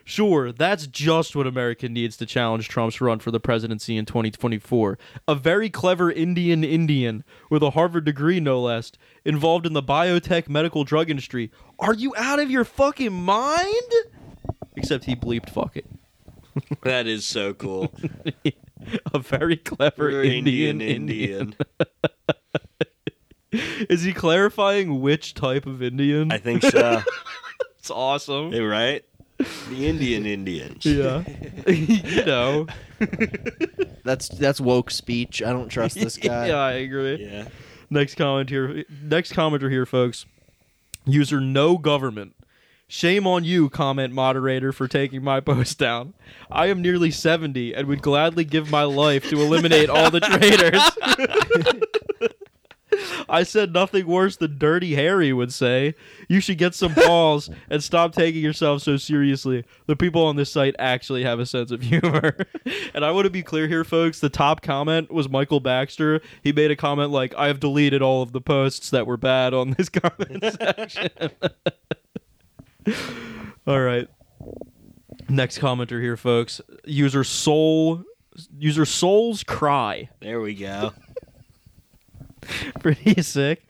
Sure, 0.09 0.53
that's 0.53 0.87
just 0.87 1.37
what 1.37 1.47
America 1.47 1.87
needs 1.87 2.17
to 2.17 2.25
challenge 2.25 2.71
Trump's 2.71 2.99
run 2.99 3.19
for 3.19 3.31
the 3.31 3.39
presidency 3.39 3.95
in 3.99 4.07
2024. 4.07 4.99
A 5.29 5.35
very 5.35 5.69
clever 5.69 6.11
Indian 6.11 6.65
Indian 6.65 7.25
with 7.51 7.63
a 7.63 7.73
Harvard 7.73 8.07
degree, 8.07 8.41
no 8.41 8.59
less, 8.59 8.91
involved 9.27 9.67
in 9.67 9.75
the 9.75 9.83
biotech 9.83 10.49
medical 10.49 10.83
drug 10.83 11.11
industry. 11.11 11.51
Are 11.79 11.93
you 11.93 12.15
out 12.17 12.41
of 12.41 12.51
your 12.51 12.65
fucking 12.65 13.13
mind? 13.13 13.93
Except 14.77 15.05
he 15.05 15.15
bleeped 15.15 15.51
fuck 15.51 15.77
it. 15.77 15.85
That 16.85 17.07
is 17.07 17.27
so 17.27 17.53
cool. 17.53 17.93
a 19.13 19.19
very 19.19 19.59
clever 19.59 20.05
We're 20.05 20.25
Indian 20.25 20.81
Indian. 20.81 21.55
Indian. 23.53 23.81
Is 23.91 24.05
he 24.05 24.15
clarifying 24.15 25.03
which 25.03 25.35
type 25.35 25.67
of 25.67 25.83
Indian? 25.83 26.33
I 26.33 26.39
think 26.39 26.63
so. 26.63 27.03
It's 27.79 27.91
awesome. 27.91 28.53
Hey, 28.53 28.63
right? 28.63 29.05
The 29.69 29.87
Indian 29.87 30.27
Indians. 30.27 30.85
Yeah. 30.85 31.25
you 31.67 32.25
know. 32.25 32.67
That's 34.05 34.29
that's 34.29 34.59
woke 34.59 34.91
speech. 34.91 35.43
I 35.43 35.53
don't 35.53 35.69
trust 35.69 35.97
this 35.97 36.17
guy. 36.17 36.47
yeah, 36.49 36.57
I 36.57 36.73
agree. 36.73 37.17
Yeah. 37.17 37.49
Next 37.91 38.15
comment 38.15 38.49
here. 38.49 38.85
Next 39.03 39.35
commenter 39.35 39.71
here, 39.71 39.85
folks. 39.85 40.25
User 41.05 41.43
no 41.43 41.77
government. 41.77 42.35
Shame 42.87 43.27
on 43.27 43.45
you, 43.45 43.69
comment 43.69 44.15
moderator, 44.15 44.73
for 44.73 44.89
taking 44.89 45.23
my 45.23 45.41
post 45.41 45.79
down. 45.79 46.15
I 46.51 46.69
am 46.69 46.81
nearly 46.81 47.11
70 47.11 47.75
and 47.75 47.87
would 47.87 48.01
gladly 48.01 48.45
give 48.45 48.71
my 48.71 48.85
life 48.85 49.29
to 49.29 49.43
eliminate 49.43 49.91
all 49.91 50.11
the 50.11 50.21
traitors. 50.21 50.81
I 53.29 53.43
said 53.43 53.73
nothing 53.73 54.07
worse 54.07 54.37
than 54.37 54.59
Dirty 54.59 54.95
Harry 54.95 55.33
would 55.33 55.53
say. 55.53 55.95
You 56.29 56.41
should 56.41 56.59
get 56.59 56.75
some 56.75 56.95
balls 56.95 57.51
and 57.71 57.83
stop 57.83 58.13
taking 58.13 58.43
yourself 58.43 58.83
so 58.83 58.97
seriously. 58.97 59.65
The 59.87 59.97
people 59.97 60.25
on 60.25 60.37
this 60.37 60.51
site 60.51 60.75
actually 60.79 61.25
have 61.25 61.39
a 61.39 61.47
sense 61.47 61.71
of 61.71 61.83
humor. 61.83 62.37
and 62.95 63.05
I 63.05 63.11
want 63.11 63.25
to 63.25 63.31
be 63.31 63.43
clear 63.43 63.69
here, 63.69 63.85
folks. 63.85 64.21
The 64.21 64.29
top 64.29 64.63
comment 64.63 65.11
was 65.11 65.29
Michael 65.29 65.61
Baxter. 65.61 66.21
He 66.43 66.53
made 66.53 66.71
a 66.71 66.77
comment 66.77 67.11
like, 67.11 67.35
I 67.37 67.49
have 67.49 67.61
deleted 67.61 68.03
all 68.03 68.23
of 68.23 68.33
the 68.33 68.41
posts 68.41 68.91
that 68.91 69.07
were 69.07 69.17
bad 69.17 69.55
on 69.55 69.73
this 69.73 69.89
comment 69.89 70.45
section. 70.61 71.11
all 73.67 73.81
right. 73.81 74.09
Next 75.29 75.59
commenter 75.59 76.01
here, 76.01 76.17
folks. 76.17 76.61
User 76.85 77.25
Soul. 77.25 78.05
User 78.57 78.87
Souls 78.87 79.43
Cry. 79.43 80.09
There 80.21 80.41
we 80.41 80.55
go. 80.55 80.93
Pretty 82.81 83.23
sick. 83.23 83.67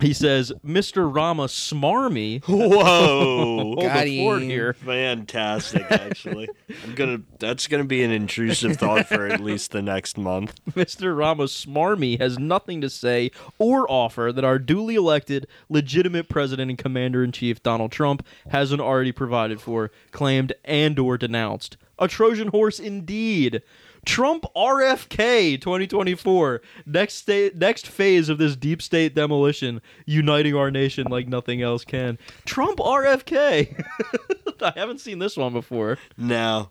He 0.00 0.14
says, 0.14 0.50
Mr. 0.64 1.14
Rama 1.14 1.44
smarmy. 1.44 2.42
Whoa. 2.48 3.74
Got 3.76 4.04
the 4.04 4.18
fort 4.18 4.42
him. 4.42 4.48
here. 4.48 4.72
Fantastic, 4.72 5.84
actually. 5.90 6.48
I'm 6.84 6.94
gonna. 6.94 7.20
That's 7.38 7.66
gonna 7.66 7.84
be 7.84 8.02
an 8.02 8.10
intrusive 8.10 8.78
thought 8.78 9.08
for 9.08 9.26
at 9.26 9.40
least 9.40 9.72
the 9.72 9.82
next 9.82 10.16
month. 10.16 10.58
Mr. 10.70 11.16
Rama 11.16 11.44
smarmy 11.44 12.18
has 12.18 12.38
nothing 12.38 12.80
to 12.80 12.88
say 12.88 13.30
or 13.58 13.90
offer 13.90 14.32
that 14.32 14.44
our 14.44 14.58
duly 14.58 14.94
elected, 14.94 15.46
legitimate 15.68 16.28
president 16.30 16.70
and 16.70 16.78
commander 16.78 17.22
in 17.22 17.30
chief 17.30 17.62
Donald 17.62 17.92
Trump 17.92 18.26
hasn't 18.48 18.80
already 18.80 19.12
provided 19.12 19.60
for, 19.60 19.90
claimed, 20.12 20.54
and 20.64 20.98
or 20.98 21.18
denounced. 21.18 21.76
A 21.98 22.08
Trojan 22.08 22.48
horse 22.48 22.80
indeed. 22.80 23.62
Trump 24.04 24.44
RFK 24.56 25.60
2024. 25.60 26.62
Next 26.86 27.14
state 27.14 27.56
next 27.56 27.86
phase 27.86 28.28
of 28.28 28.38
this 28.38 28.56
deep 28.56 28.82
state 28.82 29.14
demolition, 29.14 29.80
uniting 30.06 30.54
our 30.54 30.70
nation 30.70 31.06
like 31.08 31.28
nothing 31.28 31.62
else 31.62 31.84
can. 31.84 32.18
Trump 32.44 32.78
RFK. 32.78 33.84
I 34.62 34.72
haven't 34.76 35.00
seen 35.00 35.18
this 35.18 35.36
one 35.36 35.52
before. 35.52 35.98
No. 36.16 36.68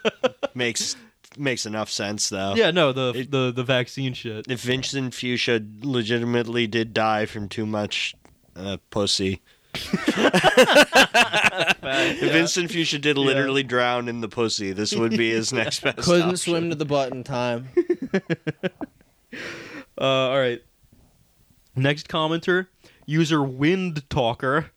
makes 0.54 0.96
makes 1.38 1.64
enough 1.66 1.90
sense 1.90 2.28
though. 2.28 2.54
Yeah, 2.54 2.70
no, 2.70 2.92
the 2.92 3.12
It- 3.20 3.30
the 3.30 3.52
the 3.54 3.64
vaccine 3.64 4.14
shit. 4.14 4.46
If 4.48 4.62
Vincent 4.62 5.14
Fuchsia 5.14 5.60
legitimately 5.82 6.66
did 6.66 6.92
die 6.94 7.26
from 7.26 7.48
too 7.48 7.66
much 7.66 8.14
uh, 8.56 8.78
pussy. 8.90 9.40
If 11.82 12.32
Vincent 12.32 12.70
Fuchsia 12.70 12.98
did 12.98 13.16
literally 13.18 13.62
drown 13.62 14.08
in 14.08 14.20
the 14.20 14.28
pussy, 14.28 14.72
this 14.72 14.94
would 14.94 15.12
be 15.16 15.30
his 15.30 15.52
next 15.52 15.80
best. 15.84 15.98
Couldn't 15.98 16.22
option. 16.22 16.36
swim 16.36 16.70
to 16.70 16.76
the 16.76 16.84
butt 16.84 17.12
in 17.12 17.24
time. 17.24 17.68
Uh, 19.98 20.04
all 20.30 20.38
right. 20.38 20.62
Next 21.76 22.08
commenter, 22.08 22.68
user 23.04 23.42
Wind 23.42 24.08
Talker. 24.08 24.70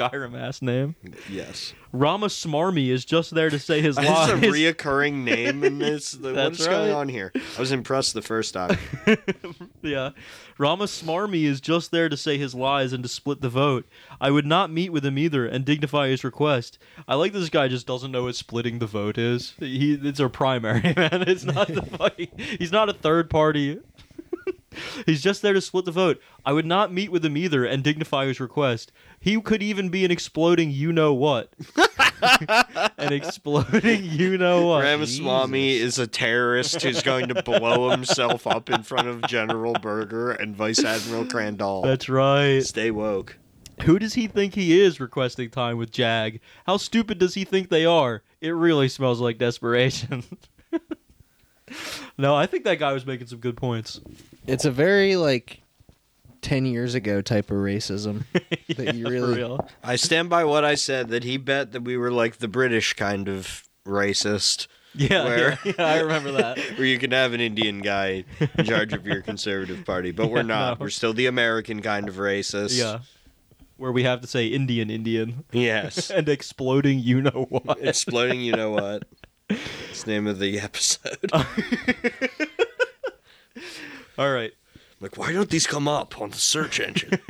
Skyrim 0.00 0.40
ass 0.40 0.62
name. 0.62 0.96
Yes. 1.28 1.74
Rama 1.92 2.26
Smarmy 2.26 2.88
is 2.88 3.04
just 3.04 3.34
there 3.34 3.50
to 3.50 3.58
say 3.58 3.80
his 3.80 3.96
That's 3.96 4.08
lies. 4.08 4.30
a 4.30 4.34
reoccurring 4.36 5.12
name 5.24 5.64
in 5.64 5.78
this. 5.78 6.16
What's 6.16 6.66
going 6.66 6.92
on 6.92 7.08
here? 7.08 7.32
I 7.34 7.60
was 7.60 7.72
impressed 7.72 8.14
the 8.14 8.22
first 8.22 8.54
time. 8.54 8.78
yeah. 9.82 10.10
Rama 10.56 10.84
Smarmy 10.84 11.44
is 11.44 11.60
just 11.60 11.90
there 11.90 12.08
to 12.08 12.16
say 12.16 12.38
his 12.38 12.54
lies 12.54 12.92
and 12.92 13.02
to 13.02 13.08
split 13.08 13.40
the 13.40 13.48
vote. 13.48 13.86
I 14.20 14.30
would 14.30 14.46
not 14.46 14.70
meet 14.70 14.90
with 14.90 15.04
him 15.04 15.18
either 15.18 15.46
and 15.46 15.64
dignify 15.64 16.08
his 16.08 16.22
request. 16.22 16.78
I 17.08 17.14
like 17.16 17.32
this 17.32 17.48
guy 17.48 17.66
just 17.68 17.86
doesn't 17.86 18.12
know 18.12 18.24
what 18.24 18.36
splitting 18.36 18.78
the 18.78 18.86
vote 18.86 19.18
is. 19.18 19.54
He 19.58 19.94
it's 19.94 20.20
our 20.20 20.28
primary, 20.28 20.82
man. 20.96 21.24
It's 21.26 21.44
not 21.44 21.68
the 21.68 21.82
fucking 21.82 22.28
he's 22.58 22.72
not 22.72 22.88
a 22.88 22.92
third 22.92 23.30
party. 23.30 23.78
he's 25.06 25.22
just 25.22 25.42
there 25.42 25.52
to 25.52 25.60
split 25.60 25.84
the 25.84 25.92
vote. 25.92 26.20
I 26.44 26.52
would 26.52 26.66
not 26.66 26.92
meet 26.92 27.10
with 27.10 27.24
him 27.24 27.36
either 27.36 27.64
and 27.64 27.82
dignify 27.82 28.26
his 28.26 28.40
request. 28.40 28.92
He 29.18 29.40
could 29.40 29.62
even 29.62 29.88
be 29.88 30.04
an 30.04 30.10
exploding 30.10 30.70
you 30.70 30.92
know 30.92 31.12
what. 31.12 31.52
an 32.98 33.12
exploding 33.12 34.04
you 34.04 34.38
know 34.38 34.66
what. 34.66 34.82
Ramaswamy 34.82 35.76
is 35.76 35.98
a 35.98 36.06
terrorist 36.06 36.82
who's 36.82 37.02
going 37.02 37.28
to 37.28 37.42
blow 37.42 37.90
himself 37.90 38.46
up 38.46 38.70
in 38.70 38.82
front 38.82 39.08
of 39.08 39.22
General 39.22 39.74
Berger 39.74 40.32
and 40.32 40.56
Vice 40.56 40.84
Admiral 40.84 41.26
Crandall. 41.26 41.82
That's 41.82 42.08
right. 42.08 42.60
Stay 42.60 42.90
woke. 42.90 43.38
Who 43.82 43.98
does 43.98 44.14
he 44.14 44.26
think 44.26 44.54
he 44.54 44.78
is 44.78 45.00
requesting 45.00 45.50
time 45.50 45.78
with 45.78 45.90
Jag? 45.90 46.40
How 46.66 46.76
stupid 46.76 47.18
does 47.18 47.34
he 47.34 47.44
think 47.44 47.68
they 47.70 47.86
are? 47.86 48.22
It 48.40 48.50
really 48.50 48.88
smells 48.88 49.20
like 49.20 49.38
desperation. 49.38 50.24
no, 52.18 52.34
I 52.34 52.46
think 52.46 52.64
that 52.64 52.78
guy 52.78 52.92
was 52.92 53.06
making 53.06 53.26
some 53.28 53.38
good 53.38 53.56
points. 53.56 54.00
It's 54.46 54.64
a 54.64 54.70
very 54.70 55.16
like 55.16 55.62
ten 56.42 56.64
years 56.66 56.94
ago 56.94 57.20
type 57.22 57.50
of 57.50 57.56
racism. 57.58 58.24
That 58.76 58.94
you 58.94 59.08
really- 59.08 59.36
real. 59.38 59.68
I 59.82 59.96
stand 59.96 60.30
by 60.30 60.44
what 60.44 60.64
I 60.64 60.76
said 60.76 61.08
that 61.08 61.24
he 61.24 61.36
bet 61.38 61.72
that 61.72 61.82
we 61.82 61.96
were 61.96 62.12
like 62.12 62.36
the 62.38 62.46
British 62.48 62.94
kind 62.94 63.28
of 63.28 63.64
racist, 63.84 64.68
Yeah, 64.94 65.24
Where- 65.24 65.58
yeah, 65.64 65.72
yeah, 65.78 65.84
I 65.86 65.98
remember 66.00 66.30
that. 66.32 66.58
where 66.76 66.86
you 66.86 66.98
can 66.98 67.10
have 67.10 67.32
an 67.32 67.40
Indian 67.40 67.80
guy 67.80 68.24
in 68.56 68.64
charge 68.64 68.92
of 68.92 69.04
your 69.06 69.22
conservative 69.22 69.84
party, 69.84 70.12
but 70.12 70.30
we're 70.30 70.42
not. 70.44 70.78
no. 70.78 70.84
We're 70.84 70.90
still 70.90 71.12
the 71.12 71.26
American 71.26 71.82
kind 71.82 72.08
of 72.08 72.14
racist. 72.16 72.78
Yeah. 72.78 73.00
Where 73.76 73.90
we 73.92 74.02
have 74.04 74.20
to 74.20 74.26
say 74.28 74.46
Indian 74.46 74.88
Indian 74.90 75.44
Yes. 75.52 76.10
and 76.10 76.28
exploding 76.28 77.00
you 77.00 77.22
know 77.22 77.46
what. 77.48 77.78
Exploding, 77.80 78.40
you 78.40 78.52
know 78.52 78.70
what? 78.70 79.02
It's 79.90 80.04
the 80.04 80.10
name 80.12 80.26
of 80.26 80.38
the 80.38 80.60
episode. 80.60 81.18
All 84.18 84.32
right. 84.32 84.52
like, 85.00 85.16
why 85.16 85.32
don't 85.32 85.48
these 85.50 85.66
come 85.66 85.88
up 85.88 86.20
on 86.20 86.30
the 86.30 86.36
search 86.36 86.78
engine? 86.80 87.10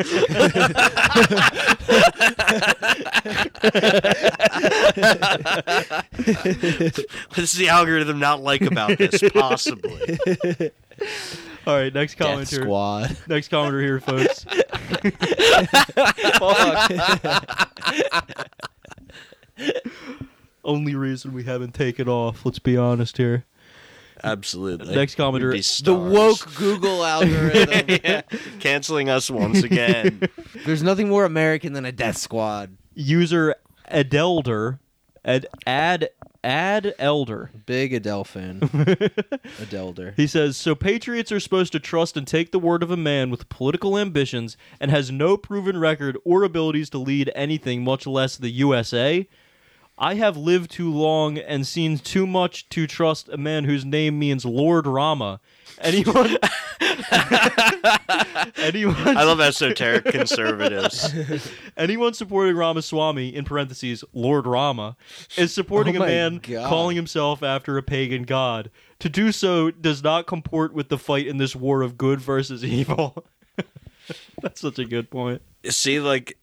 What's 7.35 7.53
the 7.55 7.69
algorithm 7.69 8.19
not 8.19 8.43
like 8.43 8.63
about 8.63 8.99
this? 8.99 9.23
Possibly. 9.33 10.19
All 11.67 11.77
right, 11.77 11.93
next 11.93 12.15
Death 12.17 12.29
comment 12.29 12.49
here. 12.51 12.63
Squad. 12.63 13.17
Next 13.29 13.51
commenter 13.51 13.83
here, 13.83 14.01
folks. 14.01 14.47
Only 16.41 16.77
reason 21.11 21.33
we 21.33 21.43
haven't 21.43 21.75
taken 21.75 22.09
off, 22.09 22.47
let's 22.47 22.61
be 22.61 22.77
honest 22.77 23.17
here. 23.17 23.45
Absolutely. 24.23 24.95
Next 24.95 25.17
commenter. 25.17 25.53
We'd 25.53 25.85
The 25.85 25.95
woke 25.95 26.55
Google 26.55 27.05
algorithm. 27.17 27.99
yeah, 28.05 28.23
canceling 28.61 29.09
us 29.09 29.29
once 29.29 29.65
again. 29.65 30.29
There's 30.65 30.83
nothing 30.83 31.09
more 31.09 31.25
American 31.25 31.73
than 31.73 31.85
a 31.85 31.93
death 31.93 32.17
squad. 32.17 32.77
User 32.95 33.57
Adelder. 33.91 34.79
Ad 35.25 35.47
ad 35.67 36.11
ad 36.43 36.95
elder. 36.99 37.51
Big 37.67 37.93
Adele 37.93 38.25
fan. 38.25 38.61
Adelder. 38.61 40.15
He 40.17 40.27
says, 40.27 40.57
so 40.57 40.75
Patriots 40.75 41.31
are 41.33 41.41
supposed 41.41 41.73
to 41.73 41.81
trust 41.81 42.17
and 42.17 42.27
take 42.27 42.53
the 42.53 42.59
word 42.59 42.83
of 42.83 42.91
a 42.91 42.97
man 42.97 43.29
with 43.31 43.51
political 43.51 43.99
ambitions 43.99 44.57
and 44.81 44.91
has 44.91 45.11
no 45.11 45.37
proven 45.37 45.79
record 45.79 46.17
or 46.25 46.43
abilities 46.43 46.89
to 46.91 46.99
lead 46.99 47.31
anything, 47.35 47.85
much 47.85 48.07
less 48.07 48.37
the 48.37 48.51
USA. 48.51 49.29
I 50.03 50.15
have 50.15 50.37
lived 50.37 50.71
too 50.71 50.91
long 50.91 51.37
and 51.37 51.67
seen 51.67 51.99
too 51.99 52.27
much 52.27 52.69
to 52.71 52.87
trust 52.87 53.29
a 53.29 53.37
man 53.37 53.65
whose 53.65 53.85
name 53.85 54.19
means 54.19 54.47
Lord 54.47 54.87
Rama. 54.87 55.41
Anyone? 55.83 56.39
anyone? 58.57 59.17
I 59.17 59.25
love 59.25 59.41
esoteric 59.41 60.05
conservatives. 60.07 61.13
Anyone 61.77 62.15
supporting 62.15 62.57
Ramaswamy, 62.57 63.35
in 63.35 63.45
parentheses, 63.45 64.05
Lord 64.13 64.47
Rama, 64.47 64.97
is 65.37 65.53
supporting 65.53 65.97
Oh 65.99 66.03
a 66.03 66.07
man 66.07 66.41
God. 66.43 66.69
calling 66.69 66.97
himself 66.97 67.43
after 67.43 67.77
a 67.79 67.83
pagan 67.83 68.23
god. 68.25 68.71
To 69.01 69.09
do 69.09 69.33
so 69.33 69.71
does 69.71 70.03
not 70.03 70.27
comport 70.27 70.73
with 70.73 70.89
the 70.89 70.99
fight 70.99 71.27
in 71.27 71.37
this 71.39 71.55
war 71.57 71.83
of 71.83 71.97
good 71.99 72.21
versus 72.21 72.65
evil. 72.81 73.25
That's 74.43 74.61
such 74.61 74.79
a 74.79 74.85
good 74.85 75.11
point. 75.11 75.43
See, 75.69 76.01
like, 76.01 76.37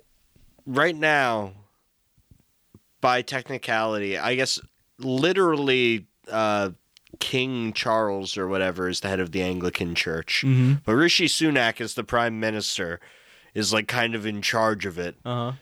right 0.66 0.96
now, 0.96 1.54
by 3.08 3.22
technicality, 3.22 4.18
I 4.18 4.36
guess 4.36 4.60
literally 5.00 6.08
uh, 6.30 6.72
King 7.20 7.72
Charles 7.72 8.38
or 8.38 8.50
whatever 8.50 8.90
is 8.90 9.00
the 9.00 9.08
head 9.08 9.22
of 9.22 9.32
the 9.32 9.42
Anglican 9.42 9.96
Church. 9.96 10.44
Mm-hmm. 10.46 10.74
But 10.86 10.92
Rishi 10.92 11.28
Sunak, 11.28 11.80
as 11.80 11.94
the 11.94 12.04
prime 12.04 12.38
minister, 12.42 13.00
is 13.54 13.72
like 13.72 13.88
kind 13.88 14.14
of 14.14 14.26
in 14.26 14.42
charge 14.42 14.86
of 14.86 15.00
it. 15.00 15.16
Uh 15.24 15.52
huh. 15.52 15.58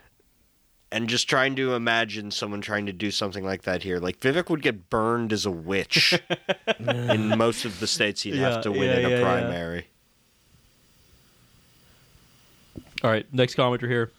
And 0.91 1.07
just 1.07 1.29
trying 1.29 1.55
to 1.57 1.75
imagine 1.75 2.31
someone 2.31 2.61
trying 2.61 2.87
to 2.87 2.93
do 2.93 3.11
something 3.11 3.43
like 3.45 3.61
that 3.61 3.83
here. 3.83 3.99
Like, 3.99 4.19
Vivek 4.21 4.49
would 4.49 4.63
get 4.63 4.89
burned 4.89 5.31
as 5.31 5.45
a 5.45 5.51
witch 5.51 6.19
in 6.79 7.37
most 7.37 7.63
of 7.65 7.79
the 7.79 7.85
states 7.85 8.23
he'd 8.23 8.35
Yeah, 8.35 8.49
have 8.49 8.61
to 8.63 8.71
win 8.71 8.81
yeah, 8.83 8.97
in 8.99 9.05
a 9.05 9.09
yeah. 9.09 9.21
primary. 9.21 9.87
All 13.03 13.11
right, 13.11 13.31
next 13.31 13.55
commenter 13.55 13.87
here. 13.87 14.09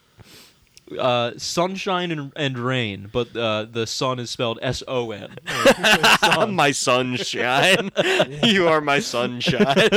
Uh, 0.96 1.32
sunshine 1.36 2.12
and, 2.12 2.32
and 2.36 2.56
rain, 2.56 3.10
but 3.12 3.36
uh, 3.36 3.66
the 3.68 3.88
sun 3.88 4.20
is 4.20 4.30
spelled 4.30 4.56
S 4.62 4.84
O 4.86 5.10
N. 5.10 5.34
my 6.50 6.70
sunshine. 6.70 7.90
you 8.44 8.68
are 8.68 8.80
my 8.80 9.00
sunshine. 9.00 9.90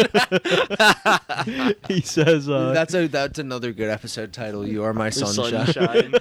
He 1.87 2.01
says, 2.01 2.49
uh, 2.49 2.71
that's 2.73 2.95
a 2.95 3.07
that's 3.07 3.37
another 3.37 3.71
good 3.71 3.91
episode 3.91 4.33
title. 4.33 4.67
You 4.67 4.83
are 4.83 4.93
my 4.93 5.11
sunshine. 5.11 5.67
sunshine. 5.67 6.11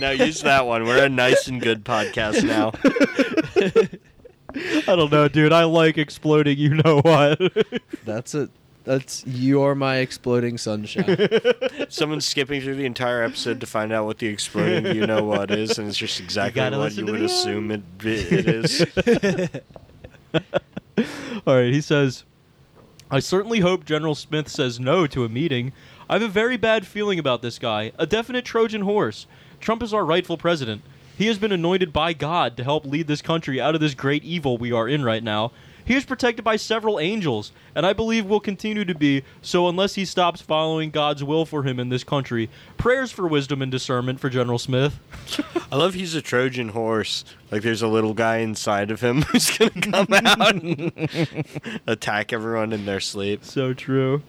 now 0.00 0.10
use 0.10 0.42
that 0.42 0.64
one. 0.64 0.84
We're 0.84 1.04
a 1.04 1.08
nice 1.08 1.48
and 1.48 1.60
good 1.60 1.84
podcast 1.84 2.44
now. 2.44 2.72
I 4.54 4.94
don't 4.94 5.10
know, 5.10 5.26
dude. 5.26 5.52
I 5.52 5.64
like 5.64 5.98
exploding. 5.98 6.56
You 6.56 6.74
know 6.84 7.00
what? 7.00 7.40
That's 8.04 8.34
a 8.36 8.48
that's 8.86 9.26
you 9.26 9.62
are 9.62 9.74
my 9.74 9.96
exploding 9.96 10.56
sunshine. 10.56 11.28
Someone's 11.88 12.24
skipping 12.24 12.62
through 12.62 12.76
the 12.76 12.86
entire 12.86 13.22
episode 13.22 13.60
to 13.60 13.66
find 13.66 13.92
out 13.92 14.06
what 14.06 14.18
the 14.18 14.28
exploding 14.28 14.94
you 14.96 15.06
know 15.06 15.24
what 15.24 15.50
is, 15.50 15.78
and 15.78 15.88
it's 15.88 15.98
just 15.98 16.20
exactly 16.20 16.60
gotta 16.60 16.78
what 16.78 16.84
listen 16.84 17.00
you 17.00 17.06
to 17.06 17.12
would 17.12 17.20
the 17.20 17.24
assume 17.26 17.70
it, 17.72 17.82
it 18.02 18.48
is. 18.48 18.86
All 21.46 21.56
right, 21.56 21.72
he 21.72 21.80
says, 21.80 22.24
I 23.10 23.18
certainly 23.20 23.60
hope 23.60 23.84
General 23.84 24.14
Smith 24.14 24.48
says 24.48 24.80
no 24.80 25.06
to 25.08 25.24
a 25.24 25.28
meeting. 25.28 25.72
I 26.08 26.14
have 26.14 26.22
a 26.22 26.28
very 26.28 26.56
bad 26.56 26.86
feeling 26.86 27.18
about 27.18 27.42
this 27.42 27.58
guy, 27.58 27.92
a 27.98 28.06
definite 28.06 28.44
Trojan 28.44 28.82
horse. 28.82 29.26
Trump 29.60 29.82
is 29.82 29.92
our 29.92 30.04
rightful 30.04 30.38
president. 30.38 30.82
He 31.18 31.26
has 31.26 31.38
been 31.38 31.52
anointed 31.52 31.92
by 31.92 32.12
God 32.12 32.56
to 32.56 32.64
help 32.64 32.84
lead 32.84 33.06
this 33.06 33.22
country 33.22 33.60
out 33.60 33.74
of 33.74 33.80
this 33.80 33.94
great 33.94 34.22
evil 34.22 34.58
we 34.58 34.70
are 34.70 34.88
in 34.88 35.02
right 35.02 35.22
now. 35.22 35.50
He 35.86 35.94
is 35.94 36.04
protected 36.04 36.44
by 36.44 36.56
several 36.56 36.98
angels, 36.98 37.52
and 37.74 37.86
I 37.86 37.92
believe 37.92 38.26
will 38.26 38.40
continue 38.40 38.84
to 38.84 38.94
be, 38.94 39.22
so 39.40 39.68
unless 39.68 39.94
he 39.94 40.04
stops 40.04 40.40
following 40.40 40.90
God's 40.90 41.22
will 41.22 41.46
for 41.46 41.62
him 41.62 41.78
in 41.78 41.90
this 41.90 42.02
country. 42.02 42.50
Prayers 42.76 43.12
for 43.12 43.28
wisdom 43.28 43.62
and 43.62 43.70
discernment 43.70 44.18
for 44.18 44.28
General 44.28 44.58
Smith. 44.58 44.98
I 45.70 45.76
love 45.76 45.94
he's 45.94 46.16
a 46.16 46.20
Trojan 46.20 46.70
horse. 46.70 47.24
Like 47.52 47.62
there's 47.62 47.82
a 47.82 47.88
little 47.88 48.14
guy 48.14 48.38
inside 48.38 48.90
of 48.90 49.00
him 49.00 49.22
who's 49.30 49.56
gonna 49.56 49.70
come 49.70 50.08
out 50.12 50.54
and 50.56 51.44
attack 51.86 52.32
everyone 52.32 52.72
in 52.72 52.84
their 52.84 53.00
sleep. 53.00 53.44
So 53.44 53.72
true. 53.72 54.22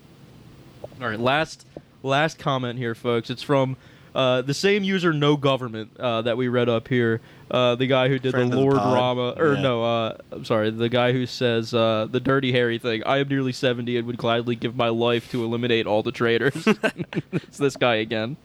All 1.02 1.08
right, 1.08 1.20
last 1.20 1.66
last 2.04 2.38
comment 2.38 2.78
here, 2.78 2.94
folks. 2.94 3.32
It's 3.32 3.42
from 3.44 3.78
uh, 4.18 4.42
the 4.42 4.54
same 4.54 4.84
user, 4.84 5.14
no 5.14 5.38
government, 5.38 5.96
uh, 6.00 6.24
that 6.24 6.38
we 6.38 6.48
read 6.48 6.68
up 6.70 6.88
here. 6.88 7.22
Uh, 7.52 7.76
the 7.76 7.86
guy 7.86 8.08
who 8.10 8.18
did 8.18 8.32
Friend 8.32 8.52
the 8.52 8.58
of 8.58 8.60
the 8.60 8.66
Lord. 8.66 8.78
Rama, 8.78 9.36
or 9.38 9.54
Yeah. 9.54 9.62
no, 9.62 9.84
uh, 9.84 10.18
I'm 10.32 10.44
sorry, 10.44 10.72
the 10.72 10.90
guy 10.90 11.12
who 11.12 11.28
says 11.28 11.72
uh, 11.72 12.08
the 12.10 12.20
Dirty 12.20 12.52
Harry 12.52 12.80
thing. 12.80 13.04
I 13.06 13.20
am 13.20 13.28
nearly 13.28 13.54
70 13.54 13.96
and 13.96 14.08
would 14.08 14.18
gladly 14.18 14.56
give 14.56 14.76
my 14.76 14.90
life 14.90 15.30
to 15.32 15.44
eliminate 15.44 15.86
all 15.86 16.02
the 16.02 16.12
traitors. 16.12 16.68
it's 17.32 17.60
this 17.60 17.78
guy 17.78 17.98
again. 17.98 18.38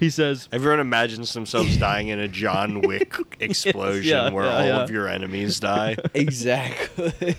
He 0.00 0.10
says, 0.10 0.48
Everyone 0.50 0.80
imagines 0.80 1.32
themselves 1.32 1.76
dying 1.76 2.08
in 2.08 2.18
a 2.18 2.26
John 2.26 2.80
Wick 2.84 3.14
explosion 3.38 4.10
yeah, 4.10 4.30
where 4.30 4.46
yeah, 4.46 4.56
all 4.56 4.66
yeah. 4.66 4.82
of 4.82 4.90
your 4.90 5.06
enemies 5.06 5.60
die. 5.60 5.96
exactly. 6.14 7.36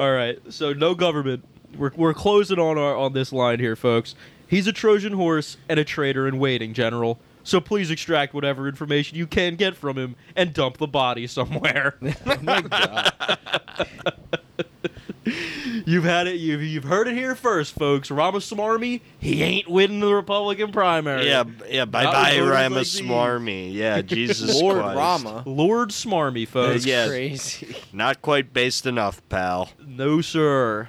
All 0.00 0.12
right, 0.12 0.38
so 0.50 0.72
no 0.72 0.94
government. 0.94 1.44
We're, 1.76 1.90
we're 1.96 2.14
closing 2.14 2.60
on 2.60 2.78
our 2.78 2.96
on 2.96 3.12
this 3.12 3.32
line 3.32 3.58
here, 3.58 3.74
folks. 3.74 4.14
He's 4.48 4.66
a 4.66 4.72
Trojan 4.72 5.12
horse 5.12 5.56
and 5.68 5.78
a 5.78 5.84
traitor 5.84 6.26
in 6.26 6.38
waiting, 6.38 6.74
General. 6.74 7.18
So 7.44 7.60
please 7.60 7.90
extract 7.90 8.34
whatever 8.34 8.68
information 8.68 9.16
you 9.16 9.26
can 9.26 9.56
get 9.56 9.74
from 9.76 9.96
him 9.96 10.16
and 10.36 10.52
dump 10.52 10.78
the 10.78 10.86
body 10.86 11.26
somewhere. 11.26 11.94
oh 12.02 12.36
my 12.42 12.60
god. 12.60 13.12
you've 15.86 16.04
had 16.04 16.26
it. 16.26 16.36
You've, 16.36 16.62
you've 16.62 16.84
heard 16.84 17.08
it 17.08 17.14
here 17.14 17.34
first, 17.34 17.74
folks. 17.74 18.10
Ramaswamy, 18.10 19.02
he 19.18 19.42
ain't 19.42 19.68
winning 19.68 20.00
the 20.00 20.12
Republican 20.12 20.72
primary. 20.72 21.26
yeah, 21.26 21.44
yeah. 21.68 21.84
Bye 21.84 22.04
Not 22.04 22.12
bye, 22.12 22.30
with 22.30 22.38
voters 22.40 22.50
like 22.50 22.70
Ramaswamy. 22.70 23.70
yeah, 23.70 24.02
Jesus 24.02 24.60
Lord 24.60 24.80
Christ. 24.82 24.96
Rama. 24.96 25.42
Lord 25.46 25.90
Smarmy, 25.90 26.46
uh, 26.46 26.50
folks. 26.50 26.84
That's 26.84 26.86
yeah. 26.86 27.06
crazy. 27.08 27.76
Not 27.92 28.22
quite 28.22 28.52
based 28.52 28.86
enough, 28.86 29.26
pal. 29.28 29.70
No, 29.86 30.20
sir. 30.20 30.88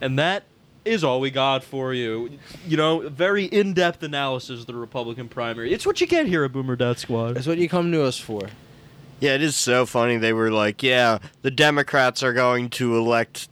And 0.00 0.18
that 0.18 0.44
is 0.84 1.04
all 1.04 1.20
we 1.20 1.30
got 1.30 1.62
for 1.62 1.92
you. 1.94 2.38
You 2.66 2.76
know, 2.76 3.08
very 3.08 3.44
in-depth 3.44 4.02
analysis 4.02 4.60
of 4.60 4.66
the 4.66 4.74
Republican 4.74 5.28
primary. 5.28 5.72
It's 5.72 5.86
what 5.86 6.00
you 6.00 6.06
get 6.06 6.26
here 6.26 6.44
at 6.44 6.52
Boomer 6.52 6.76
Dad 6.76 6.98
Squad. 6.98 7.34
That's 7.34 7.46
what 7.46 7.58
you 7.58 7.68
come 7.68 7.92
to 7.92 8.02
us 8.02 8.18
for. 8.18 8.48
Yeah, 9.20 9.34
it 9.34 9.42
is 9.42 9.56
so 9.56 9.84
funny. 9.84 10.16
They 10.16 10.32
were 10.32 10.50
like, 10.50 10.82
"Yeah, 10.82 11.18
the 11.42 11.50
Democrats 11.50 12.22
are 12.22 12.32
going 12.32 12.70
to 12.70 12.96
elect 12.96 13.48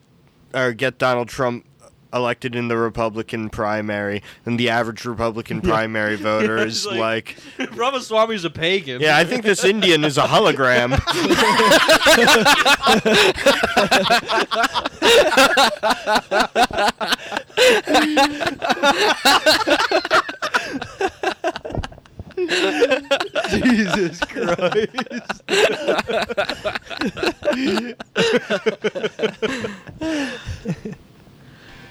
or 0.55 0.73
get 0.73 0.97
Donald 0.97 1.29
Trump 1.29 1.67
elected 2.13 2.55
in 2.55 2.69
the 2.69 2.77
Republican 2.77 3.51
primary," 3.51 4.23
and 4.47 4.59
the 4.59 4.71
average 4.71 5.05
Republican 5.05 5.61
primary 5.63 6.17
voter 6.29 6.59
is 6.59 6.87
like, 6.87 7.37
like- 7.59 7.77
Ramaswamy's 7.77 8.45
a 8.45 8.51
pagan. 8.51 9.01
"Yeah, 9.01 9.17
I 9.17 9.25
think 9.25 9.45
this 9.45 9.65
Indian 9.65 10.05
is 10.05 10.19
a 10.19 10.23
hologram." 10.23 10.99
Jesus 23.51 24.21
Christ. 24.21 25.43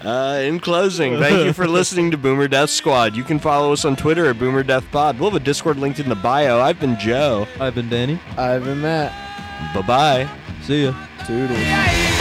Uh, 0.04 0.40
in 0.44 0.60
closing, 0.60 1.18
thank 1.18 1.44
you 1.44 1.52
for 1.52 1.66
listening 1.78 2.10
to 2.12 2.16
Boomer 2.16 2.46
Death 2.46 2.70
Squad. 2.70 3.16
You 3.16 3.24
can 3.24 3.38
follow 3.38 3.72
us 3.72 3.84
on 3.84 3.96
Twitter 3.96 4.26
at 4.30 4.38
Boomer 4.38 4.62
Death 4.62 4.88
Pod. 4.92 5.18
We'll 5.18 5.30
have 5.30 5.40
a 5.40 5.44
Discord 5.44 5.76
linked 5.76 5.98
in 5.98 6.08
the 6.08 6.14
bio. 6.14 6.60
I've 6.60 6.78
been 6.78 6.98
Joe. 6.98 7.46
I've 7.60 7.74
been 7.74 7.88
Danny. 7.88 8.18
I've 8.36 8.64
been 8.64 8.80
Matt. 8.80 9.12
Bye 9.74 9.82
bye. 9.82 10.28
See 10.62 10.84
ya. 10.84 10.94
Toodles. 11.26 11.58
Yeah, 11.58 12.14